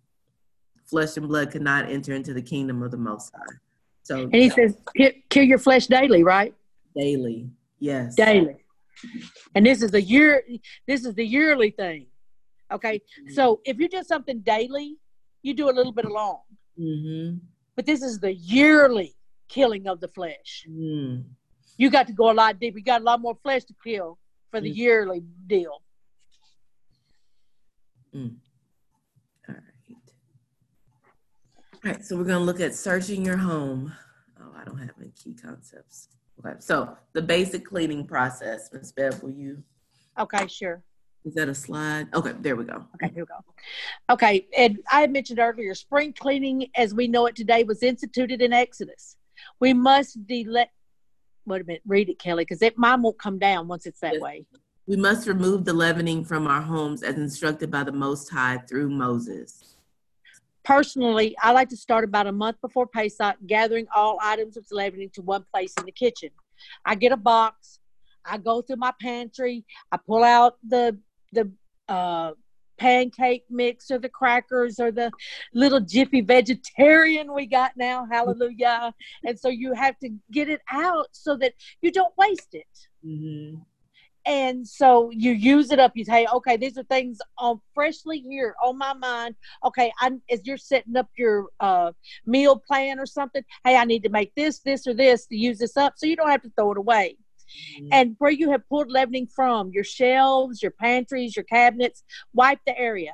flesh 0.85 1.17
and 1.17 1.27
blood 1.27 1.51
cannot 1.51 1.89
enter 1.89 2.13
into 2.13 2.33
the 2.33 2.41
kingdom 2.41 2.81
of 2.81 2.91
the 2.91 2.97
Most 2.97 3.33
High. 3.35 3.55
So, 4.05 4.21
and 4.21 4.35
he 4.35 4.51
says, 4.51 4.77
kill 5.29 5.43
your 5.43 5.57
flesh 5.57 5.87
daily, 5.87 6.23
right? 6.23 6.53
Daily, 6.95 7.49
yes. 7.79 8.13
Daily. 8.13 8.57
And 9.55 9.65
this 9.65 9.81
is 9.81 9.89
the 9.89 10.01
year. 10.01 10.43
This 10.87 11.05
is 11.05 11.15
the 11.15 11.25
yearly 11.25 11.71
thing. 11.71 12.05
Okay, 12.71 12.99
mm-hmm. 12.99 13.33
so 13.33 13.61
if 13.65 13.79
you 13.79 13.89
do 13.89 14.03
something 14.03 14.41
daily, 14.41 14.97
you 15.41 15.55
do 15.55 15.71
a 15.71 15.73
little 15.73 15.91
bit 15.91 16.05
along. 16.05 16.41
Mm-hmm. 16.79 17.37
But 17.75 17.87
this 17.87 18.03
is 18.03 18.19
the 18.19 18.33
yearly 18.33 19.15
killing 19.49 19.87
of 19.87 19.99
the 19.99 20.07
flesh. 20.09 20.67
Mm. 20.69 21.23
You 21.75 21.89
got 21.89 22.05
to 22.05 22.13
go 22.13 22.29
a 22.29 22.33
lot 22.33 22.59
deeper. 22.59 22.77
You 22.77 22.83
got 22.83 23.01
a 23.01 23.03
lot 23.03 23.19
more 23.19 23.37
flesh 23.41 23.63
to 23.65 23.73
kill 23.83 24.19
for 24.51 24.61
the 24.61 24.71
mm. 24.71 24.75
yearly 24.75 25.23
deal. 25.47 25.81
Mm. 28.15 28.35
All 29.49 29.55
right. 29.55 29.63
All 31.85 31.91
right. 31.91 32.03
So 32.03 32.17
we're 32.17 32.23
going 32.23 32.39
to 32.39 32.43
look 32.43 32.59
at 32.59 32.73
searching 32.73 33.23
your 33.23 33.37
home. 33.37 33.93
Oh, 34.41 34.51
I 34.59 34.63
don't 34.63 34.79
have 34.79 34.91
any 34.99 35.11
key 35.11 35.35
concepts. 35.35 36.09
Okay. 36.39 36.55
So 36.59 36.97
the 37.13 37.21
basic 37.21 37.63
cleaning 37.63 38.07
process, 38.07 38.69
Ms. 38.73 38.91
Bev, 38.91 39.21
will 39.21 39.29
you? 39.29 39.61
Okay, 40.17 40.47
sure. 40.47 40.83
Is 41.25 41.35
that 41.35 41.47
a 41.47 41.53
slide? 41.53 42.07
Okay, 42.13 42.33
there 42.39 42.55
we 42.55 42.65
go. 42.65 42.85
Okay, 42.95 43.13
here 43.13 43.23
we 43.23 43.27
go. 43.27 44.13
Okay, 44.13 44.47
and 44.57 44.79
I 44.91 45.01
had 45.01 45.11
mentioned 45.11 45.39
earlier, 45.39 45.75
spring 45.75 46.13
cleaning 46.13 46.67
as 46.75 46.93
we 46.93 47.07
know 47.07 47.27
it 47.27 47.35
today 47.35 47.63
was 47.63 47.83
instituted 47.83 48.41
in 48.41 48.51
Exodus. 48.51 49.15
We 49.59 49.73
must 49.73 50.25
delete. 50.25 50.67
Wait 51.45 51.61
a 51.61 51.63
minute, 51.65 51.81
read 51.85 52.09
it, 52.09 52.17
Kelly, 52.17 52.43
because 52.43 52.63
it 52.63 52.77
mine 52.77 53.03
won't 53.03 53.19
come 53.19 53.37
down 53.37 53.67
once 53.67 53.85
it's 53.85 53.99
that 53.99 54.13
yes. 54.13 54.21
way. 54.21 54.45
We 54.87 54.95
must 54.95 55.27
remove 55.27 55.65
the 55.65 55.73
leavening 55.73 56.25
from 56.25 56.47
our 56.47 56.61
homes 56.61 57.03
as 57.03 57.15
instructed 57.15 57.69
by 57.69 57.83
the 57.83 57.91
Most 57.91 58.29
High 58.29 58.57
through 58.67 58.89
Moses. 58.89 59.74
Personally, 60.65 61.35
I 61.41 61.51
like 61.51 61.69
to 61.69 61.77
start 61.77 62.03
about 62.03 62.27
a 62.27 62.31
month 62.31 62.59
before 62.59 62.87
Pesach, 62.87 63.37
gathering 63.45 63.85
all 63.95 64.17
items 64.21 64.57
of 64.57 64.65
leavening 64.71 65.11
to 65.13 65.21
one 65.21 65.45
place 65.53 65.73
in 65.77 65.85
the 65.85 65.91
kitchen. 65.91 66.31
I 66.83 66.95
get 66.95 67.11
a 67.11 67.17
box, 67.17 67.79
I 68.25 68.39
go 68.39 68.61
through 68.61 68.77
my 68.77 68.91
pantry, 68.99 69.63
I 69.91 69.97
pull 69.97 70.23
out 70.23 70.57
the 70.67 70.97
the 71.31 71.51
uh, 71.87 72.31
pancake 72.77 73.45
mix 73.49 73.91
or 73.91 73.99
the 73.99 74.09
crackers 74.09 74.79
or 74.79 74.91
the 74.91 75.11
little 75.53 75.79
jiffy 75.79 76.21
vegetarian 76.21 77.33
we 77.33 77.45
got 77.45 77.71
now 77.77 78.05
hallelujah 78.11 78.93
and 79.23 79.39
so 79.39 79.47
you 79.47 79.73
have 79.73 79.97
to 79.99 80.09
get 80.31 80.49
it 80.49 80.61
out 80.71 81.07
so 81.11 81.37
that 81.37 81.53
you 81.81 81.91
don't 81.91 82.13
waste 82.17 82.53
it 82.53 82.87
mm-hmm. 83.05 83.55
And 84.25 84.67
so 84.67 85.09
you 85.11 85.31
use 85.31 85.71
it 85.71 85.79
up 85.79 85.91
you 85.95 86.03
say 86.03 86.25
okay 86.33 86.57
these 86.57 86.77
are 86.77 86.83
things 86.83 87.19
on 87.37 87.59
freshly 87.73 88.19
here 88.19 88.55
on 88.63 88.77
my 88.77 88.93
mind 88.93 89.35
okay 89.63 89.91
I'm 89.99 90.21
as 90.29 90.45
you're 90.45 90.57
setting 90.57 90.95
up 90.95 91.09
your 91.17 91.47
uh, 91.59 91.91
meal 92.25 92.57
plan 92.57 92.99
or 92.99 93.05
something 93.05 93.43
hey 93.63 93.75
i 93.75 93.85
need 93.85 94.03
to 94.03 94.09
make 94.09 94.33
this 94.35 94.59
this 94.59 94.87
or 94.87 94.93
this 94.93 95.27
to 95.27 95.35
use 95.35 95.59
this 95.59 95.77
up 95.77 95.93
so 95.97 96.05
you 96.05 96.15
don't 96.15 96.29
have 96.29 96.43
to 96.43 96.51
throw 96.57 96.71
it 96.71 96.77
away 96.77 97.17
Mm-hmm. 97.79 97.89
And 97.91 98.15
where 98.19 98.31
you 98.31 98.51
have 98.51 98.67
pulled 98.67 98.89
leavening 98.89 99.27
from, 99.27 99.71
your 99.71 99.83
shelves, 99.83 100.61
your 100.61 100.71
pantries, 100.71 101.35
your 101.35 101.45
cabinets, 101.45 102.03
wipe 102.33 102.59
the 102.65 102.77
area. 102.77 103.13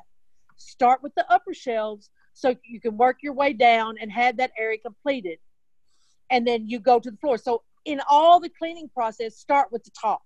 Start 0.58 1.02
with 1.04 1.14
the 1.16 1.26
upper 1.32 1.54
shelves 1.54 2.10
so 2.34 2.56
you 2.64 2.80
can 2.80 2.98
work 2.98 3.18
your 3.22 3.34
way 3.34 3.54
down 3.54 3.96
and 4.00 4.12
have 4.12 4.38
that 4.38 4.52
area 4.58 4.78
completed. 4.78 5.40
And 6.30 6.48
then 6.48 6.68
you 6.68 6.80
go 6.80 7.00
to 7.00 7.12
the 7.12 7.18
floor. 7.18 7.38
So 7.38 7.64
in 7.86 8.02
all 8.10 8.40
the 8.40 8.50
cleaning 8.50 8.90
process, 8.94 9.38
start 9.38 9.72
with 9.72 9.84
the 9.84 9.92
top. 10.00 10.22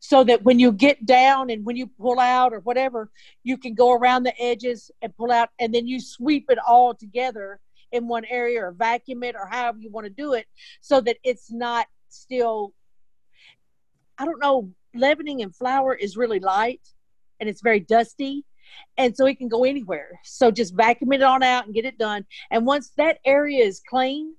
So 0.00 0.24
that 0.24 0.42
when 0.42 0.58
you 0.58 0.72
get 0.72 1.04
down 1.06 1.50
and 1.50 1.64
when 1.64 1.76
you 1.76 1.86
pull 1.86 2.18
out 2.18 2.52
or 2.52 2.60
whatever, 2.60 3.10
you 3.42 3.56
can 3.56 3.74
go 3.74 3.92
around 3.92 4.24
the 4.24 4.40
edges 4.40 4.90
and 5.00 5.16
pull 5.16 5.30
out, 5.30 5.50
and 5.58 5.74
then 5.74 5.86
you 5.86 6.00
sweep 6.00 6.46
it 6.50 6.58
all 6.66 6.94
together 6.94 7.60
in 7.92 8.08
one 8.08 8.24
area 8.24 8.64
or 8.64 8.72
vacuum 8.72 9.22
it 9.22 9.34
or 9.34 9.46
however 9.46 9.78
you 9.78 9.90
want 9.90 10.06
to 10.06 10.12
do 10.12 10.32
it 10.32 10.46
so 10.80 11.00
that 11.00 11.18
it's 11.22 11.52
not 11.52 11.86
still 12.08 12.72
I 14.18 14.24
don't 14.24 14.40
know, 14.40 14.70
leavening 14.94 15.42
and 15.42 15.54
flour 15.54 15.94
is 15.94 16.16
really 16.16 16.38
light 16.38 16.80
and 17.40 17.48
it's 17.48 17.60
very 17.60 17.80
dusty. 17.80 18.44
And 18.96 19.16
so 19.16 19.26
it 19.26 19.36
can 19.36 19.48
go 19.48 19.64
anywhere. 19.64 20.20
So 20.22 20.50
just 20.50 20.74
vacuum 20.74 21.12
it 21.12 21.22
on 21.22 21.42
out 21.42 21.66
and 21.66 21.74
get 21.74 21.84
it 21.84 21.98
done. 21.98 22.24
And 22.50 22.64
once 22.64 22.92
that 22.96 23.18
area 23.24 23.64
is 23.64 23.82
clean, 23.88 24.34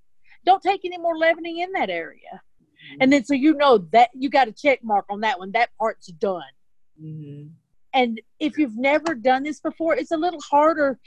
don't 0.45 0.63
take 0.63 0.85
any 0.85 0.97
more 0.97 1.17
leavening 1.17 1.59
in 1.59 1.73
that 1.73 1.89
area. 1.89 2.41
And 2.99 3.11
then 3.11 3.23
so 3.25 3.33
you 3.33 3.53
know 3.53 3.77
that 3.91 4.09
you 4.13 4.29
got 4.29 4.47
a 4.47 4.51
check 4.51 4.83
mark 4.83 5.05
on 5.09 5.21
that 5.21 5.39
one. 5.39 5.51
That 5.51 5.69
part's 5.79 6.07
done. 6.07 6.43
Mm-hmm. 7.01 7.47
And 7.93 8.21
if 8.39 8.57
you've 8.57 8.77
never 8.77 9.13
done 9.13 9.43
this 9.43 9.59
before, 9.59 9.95
it's 9.95 10.11
a 10.11 10.17
little 10.17 10.41
harder 10.41 10.99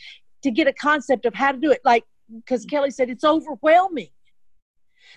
to 0.43 0.51
get 0.51 0.69
a 0.69 0.73
concept 0.73 1.27
of 1.27 1.35
how 1.35 1.53
to 1.53 1.59
do 1.59 1.73
it. 1.73 1.81
Like, 1.85 2.05
because 2.33 2.65
Kelly 2.65 2.91
said, 2.91 3.11
it's 3.11 3.25
overwhelming 3.25 4.09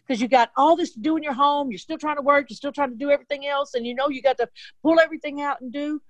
because 0.08 0.22
you 0.22 0.28
got 0.28 0.52
all 0.58 0.76
this 0.76 0.92
to 0.94 1.00
do 1.00 1.18
in 1.18 1.24
your 1.24 1.34
home. 1.34 1.70
You're 1.70 1.80
still 1.80 1.98
trying 1.98 2.16
to 2.16 2.22
work. 2.22 2.50
You're 2.50 2.58
still 2.58 2.72
trying 2.72 2.92
to 2.92 2.96
do 2.96 3.12
everything 3.12 3.48
else. 3.48 3.74
And 3.74 3.86
you 3.86 3.94
know 3.94 4.10
you 4.10 4.22
got 4.22 4.38
to 4.38 4.50
pull 4.82 5.00
everything 5.00 5.42
out 5.42 5.62
and 5.62 5.72
do. 5.72 6.02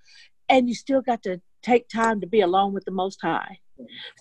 And 0.47 0.67
you 0.67 0.75
still 0.75 1.01
got 1.01 1.23
to 1.23 1.41
take 1.61 1.89
time 1.89 2.21
to 2.21 2.27
be 2.27 2.41
alone 2.41 2.73
with 2.73 2.85
the 2.85 2.91
Most 2.91 3.19
High. 3.21 3.59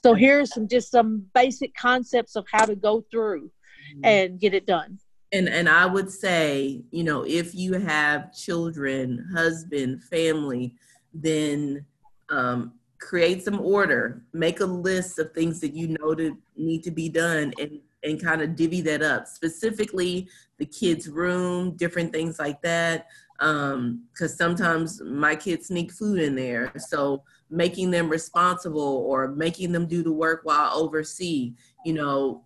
So 0.04 0.14
here's 0.14 0.52
some 0.52 0.68
just 0.68 0.90
some 0.90 1.26
basic 1.34 1.74
concepts 1.74 2.36
of 2.36 2.46
how 2.50 2.64
to 2.64 2.76
go 2.76 3.04
through 3.10 3.50
mm-hmm. 3.94 4.04
and 4.04 4.40
get 4.40 4.54
it 4.54 4.66
done. 4.66 4.98
And 5.32 5.48
and 5.48 5.68
I 5.68 5.84
would 5.84 6.10
say, 6.10 6.82
you 6.90 7.04
know, 7.04 7.24
if 7.26 7.54
you 7.54 7.74
have 7.74 8.32
children, 8.34 9.28
husband, 9.34 10.02
family, 10.04 10.74
then 11.12 11.84
um, 12.30 12.72
create 12.98 13.44
some 13.44 13.60
order. 13.60 14.22
Make 14.32 14.60
a 14.60 14.66
list 14.66 15.18
of 15.18 15.32
things 15.32 15.60
that 15.60 15.74
you 15.74 15.88
know 15.88 16.14
to 16.14 16.36
need 16.56 16.82
to 16.84 16.90
be 16.90 17.10
done, 17.10 17.52
and 17.60 17.80
and 18.04 18.22
kind 18.22 18.42
of 18.42 18.56
divvy 18.56 18.80
that 18.80 19.02
up 19.02 19.26
specifically 19.26 20.28
the 20.58 20.66
kids 20.66 21.08
room 21.08 21.76
different 21.76 22.12
things 22.12 22.38
like 22.38 22.60
that 22.62 23.06
because 23.38 23.74
um, 23.74 24.36
sometimes 24.36 25.00
my 25.02 25.34
kids 25.34 25.68
sneak 25.68 25.92
food 25.92 26.20
in 26.20 26.34
there 26.34 26.72
so 26.76 27.22
making 27.50 27.90
them 27.90 28.08
responsible 28.08 29.04
or 29.08 29.28
making 29.28 29.72
them 29.72 29.86
do 29.86 30.02
the 30.02 30.12
work 30.12 30.40
while 30.44 30.60
I 30.60 30.72
oversee 30.74 31.54
you 31.84 31.92
know 31.92 32.44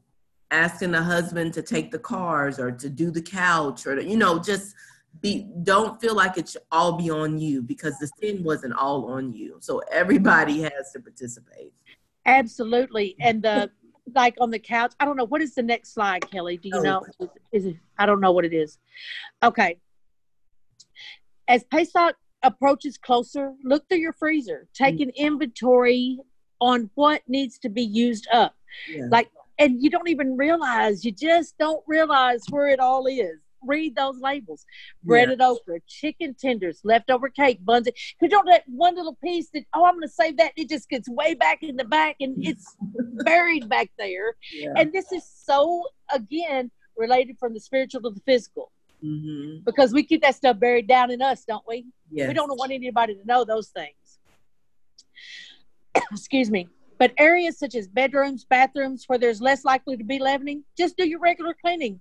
asking 0.53 0.93
the 0.93 1.03
husband 1.03 1.53
to 1.55 1.63
take 1.63 1.91
the 1.91 1.99
cars 1.99 2.59
or 2.59 2.71
to 2.71 2.89
do 2.89 3.11
the 3.11 3.23
couch 3.23 3.87
or 3.87 3.97
to, 3.97 4.05
you 4.05 4.17
know 4.17 4.39
just 4.39 4.75
be 5.21 5.49
don't 5.63 6.01
feel 6.01 6.15
like 6.15 6.39
it 6.39 6.49
should 6.49 6.63
all 6.71 6.93
be 6.93 7.11
on 7.11 7.39
you 7.39 7.63
because 7.63 7.99
the 7.99 8.09
sin 8.21 8.43
wasn't 8.43 8.73
all 8.75 9.07
on 9.07 9.33
you 9.33 9.57
so 9.61 9.81
everybody 9.91 10.63
has 10.63 10.93
to 10.93 11.01
participate 11.01 11.73
absolutely 12.27 13.17
and 13.21 13.43
the 13.43 13.71
like 14.15 14.35
on 14.41 14.51
the 14.51 14.59
couch. 14.59 14.93
I 15.01 15.05
don't 15.05 15.17
know 15.17 15.25
what 15.25 15.43
is 15.43 15.55
the 15.55 15.63
next 15.63 15.95
slide, 15.95 16.29
Kelly. 16.31 16.57
Do 16.57 16.69
you 16.69 16.79
oh. 16.79 16.83
know? 16.83 17.07
Is, 17.53 17.67
it? 17.67 17.77
I 17.99 18.07
don't 18.07 18.21
know 18.21 18.33
what 18.33 18.45
it 18.45 18.53
is. 18.53 18.79
Okay. 19.43 19.79
As 21.49 21.65
Pesach 21.65 22.17
approaches 22.43 22.99
closer, 22.99 23.55
look 23.63 23.89
through 23.89 23.99
your 23.99 24.13
freezer. 24.13 24.69
Take 24.75 24.97
mm. 24.97 25.05
an 25.05 25.11
inventory 25.17 26.19
on 26.61 26.91
what 26.95 27.23
needs 27.29 27.59
to 27.59 27.69
be 27.69 27.83
used 27.83 28.29
up. 28.33 28.55
Yeah. 28.89 29.07
Like, 29.11 29.31
and 29.63 29.83
you 29.83 29.91
don't 29.91 30.09
even 30.09 30.37
realize. 30.37 31.05
You 31.05 31.13
just 31.13 31.57
don't 31.59 31.83
realize 31.87 32.43
where 32.51 32.69
it 32.69 32.81
all 32.81 33.07
is 33.07 33.39
read 33.65 33.97
those 33.97 34.19
labels. 34.21 34.65
Breaded 35.03 35.39
yeah. 35.41 35.49
okra, 35.49 35.81
chicken 35.87 36.35
tenders, 36.39 36.81
leftover 36.85 37.29
cake, 37.29 37.65
buns. 37.65 37.89
You 38.21 38.29
don't 38.29 38.47
that 38.47 38.65
one 38.67 38.97
little 38.97 39.17
piece 39.23 39.49
that 39.55 39.65
oh 39.75 39.85
I'm 39.85 39.95
going 39.95 40.03
to 40.03 40.09
save 40.09 40.37
that. 40.39 40.53
It 40.57 40.69
just 40.69 40.89
gets 40.89 41.09
way 41.09 41.35
back 41.35 41.63
in 41.63 41.77
the 41.77 41.85
back 41.85 42.17
and 42.21 42.35
it's 42.45 42.77
buried 43.25 43.69
back 43.69 43.91
there. 43.99 44.35
Yeah. 44.53 44.73
And 44.77 44.93
this 44.93 45.13
is 45.13 45.25
so 45.45 45.87
again 46.13 46.71
related 46.97 47.39
from 47.39 47.55
the 47.55 47.61
spiritual 47.61 48.03
to 48.03 48.11
the 48.11 48.21
physical. 48.27 48.71
Mm-hmm. 49.05 49.65
Because 49.65 49.93
we 49.93 50.05
keep 50.05 50.23
that 50.23 50.37
stuff 50.37 50.61
buried 50.61 50.87
down 50.87 51.11
in 51.11 51.23
us, 51.23 51.45
don't 51.45 51.65
we? 51.67 51.87
Yes. 52.11 52.29
We 52.29 52.35
don't 52.35 52.49
want 52.57 52.71
anybody 52.71 53.17
to 53.17 53.27
know 53.27 53.45
those 53.45 53.69
things. 53.69 54.19
Excuse 56.13 56.51
me. 56.51 56.69
But 57.03 57.15
areas 57.19 57.59
such 57.59 57.75
as 57.75 57.89
bedrooms, 57.89 58.45
bathrooms, 58.45 59.05
where 59.09 59.19
there's 59.19 59.41
less 59.41 59.65
likely 59.65 59.97
to 59.97 60.05
be 60.05 60.21
leavening, 60.21 60.63
just 60.79 60.97
do 60.97 61.09
your 61.09 61.19
regular 61.19 61.55
cleaning 61.61 62.01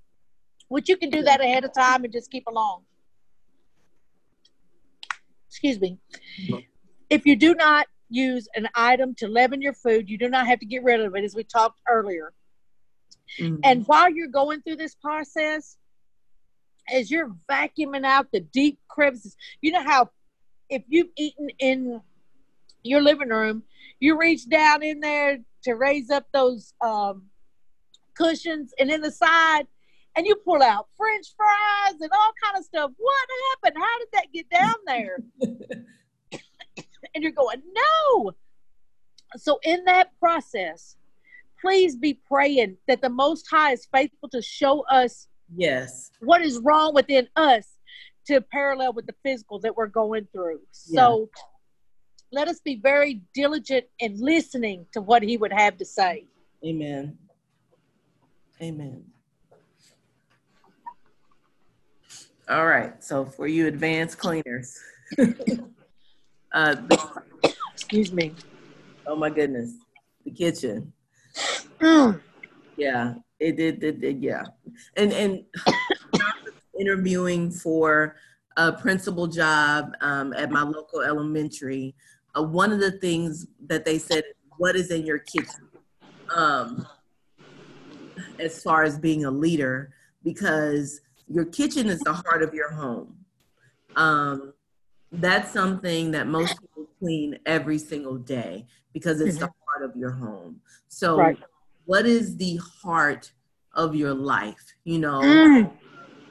which 0.71 0.87
you 0.87 0.95
can 0.95 1.09
do 1.09 1.21
that 1.21 1.41
ahead 1.41 1.65
of 1.65 1.73
time 1.73 2.05
and 2.05 2.13
just 2.13 2.31
keep 2.31 2.47
along. 2.47 2.83
Excuse 5.49 5.81
me. 5.81 5.97
If 7.09 7.25
you 7.25 7.35
do 7.35 7.53
not 7.53 7.87
use 8.09 8.47
an 8.55 8.69
item 8.73 9.13
to 9.15 9.27
leaven 9.27 9.61
your 9.61 9.73
food, 9.73 10.09
you 10.09 10.17
do 10.17 10.29
not 10.29 10.47
have 10.47 10.59
to 10.59 10.65
get 10.65 10.81
rid 10.85 11.01
of 11.01 11.13
it, 11.13 11.25
as 11.25 11.35
we 11.35 11.43
talked 11.43 11.81
earlier. 11.89 12.31
Mm-hmm. 13.37 13.57
And 13.65 13.85
while 13.85 14.09
you're 14.09 14.29
going 14.29 14.61
through 14.61 14.77
this 14.77 14.95
process, 14.95 15.75
as 16.89 17.11
you're 17.11 17.35
vacuuming 17.49 18.05
out 18.05 18.27
the 18.31 18.39
deep 18.39 18.79
crevices, 18.87 19.35
you 19.59 19.73
know 19.73 19.83
how 19.83 20.09
if 20.69 20.83
you've 20.87 21.11
eaten 21.17 21.49
in 21.59 21.99
your 22.83 23.01
living 23.01 23.29
room, 23.29 23.63
you 23.99 24.17
reach 24.17 24.49
down 24.49 24.83
in 24.83 24.99
there 24.99 25.39
to 25.63 25.73
raise 25.73 26.09
up 26.09 26.25
those 26.33 26.73
um, 26.81 27.23
cushions, 28.15 28.73
and 28.79 28.89
in 28.89 29.01
the 29.01 29.11
side, 29.11 29.67
and 30.15 30.25
you 30.25 30.35
pull 30.35 30.61
out 30.61 30.87
French 30.97 31.27
fries 31.37 32.01
and 32.01 32.11
all 32.11 32.31
kind 32.43 32.57
of 32.57 32.65
stuff. 32.65 32.91
What 32.97 33.27
happened? 33.63 33.81
How 33.81 33.99
did 33.99 34.07
that 34.13 34.33
get 34.33 34.49
down 34.49 34.75
there? 34.85 35.17
and 37.13 37.23
you're 37.23 37.31
going, 37.31 37.61
no. 37.73 38.31
So 39.37 39.59
in 39.63 39.85
that 39.85 40.09
process, 40.19 40.97
please 41.59 41.95
be 41.95 42.19
praying 42.27 42.77
that 42.87 43.01
the 43.01 43.09
Most 43.09 43.47
High 43.49 43.73
is 43.73 43.87
faithful 43.93 44.29
to 44.29 44.41
show 44.41 44.81
us 44.87 45.27
yes 45.53 46.11
what 46.21 46.41
is 46.41 46.59
wrong 46.59 46.93
within 46.93 47.27
us 47.35 47.67
to 48.25 48.39
parallel 48.39 48.93
with 48.93 49.05
the 49.05 49.15
physical 49.23 49.59
that 49.59 49.75
we're 49.75 49.87
going 49.87 50.27
through. 50.31 50.59
So 50.71 51.29
yeah. 51.35 51.41
Let 52.31 52.47
us 52.47 52.59
be 52.59 52.79
very 52.81 53.21
diligent 53.33 53.85
in 53.99 54.19
listening 54.19 54.85
to 54.93 55.01
what 55.01 55.23
He 55.23 55.37
would 55.37 55.53
have 55.53 55.77
to 55.77 55.85
say. 55.85 56.25
Amen. 56.65 57.17
Amen. 58.61 59.03
All 62.49 62.65
right. 62.65 63.03
So 63.03 63.25
for 63.25 63.47
you 63.47 63.67
advanced 63.67 64.17
cleaners, 64.17 64.79
uh, 65.19 66.75
the, 66.75 67.21
excuse 67.73 68.11
me. 68.11 68.33
Oh 69.05 69.15
my 69.15 69.29
goodness, 69.29 69.73
the 70.25 70.31
kitchen. 70.31 70.93
Mm. 71.79 72.21
Yeah, 72.77 73.15
it 73.39 73.57
did. 73.57 73.83
It, 73.83 74.03
it, 74.03 74.17
yeah, 74.17 74.43
and 74.95 75.11
and 75.13 75.43
interviewing 76.79 77.51
for 77.51 78.15
a 78.57 78.71
principal 78.71 79.27
job 79.27 79.93
um, 80.01 80.33
at 80.33 80.51
my 80.51 80.63
local 80.63 81.01
elementary. 81.01 81.95
Uh, 82.37 82.43
one 82.43 82.71
of 82.71 82.79
the 82.79 82.91
things 82.91 83.47
that 83.67 83.85
they 83.85 83.97
said, 83.97 84.23
"What 84.57 84.75
is 84.75 84.91
in 84.91 85.05
your 85.05 85.19
kitchen?" 85.19 85.69
Um, 86.35 86.87
as 88.39 88.61
far 88.63 88.83
as 88.83 88.97
being 88.97 89.25
a 89.25 89.31
leader, 89.31 89.93
because 90.23 91.01
your 91.27 91.45
kitchen 91.45 91.87
is 91.87 91.99
the 91.99 92.13
heart 92.13 92.43
of 92.43 92.53
your 92.53 92.71
home. 92.71 93.17
Um, 93.95 94.53
that's 95.11 95.51
something 95.51 96.11
that 96.11 96.27
most 96.27 96.59
people 96.59 96.87
clean 96.99 97.37
every 97.45 97.77
single 97.77 98.17
day 98.17 98.65
because 98.93 99.19
it's 99.21 99.37
mm-hmm. 99.37 99.45
the 99.45 99.51
heart 99.65 99.89
of 99.89 99.95
your 99.95 100.11
home. 100.11 100.61
So, 100.87 101.17
right. 101.17 101.37
what 101.85 102.05
is 102.05 102.37
the 102.37 102.59
heart 102.81 103.31
of 103.73 103.95
your 103.95 104.13
life? 104.13 104.75
You 104.83 104.99
know, 104.99 105.21
mm. 105.21 105.71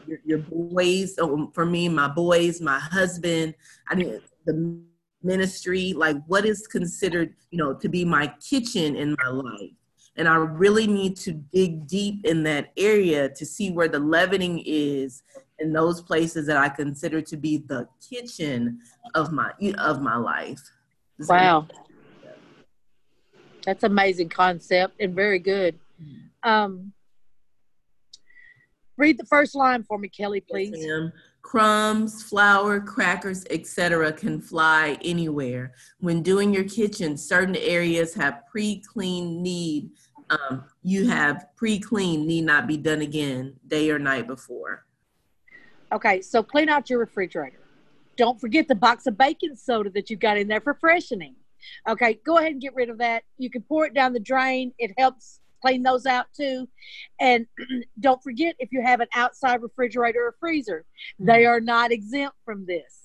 your, 0.06 0.18
your, 0.24 0.38
boys. 0.38 1.16
Oh, 1.18 1.50
for 1.54 1.66
me, 1.66 1.88
my 1.88 2.08
boys, 2.08 2.60
my 2.60 2.78
husband. 2.78 3.54
I 3.88 3.94
mean, 3.94 4.20
the 4.46 4.80
ministry. 5.22 5.92
Like, 5.92 6.16
what 6.26 6.44
is 6.44 6.66
considered, 6.66 7.34
you 7.50 7.58
know, 7.58 7.74
to 7.74 7.88
be 7.88 8.04
my 8.04 8.32
kitchen 8.40 8.96
in 8.96 9.16
my 9.22 9.28
life? 9.28 9.70
And 10.16 10.28
I 10.28 10.36
really 10.36 10.86
need 10.86 11.16
to 11.18 11.32
dig 11.32 11.86
deep 11.86 12.26
in 12.26 12.42
that 12.42 12.72
area 12.76 13.28
to 13.28 13.46
see 13.46 13.70
where 13.70 13.88
the 13.88 13.98
leavening 13.98 14.62
is 14.66 15.22
in 15.58 15.72
those 15.72 16.00
places 16.00 16.46
that 16.46 16.56
I 16.56 16.68
consider 16.68 17.20
to 17.22 17.36
be 17.36 17.58
the 17.58 17.88
kitchen 18.08 18.80
of 19.14 19.32
my 19.32 19.52
of 19.78 20.02
my 20.02 20.16
life. 20.16 20.60
Wow. 21.28 21.68
That's 23.64 23.84
amazing 23.84 24.30
concept 24.30 25.00
and 25.00 25.14
very 25.14 25.38
good. 25.38 25.78
Um, 26.42 26.92
read 28.96 29.18
the 29.18 29.26
first 29.26 29.54
line 29.54 29.82
for 29.82 29.98
me, 29.98 30.08
Kelly, 30.08 30.40
please. 30.40 30.72
Yes, 30.74 31.12
Crumbs, 31.50 32.22
flour, 32.22 32.78
crackers, 32.78 33.44
etc. 33.50 34.12
can 34.12 34.40
fly 34.40 34.96
anywhere. 35.02 35.72
When 35.98 36.22
doing 36.22 36.54
your 36.54 36.62
kitchen, 36.62 37.16
certain 37.16 37.56
areas 37.56 38.14
have 38.14 38.46
pre-clean 38.48 39.42
need. 39.42 39.90
Um, 40.30 40.62
you 40.84 41.08
have 41.08 41.48
pre-clean 41.56 42.24
need 42.24 42.44
not 42.44 42.68
be 42.68 42.76
done 42.76 43.00
again 43.00 43.56
day 43.66 43.90
or 43.90 43.98
night 43.98 44.28
before. 44.28 44.86
Okay, 45.90 46.22
so 46.22 46.40
clean 46.40 46.68
out 46.68 46.88
your 46.88 47.00
refrigerator. 47.00 47.58
Don't 48.16 48.40
forget 48.40 48.68
the 48.68 48.76
box 48.76 49.08
of 49.08 49.18
baking 49.18 49.56
soda 49.56 49.90
that 49.90 50.08
you've 50.08 50.20
got 50.20 50.36
in 50.36 50.46
there 50.46 50.60
for 50.60 50.74
freshening. 50.74 51.34
Okay, 51.88 52.20
go 52.24 52.38
ahead 52.38 52.52
and 52.52 52.60
get 52.60 52.76
rid 52.76 52.90
of 52.90 52.98
that. 52.98 53.24
You 53.38 53.50
can 53.50 53.62
pour 53.62 53.86
it 53.86 53.92
down 53.92 54.12
the 54.12 54.20
drain. 54.20 54.72
It 54.78 54.92
helps 54.96 55.40
clean 55.60 55.82
those 55.82 56.06
out 56.06 56.26
too. 56.36 56.68
And 57.20 57.46
don't 58.00 58.22
forget 58.22 58.56
if 58.58 58.70
you 58.72 58.82
have 58.82 59.00
an 59.00 59.08
outside 59.14 59.62
refrigerator 59.62 60.20
or 60.20 60.36
freezer, 60.40 60.84
they 61.18 61.44
are 61.44 61.60
not 61.60 61.92
exempt 61.92 62.36
from 62.44 62.66
this. 62.66 63.00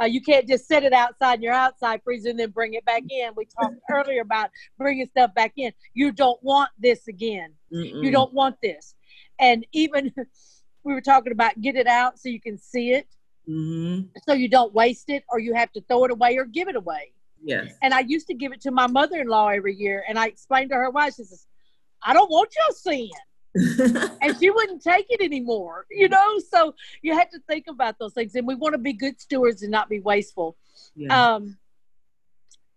Uh, 0.00 0.04
you 0.04 0.20
can't 0.20 0.46
just 0.46 0.68
set 0.68 0.84
it 0.84 0.92
outside 0.92 1.36
in 1.36 1.42
your 1.42 1.54
outside 1.54 2.00
freezer 2.04 2.28
and 2.28 2.38
then 2.38 2.50
bring 2.50 2.74
it 2.74 2.84
back 2.84 3.02
in. 3.08 3.30
We 3.34 3.46
talked 3.46 3.76
earlier 3.90 4.20
about 4.20 4.50
bringing 4.78 5.06
stuff 5.06 5.34
back 5.34 5.52
in. 5.56 5.72
You 5.94 6.12
don't 6.12 6.42
want 6.42 6.70
this 6.78 7.08
again. 7.08 7.52
Mm-mm. 7.72 8.04
You 8.04 8.10
don't 8.10 8.32
want 8.32 8.56
this. 8.62 8.94
And 9.38 9.66
even 9.72 10.12
we 10.84 10.92
were 10.92 11.00
talking 11.00 11.32
about 11.32 11.60
get 11.60 11.76
it 11.76 11.86
out 11.86 12.18
so 12.18 12.28
you 12.28 12.40
can 12.40 12.58
see 12.58 12.92
it, 12.92 13.06
mm-hmm. 13.48 14.06
so 14.26 14.34
you 14.34 14.48
don't 14.48 14.72
waste 14.74 15.08
it 15.08 15.24
or 15.30 15.38
you 15.38 15.54
have 15.54 15.72
to 15.72 15.80
throw 15.82 16.04
it 16.04 16.10
away 16.10 16.36
or 16.36 16.44
give 16.44 16.68
it 16.68 16.76
away. 16.76 17.12
Yes. 17.42 17.74
And 17.82 17.94
I 17.94 18.00
used 18.00 18.26
to 18.28 18.34
give 18.34 18.52
it 18.52 18.60
to 18.62 18.70
my 18.70 18.86
mother 18.86 19.20
in 19.20 19.28
law 19.28 19.48
every 19.48 19.74
year, 19.74 20.04
and 20.08 20.18
I 20.18 20.26
explained 20.26 20.70
to 20.70 20.76
her 20.76 20.90
why. 20.90 21.10
She 21.10 21.24
says, 21.24 21.46
I 22.06 22.12
don't 22.12 22.30
want 22.30 22.50
you 22.56 22.74
seeing. 22.74 23.10
and 24.22 24.38
she 24.38 24.50
wouldn't 24.50 24.82
take 24.82 25.06
it 25.08 25.20
anymore, 25.20 25.86
you 25.90 26.08
know. 26.08 26.38
So 26.50 26.74
you 27.02 27.14
had 27.14 27.30
to 27.32 27.40
think 27.48 27.66
about 27.68 27.98
those 27.98 28.12
things, 28.12 28.34
and 28.34 28.46
we 28.46 28.54
want 28.54 28.74
to 28.74 28.78
be 28.78 28.92
good 28.92 29.20
stewards 29.20 29.62
and 29.62 29.70
not 29.70 29.88
be 29.88 29.98
wasteful. 29.98 30.56
Yeah. 30.94 31.34
Um, 31.34 31.58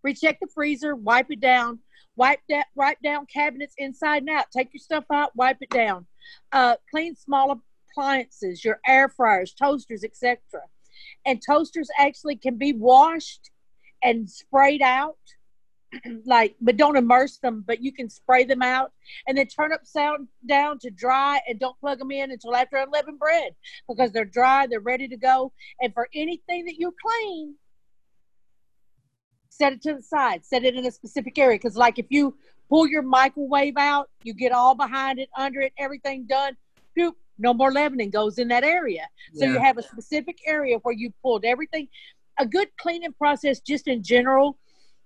recheck 0.04 0.40
the 0.40 0.48
freezer, 0.48 0.96
wipe 0.96 1.32
it 1.32 1.42
down, 1.42 1.80
wipe 2.16 2.40
that, 2.50 2.68
wipe 2.76 3.02
down 3.02 3.26
cabinets 3.26 3.74
inside 3.78 4.24
and 4.24 4.30
out. 4.30 4.46
Take 4.52 4.74
your 4.74 4.80
stuff 4.80 5.04
out, 5.12 5.36
wipe 5.36 5.58
it 5.62 5.70
down. 5.70 6.08
Uh, 6.52 6.76
clean 6.90 7.16
small 7.16 7.62
appliances, 7.92 8.64
your 8.64 8.80
air 8.88 9.10
fryers, 9.10 9.54
toasters, 9.54 10.06
etc. 10.06 10.38
And 11.26 11.42
toasters 11.46 11.90
actually 11.98 12.38
can 12.38 12.56
be 12.56 12.72
washed 12.72 13.52
and 14.02 14.30
sprayed 14.30 14.82
out 14.82 15.18
like 16.26 16.56
but 16.62 16.78
don't 16.78 16.98
immerse 16.98 17.38
them 17.38 17.64
but 17.66 17.82
you 17.82 17.92
can 17.92 18.10
spray 18.10 18.44
them 18.44 18.62
out 18.62 18.92
and 19.28 19.38
then 19.38 19.48
turn 19.48 19.74
upside 19.74 20.20
down 20.48 20.78
to 20.80 20.90
dry 20.92 21.40
and 21.48 21.60
don't 21.60 21.80
plug 21.80 22.00
them 22.00 22.12
in 22.12 22.32
until 22.32 22.56
after 22.56 22.78
unleavened 22.78 23.20
bread 23.20 23.54
because 23.88 24.12
they're 24.12 24.26
dry 24.26 24.68
they're 24.68 24.80
ready 24.80 25.08
to 25.08 25.18
go. 25.18 25.52
And 25.82 25.94
for 25.94 26.10
anything 26.14 26.66
that 26.66 26.76
you 26.78 26.94
clean 27.04 27.56
set 29.50 29.74
it 29.74 29.82
to 29.82 29.96
the 29.96 30.02
side 30.02 30.46
set 30.46 30.64
it 30.64 30.76
in 30.76 30.86
a 30.86 30.92
specific 30.92 31.38
area. 31.38 31.58
Because 31.58 31.76
like 31.76 32.00
if 32.00 32.06
you 32.10 32.36
pull 32.70 32.88
your 32.88 33.02
microwave 33.02 33.78
out 33.78 34.10
you 34.24 34.34
get 34.34 34.52
all 34.52 34.76
behind 34.76 35.20
it 35.20 35.30
under 35.36 35.62
it 35.62 35.74
everything 35.78 36.26
done 36.28 36.56
Whoop, 36.96 37.16
no 37.38 37.54
more 37.54 37.72
leavening 37.72 38.10
goes 38.10 38.38
in 38.38 38.50
that 38.50 38.64
area. 38.64 39.08
So 39.34 39.46
yeah. 39.46 39.54
you 39.54 39.60
have 39.60 39.78
a 39.78 39.84
specific 39.84 40.40
area 40.46 40.78
where 40.80 40.94
you 40.94 41.14
pulled 41.22 41.46
everything. 41.46 41.88
A 42.40 42.46
good 42.46 42.70
cleaning 42.78 43.14
process 43.14 43.60
just 43.60 43.88
in 43.88 44.04
general 44.04 44.58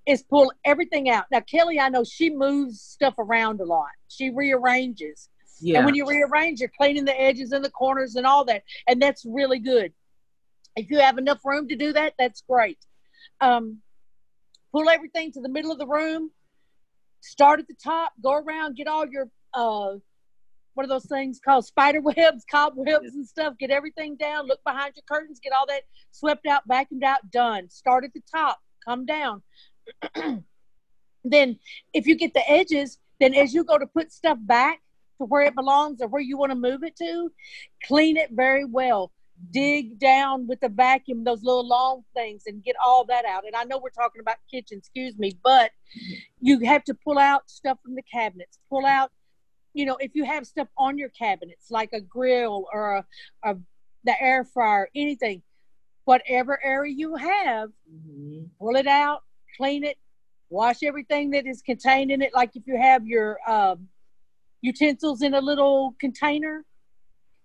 is 0.05 0.23
pull 0.23 0.51
everything 0.65 1.09
out. 1.09 1.25
Now, 1.31 1.39
Kelly, 1.39 1.79
I 1.79 1.89
know 1.89 2.03
she 2.03 2.29
moves 2.29 2.81
stuff 2.81 3.15
around 3.17 3.61
a 3.61 3.65
lot. 3.65 3.87
She 4.09 4.29
rearranges. 4.29 5.29
Yeah. 5.61 5.77
And 5.77 5.85
when 5.85 5.95
you 5.95 6.07
rearrange, 6.07 6.59
you're 6.59 6.71
cleaning 6.77 7.05
the 7.05 7.19
edges 7.19 7.51
and 7.51 7.63
the 7.63 7.69
corners 7.69 8.15
and 8.15 8.25
all 8.25 8.43
that. 8.45 8.63
And 8.87 9.01
that's 9.01 9.23
really 9.25 9.59
good. 9.59 9.93
If 10.75 10.89
you 10.89 10.99
have 10.99 11.17
enough 11.17 11.39
room 11.45 11.67
to 11.69 11.75
do 11.75 11.93
that, 11.93 12.15
that's 12.19 12.43
great. 12.49 12.79
Um, 13.39 13.79
pull 14.71 14.89
everything 14.89 15.31
to 15.33 15.41
the 15.41 15.49
middle 15.49 15.71
of 15.71 15.79
the 15.79 15.87
room. 15.87 16.31
Start 17.21 17.61
at 17.61 17.67
the 17.67 17.75
top, 17.81 18.11
go 18.21 18.33
around, 18.33 18.75
get 18.75 18.87
all 18.87 19.07
your, 19.07 19.29
uh, 19.53 19.93
what 20.73 20.83
are 20.83 20.89
those 20.89 21.05
things 21.05 21.39
called? 21.39 21.65
Spider 21.65 22.01
webs, 22.17 22.43
cobwebs, 22.51 23.13
and 23.13 23.25
stuff. 23.25 23.53
Get 23.57 23.69
everything 23.69 24.17
down. 24.17 24.47
Look 24.47 24.61
behind 24.65 24.93
your 24.97 25.03
curtains. 25.09 25.39
Get 25.41 25.53
all 25.53 25.67
that 25.67 25.83
swept 26.11 26.45
out, 26.47 26.67
vacuumed 26.67 27.03
out, 27.03 27.31
done. 27.31 27.69
Start 27.69 28.03
at 28.03 28.13
the 28.13 28.23
top, 28.33 28.59
come 28.83 29.05
down 29.05 29.41
then 31.23 31.59
if 31.93 32.07
you 32.07 32.15
get 32.15 32.33
the 32.33 32.49
edges, 32.49 32.99
then 33.19 33.33
as 33.33 33.53
you 33.53 33.63
go 33.63 33.77
to 33.77 33.87
put 33.87 34.11
stuff 34.11 34.37
back 34.41 34.81
to 35.17 35.25
where 35.25 35.43
it 35.43 35.55
belongs 35.55 36.01
or 36.01 36.07
where 36.07 36.21
you 36.21 36.37
want 36.37 36.51
to 36.51 36.57
move 36.57 36.83
it 36.83 36.95
to, 36.97 37.31
clean 37.85 38.17
it 38.17 38.29
very 38.31 38.65
well. 38.65 39.11
Dig 39.51 39.99
down 39.99 40.47
with 40.47 40.59
the 40.59 40.69
vacuum, 40.69 41.23
those 41.23 41.43
little 41.43 41.67
long 41.67 42.03
things, 42.15 42.43
and 42.45 42.63
get 42.63 42.75
all 42.83 43.03
that 43.05 43.25
out. 43.25 43.45
And 43.45 43.55
I 43.55 43.63
know 43.63 43.79
we're 43.79 43.89
talking 43.89 44.21
about 44.21 44.37
kitchen, 44.49 44.77
excuse 44.77 45.17
me, 45.17 45.37
but 45.43 45.71
you 46.39 46.59
have 46.59 46.83
to 46.85 46.93
pull 46.93 47.17
out 47.17 47.49
stuff 47.49 47.77
from 47.83 47.95
the 47.95 48.03
cabinets. 48.03 48.59
Pull 48.69 48.85
out, 48.85 49.11
you 49.73 49.85
know, 49.85 49.97
if 49.99 50.11
you 50.15 50.23
have 50.23 50.45
stuff 50.45 50.67
on 50.77 50.97
your 50.97 51.09
cabinets, 51.09 51.71
like 51.71 51.89
a 51.93 52.01
grill 52.01 52.67
or 52.71 52.97
a, 52.97 53.05
a 53.43 53.57
the 54.05 54.21
air 54.21 54.43
fryer, 54.43 54.89
anything, 54.95 55.41
whatever 56.05 56.59
area 56.63 56.93
you 56.93 57.15
have, 57.15 57.69
mm-hmm. 57.91 58.43
pull 58.59 58.75
it 58.75 58.87
out, 58.87 59.23
clean 59.55 59.83
it, 59.83 59.97
wash 60.49 60.83
everything 60.83 61.31
that 61.31 61.45
is 61.45 61.61
contained 61.61 62.11
in 62.11 62.21
it. 62.21 62.33
Like 62.33 62.51
if 62.55 62.63
you 62.65 62.77
have 62.77 63.05
your 63.07 63.37
um, 63.47 63.87
utensils 64.61 65.21
in 65.21 65.33
a 65.33 65.41
little 65.41 65.95
container, 65.99 66.65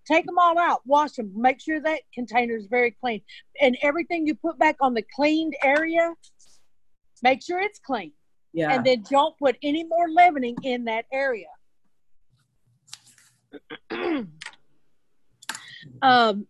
take 0.05 0.25
them 0.25 0.37
all 0.37 0.57
out, 0.57 0.81
wash 0.85 1.13
them, 1.13 1.31
make 1.35 1.61
sure 1.61 1.81
that 1.81 2.01
container 2.13 2.55
is 2.55 2.67
very 2.67 2.91
clean. 2.91 3.21
And 3.61 3.77
everything 3.81 4.25
you 4.27 4.35
put 4.35 4.57
back 4.59 4.77
on 4.81 4.93
the 4.93 5.03
cleaned 5.15 5.55
area, 5.63 6.13
make 7.21 7.43
sure 7.43 7.59
it's 7.59 7.79
clean. 7.79 8.11
Yeah. 8.53 8.73
And 8.73 8.85
then 8.85 9.03
don't 9.09 9.37
put 9.37 9.57
any 9.61 9.83
more 9.83 10.09
leavening 10.09 10.57
in 10.63 10.85
that 10.85 11.05
area. 11.11 11.47
Um, 16.01 16.47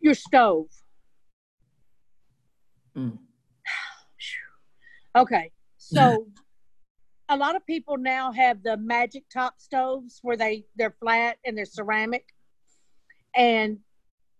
your 0.00 0.14
stove. 0.14 0.66
Mm. 2.96 3.18
Okay, 5.16 5.50
so 5.76 6.28
a 7.28 7.36
lot 7.36 7.56
of 7.56 7.66
people 7.66 7.96
now 7.96 8.32
have 8.32 8.62
the 8.62 8.76
magic 8.76 9.24
top 9.32 9.54
stoves 9.60 10.18
where 10.22 10.36
they 10.36 10.64
they're 10.76 10.94
flat 11.00 11.38
and 11.44 11.56
they're 11.56 11.64
ceramic, 11.64 12.26
and 13.34 13.78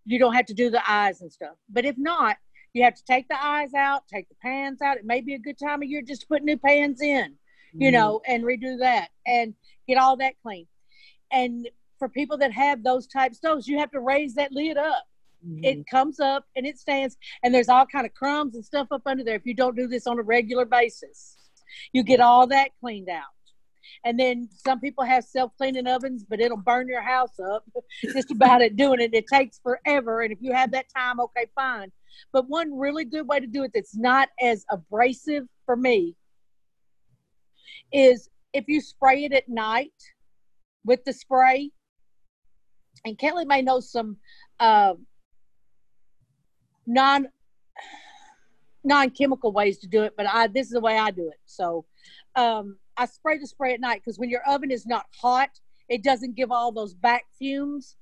you 0.05 0.19
don't 0.19 0.35
have 0.35 0.47
to 0.47 0.55
do 0.55 0.71
the 0.71 0.91
eyes 0.91 1.21
and 1.21 1.33
stuff. 1.33 1.57
But 1.69 1.85
if 1.85 1.97
not, 1.99 2.37
you 2.73 2.83
have 2.85 2.95
to 2.95 3.05
take 3.05 3.29
the 3.29 3.43
eyes 3.43 3.75
out, 3.75 4.07
take 4.09 4.29
the 4.29 4.37
pans 4.37 4.81
out. 4.81 4.97
It 4.97 5.05
may 5.05 5.21
be 5.21 5.35
a 5.35 5.39
good 5.39 5.59
time 5.59 5.83
of 5.83 5.89
year 5.89 6.03
just 6.03 6.23
to 6.23 6.27
put 6.27 6.43
new 6.43 6.57
pans 6.57 7.01
in, 7.01 7.39
you 7.75 7.91
Mhm. 7.91 7.93
know, 7.95 8.23
and 8.27 8.45
redo 8.45 8.79
that 8.79 9.11
and 9.27 9.55
get 9.87 9.99
all 9.99 10.17
that 10.19 10.35
clean. 10.43 10.67
And 11.31 11.69
for 11.99 12.09
people 12.09 12.37
that 12.39 12.53
have 12.53 12.83
those 12.83 13.07
type 13.07 13.35
stoves, 13.35 13.67
you 13.67 13.79
have 13.79 13.91
to 13.91 14.01
raise 14.01 14.35
that 14.35 14.53
lid 14.53 14.77
up. 14.77 15.05
Mhm. 15.47 15.65
It 15.65 15.87
comes 15.87 16.21
up 16.21 16.47
and 16.57 16.67
it 16.67 16.79
stands, 16.79 17.17
and 17.43 17.55
there's 17.55 17.69
all 17.69 17.87
kind 17.87 18.07
of 18.07 18.15
crumbs 18.15 18.55
and 18.55 18.65
stuff 18.65 18.89
up 18.91 19.03
under 19.07 19.25
there. 19.25 19.37
If 19.37 19.47
you 19.47 19.55
don't 19.55 19.77
do 19.77 19.87
this 19.87 20.07
on 20.07 20.19
a 20.19 20.23
regular 20.23 20.65
basis, 20.65 21.37
you 21.93 22.03
get 22.03 22.21
all 22.21 22.47
that 22.49 22.71
cleaned 22.81 23.09
out. 23.09 23.25
And 24.05 24.19
then 24.19 24.49
some 24.53 24.81
people 24.81 25.05
have 25.05 25.25
self 25.25 25.57
cleaning 25.57 25.87
ovens, 25.87 26.25
but 26.29 26.41
it'll 26.41 26.57
burn 26.57 26.89
your 26.89 27.03
house 27.03 27.39
up 27.41 27.65
just 28.03 28.31
about 28.31 28.63
it 28.63 28.77
doing 28.77 29.01
it. 29.01 29.15
It 29.15 29.27
takes 29.33 29.59
forever. 29.59 30.23
And 30.23 30.33
if 30.33 30.39
you 30.41 30.53
have 30.53 30.73
that 30.73 30.87
time, 30.95 31.21
okay, 31.21 31.47
fine. 31.55 31.91
But 32.33 32.49
one 32.49 32.77
really 32.77 33.05
good 33.05 33.29
way 33.29 33.41
to 33.41 33.47
do 33.47 33.65
it 33.65 33.73
that's 33.75 33.97
not 33.97 34.29
as 34.41 34.65
abrasive 34.71 35.47
for 35.65 35.77
me 35.77 36.17
is 37.93 38.29
if 38.53 38.65
you 38.69 38.81
spray 38.81 39.25
it 39.25 39.33
at 39.33 39.49
night 39.49 39.93
with 40.85 41.05
the 41.05 41.13
spray. 41.13 41.71
And 43.05 43.17
Kelly 43.17 43.45
may 43.45 43.63
know 43.63 43.81
some 43.81 44.17
uh, 44.59 44.95
non 46.89 47.29
non 48.83 49.11
chemical 49.11 49.53
ways 49.53 49.79
to 49.79 49.87
do 49.87 50.03
it, 50.03 50.15
but 50.17 50.27
I 50.27 50.49
this 50.49 50.67
is 50.67 50.73
the 50.73 50.81
way 50.81 50.99
I 50.99 51.11
do 51.11 51.29
it. 51.29 51.39
So 51.45 51.85
um, 52.35 52.79
I 52.97 53.07
spray 53.07 53.39
the 53.39 53.47
spray 53.47 53.75
at 53.75 53.81
night 53.81 54.01
because 54.05 54.19
when 54.19 54.31
your 54.31 54.43
oven 54.49 54.71
is 54.71 54.87
not 54.87 55.07
hot, 55.21 55.51
it 55.89 56.03
doesn't 56.03 56.35
give 56.35 56.51
all 56.51 56.73
those 56.73 56.95
back 56.95 57.25
fumes. 57.39 57.97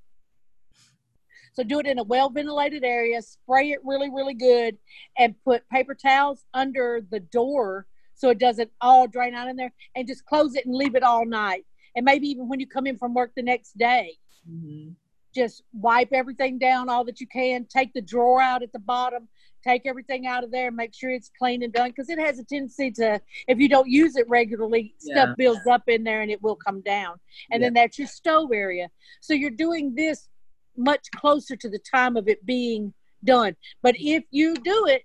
So 1.53 1.63
do 1.63 1.81
it 1.81 1.87
in 1.87 1.99
a 1.99 2.05
well 2.05 2.31
ventilated 2.31 2.85
area, 2.85 3.21
spray 3.23 3.73
it 3.73 3.81
really, 3.85 4.11
really 4.11 4.35
good, 4.35 4.79
and 5.19 5.35
put 5.45 5.69
paper 5.69 5.95
towels 5.95 6.45
under 6.55 7.01
the 7.11 7.21
door 7.21 7.87
so 8.15 8.31
it 8.31 8.39
doesn't 8.39 8.71
all 8.81 9.07
drain 9.07 9.35
out 9.35 9.49
in 9.49 9.57
there, 9.57 9.73
and 9.95 10.07
just 10.07 10.25
close 10.25 10.55
it 10.55 10.65
and 10.65 10.75
leave 10.75 10.95
it 10.95 11.03
all 11.03 11.27
night. 11.27 11.65
And 11.95 12.05
maybe 12.05 12.29
even 12.29 12.49
when 12.49 12.61
you 12.61 12.67
come 12.67 12.87
in 12.87 12.97
from 12.97 13.13
work 13.15 13.33
the 13.37 13.43
next 13.43 13.77
day, 13.77 14.17
Mhm. 14.49 14.95
Just 15.37 15.63
wipe 15.73 16.09
everything 16.13 16.59
down 16.59 16.89
all 16.89 17.05
that 17.05 17.21
you 17.21 17.27
can. 17.27 17.67
Take 17.67 17.93
the 17.93 18.01
drawer 18.01 18.41
out 18.41 18.63
at 18.63 18.73
the 18.73 18.79
bottom. 18.79 19.29
Take 19.63 19.83
everything 19.85 20.27
out 20.27 20.43
of 20.45 20.51
there. 20.51 20.71
Make 20.71 20.95
sure 20.95 21.11
it's 21.11 21.31
clean 21.39 21.63
and 21.63 21.73
done 21.73 21.91
because 21.91 22.09
it 22.09 22.19
has 22.19 22.39
a 22.39 22.45
tendency 22.45 22.91
to, 22.93 23.21
if 23.47 23.59
you 23.59 23.69
don't 23.69 23.89
use 23.89 24.17
it 24.17 24.29
regularly, 24.29 24.95
Yeah. 25.03 25.15
stuff 25.25 25.37
builds 25.37 25.67
up 25.67 25.83
in 25.89 26.05
there 26.05 26.23
and 26.23 26.31
it 26.31 26.43
will 26.43 26.57
come 26.57 26.81
down. 26.81 27.21
And 27.51 27.63
then 27.63 27.75
that's 27.75 27.99
your 27.99 28.09
stove 28.09 28.51
area. 28.53 28.89
So 29.21 29.35
you're 29.35 29.51
doing 29.51 29.95
this 29.95 30.29
much 30.77 31.07
closer 31.15 31.57
to 31.57 31.69
the 31.69 31.79
time 31.81 32.17
of 32.17 32.29
it 32.29 32.45
being 32.47 32.95
done. 33.25 33.57
But 33.83 33.97
if 33.99 34.25
you 34.31 34.55
do 34.55 34.87
it 34.87 35.03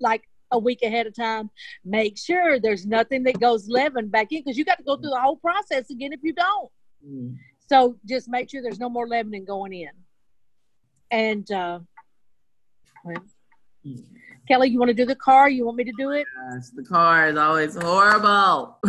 like 0.00 0.22
a 0.50 0.58
week 0.58 0.82
ahead 0.82 1.06
of 1.06 1.14
time, 1.14 1.50
make 1.84 2.18
sure 2.18 2.58
there's 2.58 2.86
nothing 2.86 3.22
that 3.24 3.38
goes 3.38 3.68
leaven 3.68 4.08
back 4.08 4.32
in 4.32 4.42
because 4.42 4.56
you 4.58 4.64
got 4.64 4.78
to 4.78 4.84
go 4.84 4.96
through 4.96 5.10
the 5.10 5.20
whole 5.20 5.36
process 5.36 5.90
again 5.90 6.12
if 6.12 6.20
you 6.22 6.32
don't. 6.32 6.70
Mhm. 7.06 7.36
So 7.70 7.96
just 8.04 8.28
make 8.28 8.50
sure 8.50 8.62
there's 8.62 8.80
no 8.80 8.88
more 8.88 9.06
leavening 9.06 9.44
going 9.44 9.72
in. 9.72 9.90
And 11.12 11.48
uh, 11.52 11.78
well. 13.04 13.22
Kelly, 14.48 14.70
you 14.70 14.78
want 14.80 14.88
to 14.88 14.94
do 14.94 15.06
the 15.06 15.14
car? 15.14 15.48
You 15.48 15.64
want 15.66 15.76
me 15.76 15.84
to 15.84 15.92
do 15.96 16.10
it? 16.10 16.26
Gosh, 16.52 16.70
the 16.74 16.82
car 16.82 17.28
is 17.28 17.36
always 17.36 17.76
horrible. 17.76 18.78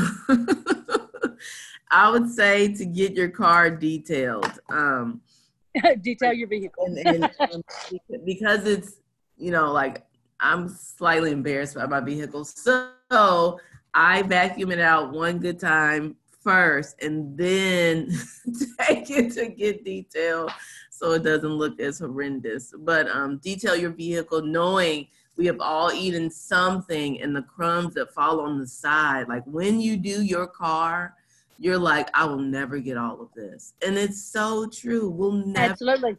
I 1.92 2.10
would 2.10 2.28
say 2.28 2.74
to 2.74 2.86
get 2.86 3.14
your 3.14 3.30
car 3.30 3.70
detailed. 3.70 4.60
Um, 4.70 5.22
Detail 6.02 6.34
your 6.34 6.48
vehicle. 6.48 6.86
and, 6.86 6.98
and, 6.98 7.64
and 8.10 8.26
because 8.26 8.66
it's 8.66 8.96
you 9.38 9.52
know 9.52 9.72
like 9.72 10.06
i'm 10.42 10.68
slightly 10.68 11.32
embarrassed 11.32 11.76
by 11.76 11.86
my 11.86 12.02
vehicle 12.02 12.44
so 12.44 13.58
i 13.94 14.22
vacuum 14.24 14.72
it 14.72 14.82
out 14.82 15.14
one 15.14 15.40
good 15.40 15.58
time 15.58 16.18
first 16.42 17.02
and 17.02 17.38
then 17.38 18.10
take 18.80 19.10
it 19.10 19.34
to 19.34 19.48
get 19.48 19.86
detail 19.86 20.50
so 20.90 21.12
it 21.14 21.24
doesn't 21.24 21.54
look 21.54 21.80
as 21.80 22.00
horrendous. 22.00 22.74
But 22.78 23.10
um, 23.10 23.38
detail 23.38 23.76
your 23.76 23.92
vehicle 23.92 24.42
knowing 24.42 25.08
we 25.38 25.46
have 25.48 25.60
all 25.60 25.92
eaten 25.92 26.30
something 26.30 27.22
and 27.22 27.36
the 27.36 27.42
crumbs 27.44 27.96
that 27.96 28.14
fall 28.14 28.42
on 28.42 28.60
the 28.60 28.68
side. 28.68 29.28
Like 29.28 29.44
when 29.46 29.80
you 29.80 29.98
do 29.98 30.22
your 30.22 30.48
car 30.48 31.16
you're 31.62 31.78
like 31.78 32.10
i 32.16 32.26
will 32.26 32.40
never 32.40 32.80
get 32.80 32.98
all 32.98 33.22
of 33.22 33.32
this. 33.36 33.74
And 33.86 33.96
it's 33.98 34.22
so 34.22 34.68
true. 34.68 35.10
We'll 35.10 35.32
never 35.32 35.74
Absolutely. 35.74 36.18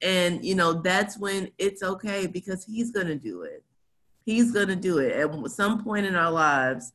and 0.00 0.44
you 0.44 0.54
know 0.54 0.72
that's 0.72 1.18
when 1.18 1.50
it's 1.58 1.82
okay 1.82 2.26
because 2.26 2.64
he's 2.64 2.92
gonna 2.92 3.16
do 3.16 3.42
it. 3.42 3.64
He's 4.24 4.52
gonna 4.52 4.76
do 4.76 4.98
it. 4.98 5.12
At 5.12 5.50
some 5.50 5.82
point 5.82 6.06
in 6.06 6.14
our 6.14 6.30
lives 6.30 6.92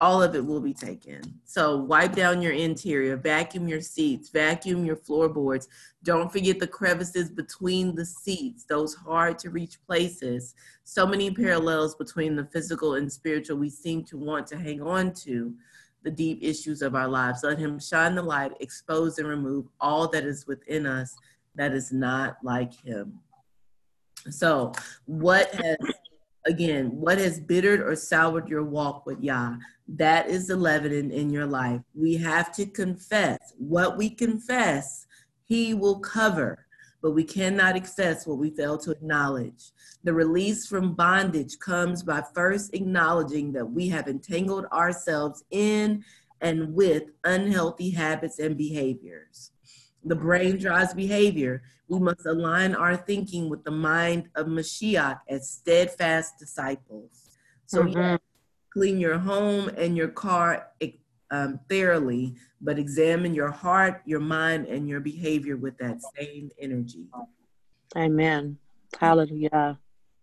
all 0.00 0.22
of 0.22 0.34
it 0.34 0.44
will 0.44 0.60
be 0.60 0.74
taken 0.74 1.22
so 1.44 1.78
wipe 1.78 2.14
down 2.14 2.42
your 2.42 2.52
interior 2.52 3.16
vacuum 3.16 3.66
your 3.66 3.80
seats 3.80 4.28
vacuum 4.28 4.84
your 4.84 4.96
floorboards 4.96 5.68
don't 6.02 6.30
forget 6.30 6.58
the 6.58 6.66
crevices 6.66 7.30
between 7.30 7.94
the 7.94 8.04
seats 8.04 8.64
those 8.64 8.94
hard 8.94 9.38
to 9.38 9.50
reach 9.50 9.78
places 9.86 10.54
so 10.84 11.06
many 11.06 11.30
parallels 11.30 11.94
between 11.94 12.36
the 12.36 12.44
physical 12.46 12.94
and 12.94 13.10
spiritual 13.10 13.56
we 13.56 13.70
seem 13.70 14.04
to 14.04 14.18
want 14.18 14.46
to 14.46 14.58
hang 14.58 14.82
on 14.82 15.12
to 15.12 15.54
the 16.02 16.10
deep 16.10 16.38
issues 16.42 16.82
of 16.82 16.94
our 16.94 17.08
lives 17.08 17.40
let 17.42 17.58
him 17.58 17.78
shine 17.80 18.14
the 18.14 18.22
light 18.22 18.52
expose 18.60 19.18
and 19.18 19.26
remove 19.26 19.66
all 19.80 20.06
that 20.08 20.24
is 20.24 20.46
within 20.46 20.86
us 20.86 21.16
that 21.56 21.72
is 21.72 21.92
not 21.92 22.36
like 22.42 22.72
him. 22.72 23.18
So, 24.30 24.72
what 25.06 25.52
has, 25.54 25.76
again, 26.46 26.88
what 26.92 27.18
has 27.18 27.40
bittered 27.40 27.80
or 27.80 27.96
soured 27.96 28.48
your 28.48 28.64
walk 28.64 29.06
with 29.06 29.22
Yah? 29.22 29.56
That 29.88 30.28
is 30.28 30.48
the 30.48 30.56
leaven 30.56 31.10
in 31.10 31.30
your 31.30 31.46
life. 31.46 31.80
We 31.94 32.16
have 32.16 32.52
to 32.56 32.66
confess. 32.66 33.38
What 33.56 33.96
we 33.96 34.10
confess, 34.10 35.06
He 35.44 35.74
will 35.74 36.00
cover, 36.00 36.66
but 37.02 37.12
we 37.12 37.22
cannot 37.22 37.76
confess 37.76 38.26
what 38.26 38.38
we 38.38 38.50
fail 38.50 38.78
to 38.78 38.90
acknowledge. 38.90 39.70
The 40.02 40.12
release 40.12 40.66
from 40.66 40.94
bondage 40.94 41.58
comes 41.60 42.02
by 42.02 42.22
first 42.34 42.74
acknowledging 42.74 43.52
that 43.52 43.66
we 43.66 43.88
have 43.88 44.08
entangled 44.08 44.66
ourselves 44.66 45.44
in 45.50 46.04
and 46.40 46.74
with 46.74 47.04
unhealthy 47.24 47.90
habits 47.90 48.38
and 48.40 48.56
behaviors. 48.56 49.52
The 50.04 50.16
brain 50.16 50.58
drives 50.58 50.94
behavior. 50.94 51.62
We 51.88 52.00
must 52.00 52.26
align 52.26 52.74
our 52.74 52.96
thinking 52.96 53.48
with 53.48 53.64
the 53.64 53.70
mind 53.70 54.28
of 54.34 54.46
Mashiach 54.46 55.20
as 55.28 55.48
steadfast 55.48 56.38
disciples. 56.38 57.30
So 57.66 57.82
Mhm. 57.82 57.94
yeah, 57.94 58.18
clean 58.76 59.00
your 59.00 59.16
home 59.16 59.68
and 59.78 59.96
your 59.96 60.08
car 60.08 60.68
um, 61.30 61.58
thoroughly, 61.70 62.34
but 62.60 62.78
examine 62.78 63.34
your 63.34 63.50
heart, 63.50 64.02
your 64.04 64.20
mind, 64.20 64.66
and 64.66 64.86
your 64.86 65.00
behavior 65.00 65.56
with 65.56 65.78
that 65.78 65.98
same 66.14 66.50
energy. 66.60 67.06
Amen. 67.96 68.58
Hallelujah. 69.00 69.78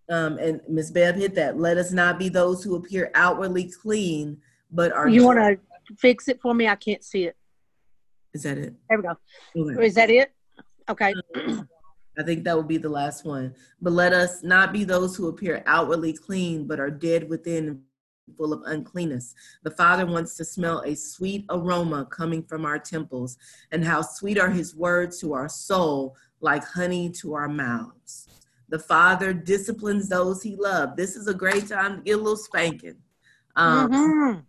Um, 0.07 0.37
and 0.37 0.61
Ms. 0.69 0.91
Bev 0.91 1.15
hit 1.15 1.33
that. 1.33 1.57
Let 1.57 1.77
us 1.77 1.91
not 1.91 2.19
be 2.19 2.29
those 2.29 2.63
who 2.63 2.75
appear 2.75 3.09
outwardly 3.15 3.71
clean, 3.71 4.37
but 4.71 4.91
are. 4.91 5.09
You 5.09 5.25
want 5.25 5.39
to 5.39 5.57
fix 5.97 6.27
it 6.27 6.39
for 6.39 6.53
me? 6.53 6.67
I 6.67 6.75
can't 6.75 7.03
see 7.03 7.23
it. 7.23 7.35
Is 8.35 8.43
that 8.43 8.59
it? 8.59 8.75
There 8.87 8.99
we 8.99 9.03
go. 9.03 9.15
Okay. 9.57 9.85
Is 9.87 9.95
that 9.95 10.11
it? 10.11 10.31
Okay. 10.87 11.11
I 12.19 12.21
think 12.23 12.43
that 12.43 12.55
would 12.55 12.67
be 12.67 12.77
the 12.77 12.89
last 12.89 13.25
one. 13.25 13.55
But 13.81 13.93
let 13.93 14.13
us 14.13 14.43
not 14.43 14.71
be 14.71 14.83
those 14.83 15.15
who 15.15 15.27
appear 15.29 15.63
outwardly 15.65 16.13
clean, 16.13 16.67
but 16.67 16.79
are 16.79 16.91
dead 16.91 17.27
within, 17.27 17.81
full 18.38 18.53
of 18.53 18.63
uncleanness. 18.65 19.36
The 19.63 19.71
Father 19.71 20.05
wants 20.05 20.36
to 20.38 20.45
smell 20.45 20.82
a 20.82 20.95
sweet 20.95 21.45
aroma 21.49 22.05
coming 22.05 22.43
from 22.43 22.65
our 22.65 22.80
temples, 22.80 23.38
and 23.71 23.84
how 23.84 24.01
sweet 24.01 24.39
are 24.39 24.49
His 24.49 24.76
words 24.76 25.19
to 25.19 25.34
our 25.34 25.49
soul, 25.49 26.15
like 26.39 26.63
honey 26.63 27.09
to 27.11 27.34
our 27.34 27.47
mouths. 27.47 28.30
The 28.69 28.80
Father 28.80 29.34
disciplines 29.34 30.09
those 30.09 30.41
He 30.41 30.55
loves. 30.55 30.93
This 30.95 31.15
is 31.15 31.28
a 31.28 31.34
great 31.34 31.67
time 31.67 31.97
to 31.97 32.01
get 32.01 32.13
a 32.13 32.17
little 32.17 32.38
spanking. 32.38 32.97
Um, 33.55 33.91
Mhm. 33.91 34.45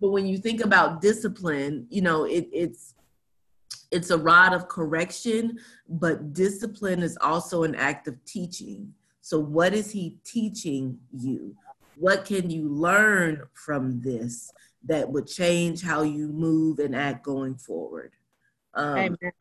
but 0.00 0.10
when 0.10 0.26
you 0.26 0.38
think 0.38 0.60
about 0.64 1.00
discipline, 1.00 1.86
you 1.90 2.02
know, 2.02 2.24
it, 2.24 2.48
it's 2.52 2.94
it's 3.90 4.10
a 4.10 4.18
rod 4.18 4.52
of 4.52 4.68
correction, 4.68 5.58
but 5.88 6.34
discipline 6.34 7.02
is 7.02 7.16
also 7.22 7.62
an 7.62 7.74
act 7.74 8.06
of 8.06 8.22
teaching. 8.26 8.94
So, 9.22 9.38
what 9.38 9.72
is 9.72 9.90
he 9.90 10.18
teaching 10.24 10.98
you? 11.10 11.56
What 11.98 12.24
can 12.24 12.50
you 12.50 12.68
learn 12.68 13.42
from 13.54 14.00
this 14.00 14.52
that 14.86 15.10
would 15.10 15.26
change 15.26 15.82
how 15.82 16.02
you 16.02 16.28
move 16.28 16.78
and 16.78 16.94
act 16.94 17.24
going 17.24 17.56
forward? 17.56 18.12
Um, 18.74 18.98
Amen. 18.98 19.32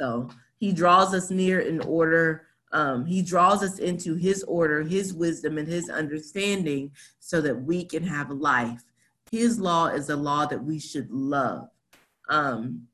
so 0.00 0.28
He 0.58 0.72
draws 0.72 1.14
us 1.14 1.30
near 1.30 1.60
in 1.60 1.80
order. 1.80 2.46
Um, 2.72 3.04
he 3.04 3.20
draws 3.22 3.64
us 3.64 3.78
into 3.80 4.14
his 4.14 4.44
order, 4.44 4.82
his 4.82 5.12
wisdom, 5.12 5.58
and 5.58 5.66
his 5.66 5.90
understanding 5.90 6.92
so 7.18 7.40
that 7.40 7.62
we 7.62 7.84
can 7.84 8.04
have 8.04 8.30
life. 8.30 8.82
His 9.32 9.58
law 9.58 9.86
is 9.86 10.08
a 10.08 10.16
law 10.16 10.46
that 10.46 10.62
we 10.62 10.78
should 10.78 11.10
love. 11.10 11.68
Um, 12.28 12.86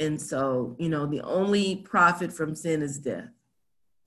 and 0.00 0.20
so, 0.20 0.76
you 0.78 0.88
know, 0.88 1.06
the 1.06 1.22
only 1.22 1.76
profit 1.76 2.32
from 2.32 2.54
sin 2.54 2.82
is 2.82 2.98
death. 2.98 3.28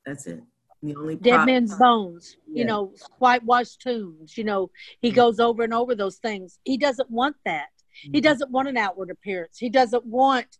That's 0.06 0.28
it. 0.28 0.42
The 0.82 0.96
only 0.96 1.16
dead 1.18 1.46
men's 1.46 1.76
bones, 1.76 2.38
you 2.48 2.64
know, 2.64 2.94
whitewashed 3.18 3.82
tombs, 3.82 4.38
you 4.38 4.44
know, 4.46 4.70
he 5.02 5.12
goes 5.12 5.40
over 5.40 5.64
and 5.64 5.74
over 5.74 5.94
those 5.96 6.18
things. 6.18 6.60
He 6.64 6.78
doesn't 6.78 7.10
want 7.12 7.36
that. 7.46 7.68
He 7.92 8.10
Mm-hmm. 8.10 8.22
doesn't 8.22 8.52
want 8.52 8.70
an 8.70 8.78
outward 8.78 9.10
appearance. 9.10 9.58
He 9.58 9.70
doesn't 9.70 10.06
want 10.06 10.58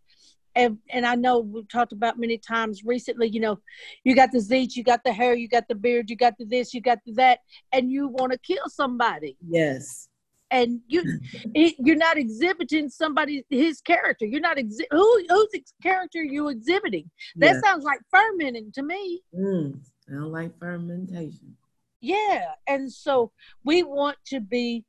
and 0.56 0.78
and 0.90 1.06
I 1.06 1.14
know 1.14 1.38
we've 1.38 1.68
talked 1.68 1.92
about 1.92 2.18
many 2.18 2.36
times 2.36 2.82
recently, 2.84 3.28
you 3.28 3.38
know, 3.40 3.60
you 4.04 4.14
got 4.16 4.32
the 4.32 4.40
zeet, 4.40 4.74
you 4.76 4.82
got 4.82 5.02
the 5.04 5.12
hair, 5.12 5.34
you 5.34 5.48
got 5.48 5.68
the 5.68 5.74
beard, 5.76 6.10
you 6.10 6.16
got 6.16 6.36
the 6.38 6.44
this, 6.44 6.74
you 6.74 6.80
got 6.80 6.98
the 7.06 7.12
that, 7.12 7.38
and 7.72 7.90
you 7.90 8.08
want 8.08 8.32
to 8.32 8.38
kill 8.38 8.68
somebody. 8.68 9.36
Yes. 9.48 10.08
And 10.50 10.80
you 10.88 11.04
it, 11.54 11.76
you're 11.78 11.94
not 11.96 12.18
exhibiting 12.18 12.88
somebody 12.90 13.44
his 13.48 13.80
character. 13.80 14.26
You're 14.26 14.40
not 14.40 14.56
exhi- 14.56 14.90
who 14.90 15.24
whose 15.28 15.48
character 15.82 16.22
you 16.22 16.48
exhibiting. 16.48 17.08
That 17.36 17.54
Yeah. 17.54 17.60
sounds 17.60 17.84
like 17.84 18.00
fermenting 18.10 18.72
to 18.72 18.82
me. 18.82 19.22
Mm, 19.32 19.78
Don't 20.10 20.32
like 20.32 20.58
fermentation. 20.58 21.56
Yeah. 22.00 22.52
And 22.66 22.90
so 22.92 23.30
we 23.64 23.82
want 23.84 24.16
to 24.26 24.40
be 24.40 24.84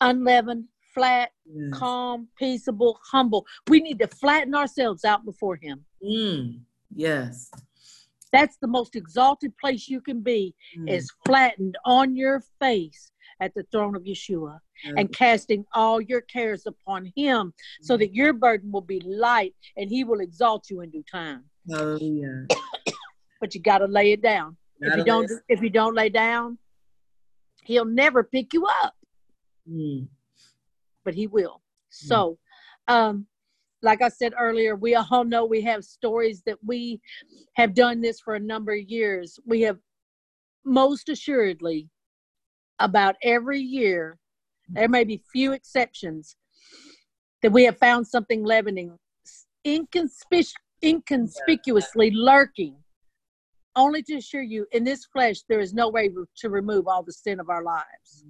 unleavened, 0.00 0.64
flat, 0.94 1.30
calm, 1.72 2.28
peaceable, 2.38 2.98
humble. 3.04 3.46
We 3.68 3.80
need 3.80 3.98
to 4.00 4.08
flatten 4.08 4.54
ourselves 4.54 5.04
out 5.04 5.24
before 5.24 5.56
Him. 5.56 5.84
Mm, 6.04 6.60
yes. 6.94 7.50
That's 8.32 8.56
the 8.58 8.66
most 8.68 8.96
exalted 8.96 9.56
place 9.58 9.88
you 9.88 10.00
can 10.00 10.20
be, 10.22 10.54
Mm, 10.78 10.90
is 10.90 11.10
flattened 11.26 11.76
on 11.84 12.16
your 12.16 12.42
face 12.60 13.12
at 13.40 13.54
the 13.54 13.64
throne 13.72 13.94
of 13.96 14.02
Yeshua 14.02 14.58
and 14.96 15.12
casting 15.12 15.64
all 15.74 16.00
your 16.00 16.20
cares 16.22 16.66
upon 16.66 17.12
Him 17.16 17.52
so 17.82 17.96
that 17.96 18.14
your 18.14 18.32
burden 18.32 18.72
will 18.72 18.80
be 18.80 19.00
light 19.00 19.54
and 19.76 19.90
He 19.90 20.04
will 20.04 20.20
exalt 20.20 20.70
you 20.70 20.80
in 20.80 20.90
due 20.90 21.04
time. 21.10 21.44
Hallelujah. 21.70 22.46
But 23.40 23.54
you 23.54 23.60
got 23.60 23.78
to 23.78 23.86
lay 23.86 24.12
it 24.12 24.22
down. 24.22 24.56
If 24.80 24.96
you 24.96 25.04
don't, 25.04 25.30
lay 25.30 25.36
if 25.48 25.62
you 25.62 25.70
don't 25.70 25.94
lay 25.94 26.08
down, 26.08 26.58
He'll 27.64 27.84
never 27.84 28.24
pick 28.24 28.52
you 28.52 28.66
up. 28.66 28.94
Mm, 29.70 30.08
but 31.04 31.14
he 31.14 31.26
will. 31.26 31.62
So, 31.90 32.38
um, 32.88 33.26
like 33.82 34.02
I 34.02 34.08
said 34.08 34.34
earlier, 34.38 34.76
we 34.76 34.94
all 34.94 35.24
know 35.24 35.44
we 35.44 35.62
have 35.62 35.84
stories 35.84 36.42
that 36.46 36.58
we 36.64 37.00
have 37.54 37.74
done 37.74 38.00
this 38.00 38.20
for 38.20 38.34
a 38.34 38.40
number 38.40 38.72
of 38.72 38.80
years. 38.80 39.38
We 39.46 39.62
have 39.62 39.78
most 40.64 41.08
assuredly, 41.08 41.88
about 42.78 43.16
every 43.22 43.60
year, 43.60 44.18
there 44.70 44.88
may 44.88 45.04
be 45.04 45.22
few 45.32 45.52
exceptions, 45.52 46.36
that 47.42 47.52
we 47.52 47.64
have 47.64 47.78
found 47.78 48.06
something 48.06 48.44
leavening, 48.44 48.98
inconspic- 49.66 50.54
inconspicuously 50.82 52.10
lurking. 52.10 52.76
Only 53.76 54.02
to 54.04 54.16
assure 54.16 54.42
you, 54.42 54.66
in 54.72 54.84
this 54.84 55.04
flesh, 55.06 55.42
there 55.48 55.60
is 55.60 55.72
no 55.72 55.88
way 55.88 56.10
to 56.38 56.50
remove 56.50 56.88
all 56.88 57.02
the 57.02 57.12
sin 57.12 57.38
of 57.40 57.48
our 57.50 57.62
lives. 57.62 58.24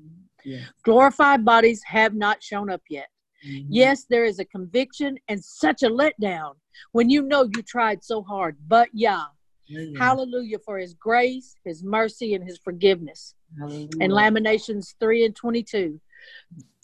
yeah. 0.44 0.64
Glorified 0.84 1.44
bodies 1.44 1.82
have 1.84 2.14
not 2.14 2.42
shown 2.42 2.70
up 2.70 2.80
yet. 2.88 3.08
Mhm. 3.46 3.66
Yes, 3.68 4.04
there 4.04 4.24
is 4.24 4.38
a 4.38 4.44
conviction 4.46 5.18
and 5.28 5.42
such 5.44 5.82
a 5.82 5.88
letdown 5.90 6.54
when 6.92 7.10
you 7.10 7.22
know 7.22 7.42
you 7.54 7.62
tried 7.62 8.02
so 8.02 8.22
hard. 8.22 8.56
But 8.66 8.88
yeah, 8.94 9.24
Yeah. 9.66 9.98
hallelujah 9.98 10.58
for 10.60 10.78
his 10.78 10.94
grace, 10.94 11.56
his 11.64 11.82
mercy, 11.84 12.34
and 12.34 12.42
his 12.44 12.56
forgiveness. 12.58 13.34
Hallelujah. 13.58 13.88
And 14.00 14.12
Lamentations 14.12 14.94
3 14.98 15.24
and 15.26 15.36
22. 15.36 16.00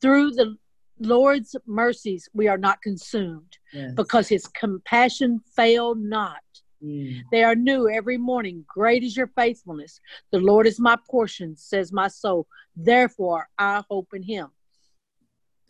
Through 0.03 0.33
the 0.33 0.57
Lord's 0.99 1.55
mercies, 1.67 2.29
we 2.35 2.49
are 2.49 2.59
not 2.59 2.81
consumed 2.83 3.57
Yes. 3.73 3.93
because 3.95 4.29
his 4.29 4.47
compassion 4.49 5.41
fail 5.55 5.95
not. 5.95 6.43
Mm, 6.83 7.23
They 7.31 7.43
are 7.43 7.55
new 7.55 7.89
every 7.89 8.19
morning. 8.19 8.65
Great 8.69 9.03
is 9.03 9.17
your 9.17 9.29
faithfulness. 9.29 10.01
The 10.31 10.39
Lord 10.39 10.67
is 10.67 10.79
my 10.79 10.97
portion, 11.11 11.57
says 11.57 11.93
my 11.93 12.09
soul. 12.09 12.47
Therefore, 12.77 13.49
I 13.59 13.83
hope 13.89 14.09
in 14.15 14.23
him. 14.23 14.49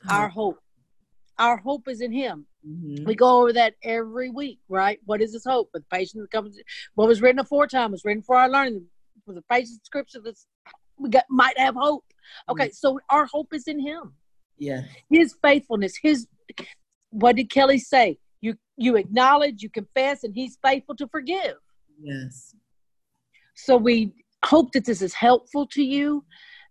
Our 0.08 0.28
hope. 0.28 0.58
Our 1.38 1.56
hope 1.58 1.88
is 1.88 2.00
in 2.00 2.12
him. 2.12 2.46
Mhm. 2.66 3.04
We 3.04 3.14
go 3.14 3.42
over 3.42 3.52
that 3.52 3.74
every 3.82 4.30
week, 4.30 4.60
right? 4.68 4.98
What 5.04 5.20
is 5.20 5.32
this 5.32 5.44
hope? 5.44 5.70
With 5.72 5.88
patience 5.88 6.22
that 6.22 6.30
comes, 6.30 6.58
what 6.94 7.08
was 7.08 7.20
written 7.22 7.38
aforetime 7.38 7.92
was 7.92 8.04
written 8.04 8.22
for 8.22 8.36
our 8.36 8.48
learning. 8.48 8.86
For 9.24 9.32
the 9.32 9.42
patient 9.42 9.84
scripture 9.84 10.20
that 10.20 10.36
we 10.98 11.10
got 11.10 11.24
might 11.28 11.58
have 11.58 11.74
hope. 11.74 12.04
Okay, 12.48 12.70
so 12.70 13.00
our 13.10 13.26
hope 13.26 13.52
is 13.52 13.66
in 13.68 13.78
him. 13.80 14.14
Yeah. 14.58 14.82
His 15.10 15.34
faithfulness. 15.42 15.96
His 15.96 16.26
what 17.10 17.36
did 17.36 17.50
Kelly 17.50 17.78
say? 17.78 18.18
You 18.76 18.96
acknowledge, 18.96 19.62
you 19.62 19.70
confess, 19.70 20.24
and 20.24 20.34
he's 20.34 20.58
faithful 20.62 20.96
to 20.96 21.08
forgive. 21.08 21.56
Yes. 22.02 22.54
So 23.54 23.76
we 23.76 24.12
hope 24.44 24.72
that 24.72 24.84
this 24.84 25.02
is 25.02 25.14
helpful 25.14 25.66
to 25.68 25.82
you. 25.82 26.24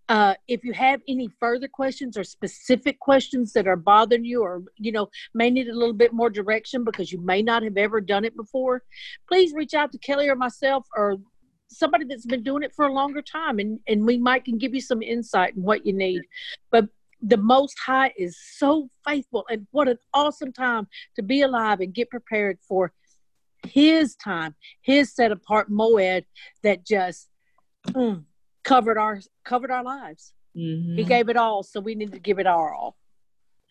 Uh, 0.07 0.35
if 0.47 0.63
you 0.63 0.71
have 0.71 1.01
any 1.07 1.27
further 1.39 1.67
questions 1.67 2.15
or 2.15 2.23
specific 2.23 2.99
questions 2.99 3.53
that 3.53 3.67
are 3.67 3.75
bothering 3.75 4.23
you 4.23 4.43
or 4.43 4.61
you 4.77 4.91
know 4.91 5.09
may 5.33 5.49
need 5.49 5.67
a 5.67 5.73
little 5.73 5.95
bit 5.95 6.13
more 6.13 6.29
direction 6.29 6.83
because 6.83 7.11
you 7.11 7.19
may 7.21 7.41
not 7.41 7.63
have 7.63 7.75
ever 7.75 7.99
done 7.99 8.23
it 8.23 8.35
before 8.35 8.83
please 9.27 9.51
reach 9.55 9.73
out 9.73 9.91
to 9.91 9.97
kelly 9.97 10.29
or 10.29 10.35
myself 10.35 10.85
or 10.95 11.17
somebody 11.69 12.05
that's 12.05 12.27
been 12.27 12.43
doing 12.43 12.61
it 12.61 12.71
for 12.75 12.85
a 12.85 12.93
longer 12.93 13.23
time 13.23 13.57
and 13.57 13.79
and 13.87 14.05
we 14.05 14.15
might 14.15 14.45
can 14.45 14.59
give 14.59 14.75
you 14.75 14.81
some 14.81 15.01
insight 15.01 15.55
in 15.55 15.63
what 15.63 15.83
you 15.87 15.91
need 15.91 16.21
but 16.69 16.87
the 17.25 17.37
most 17.37 17.75
high 17.83 18.13
is 18.17 18.37
so 18.39 18.87
faithful 19.05 19.45
and 19.49 19.65
what 19.71 19.87
an 19.87 19.97
awesome 20.13 20.53
time 20.53 20.87
to 21.15 21.23
be 21.23 21.41
alive 21.41 21.79
and 21.79 21.93
get 21.93 22.09
prepared 22.09 22.59
for 22.67 22.93
his 23.67 24.15
time 24.15 24.53
his 24.81 25.13
set 25.13 25.31
apart 25.31 25.71
moed 25.71 26.23
that 26.61 26.85
just 26.85 27.29
mm, 27.87 28.23
covered 28.63 28.97
our 28.97 29.19
covered 29.43 29.71
our 29.71 29.83
lives 29.83 30.33
Mhm. 30.55 30.95
he 30.95 31.03
gave 31.03 31.27
it 31.29 31.35
all 31.35 31.63
so 31.63 31.79
we 31.79 31.95
need 31.95 32.11
to 32.11 32.19
give 32.19 32.39
it 32.39 32.47
our 32.47 32.73
all 32.73 32.95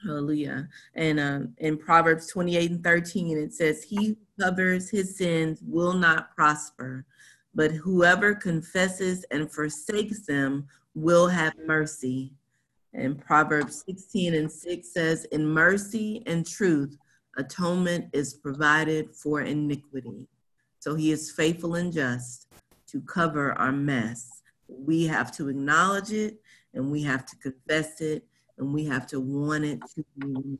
Hallelujah. 0.04 0.68
And 0.94 1.18
um, 1.18 1.54
in 1.56 1.78
Proverbs 1.78 2.26
28 2.26 2.70
and 2.72 2.84
13, 2.84 3.38
it 3.38 3.54
says, 3.54 3.82
He 3.82 4.08
who 4.08 4.16
covers 4.38 4.90
his 4.90 5.16
sins 5.16 5.60
will 5.62 5.94
not 5.94 6.34
prosper, 6.36 7.06
but 7.54 7.70
whoever 7.70 8.34
confesses 8.34 9.24
and 9.30 9.50
forsakes 9.50 10.26
them 10.26 10.66
will 10.94 11.26
have 11.28 11.54
mercy. 11.66 12.34
And 12.94 13.18
Proverbs 13.18 13.84
16 13.86 14.34
and 14.34 14.50
6 14.50 14.92
says, 14.92 15.24
In 15.26 15.46
mercy 15.46 16.22
and 16.26 16.46
truth, 16.46 16.96
atonement 17.36 18.06
is 18.12 18.34
provided 18.34 19.14
for 19.14 19.42
iniquity. 19.42 20.28
So 20.78 20.94
he 20.94 21.10
is 21.10 21.30
faithful 21.30 21.74
and 21.74 21.92
just 21.92 22.46
to 22.88 23.00
cover 23.02 23.52
our 23.58 23.72
mess. 23.72 24.42
We 24.68 25.04
have 25.06 25.32
to 25.32 25.48
acknowledge 25.48 26.12
it 26.12 26.40
and 26.72 26.90
we 26.90 27.02
have 27.02 27.26
to 27.26 27.36
confess 27.36 28.00
it 28.00 28.24
and 28.58 28.72
we 28.72 28.84
have 28.84 29.06
to 29.08 29.20
want 29.20 29.64
it 29.64 29.80
to 29.94 30.04
be 30.18 30.58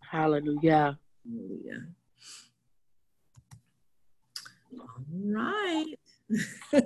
hallelujah 0.00 0.98
Hallelujah. 1.24 1.86
All 4.78 5.04
right. 5.10 5.94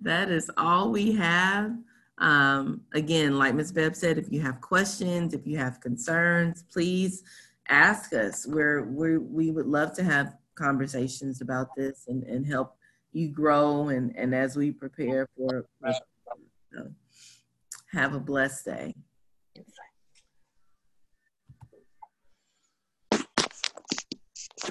that 0.00 0.30
is 0.30 0.50
all 0.56 0.90
we 0.90 1.12
have. 1.12 1.76
Um, 2.18 2.82
again, 2.92 3.38
like 3.38 3.54
Ms. 3.54 3.72
Bev 3.72 3.94
said, 3.94 4.18
if 4.18 4.32
you 4.32 4.40
have 4.40 4.60
questions, 4.60 5.34
if 5.34 5.46
you 5.46 5.58
have 5.58 5.80
concerns, 5.80 6.64
please 6.72 7.22
ask 7.68 8.12
us. 8.14 8.46
We're, 8.46 8.84
we 8.84 9.18
we 9.18 9.50
would 9.50 9.66
love 9.66 9.94
to 9.96 10.04
have 10.04 10.34
conversations 10.54 11.40
about 11.40 11.68
this 11.76 12.04
and, 12.08 12.22
and 12.24 12.46
help 12.46 12.76
you 13.12 13.28
grow 13.28 13.88
and, 13.88 14.14
and 14.16 14.34
as 14.34 14.56
we 14.56 14.70
prepare 14.70 15.28
for, 15.36 15.64
so, 16.72 16.88
have 17.92 18.14
a 18.14 18.20
blessed 18.20 18.64
day. 18.64 18.94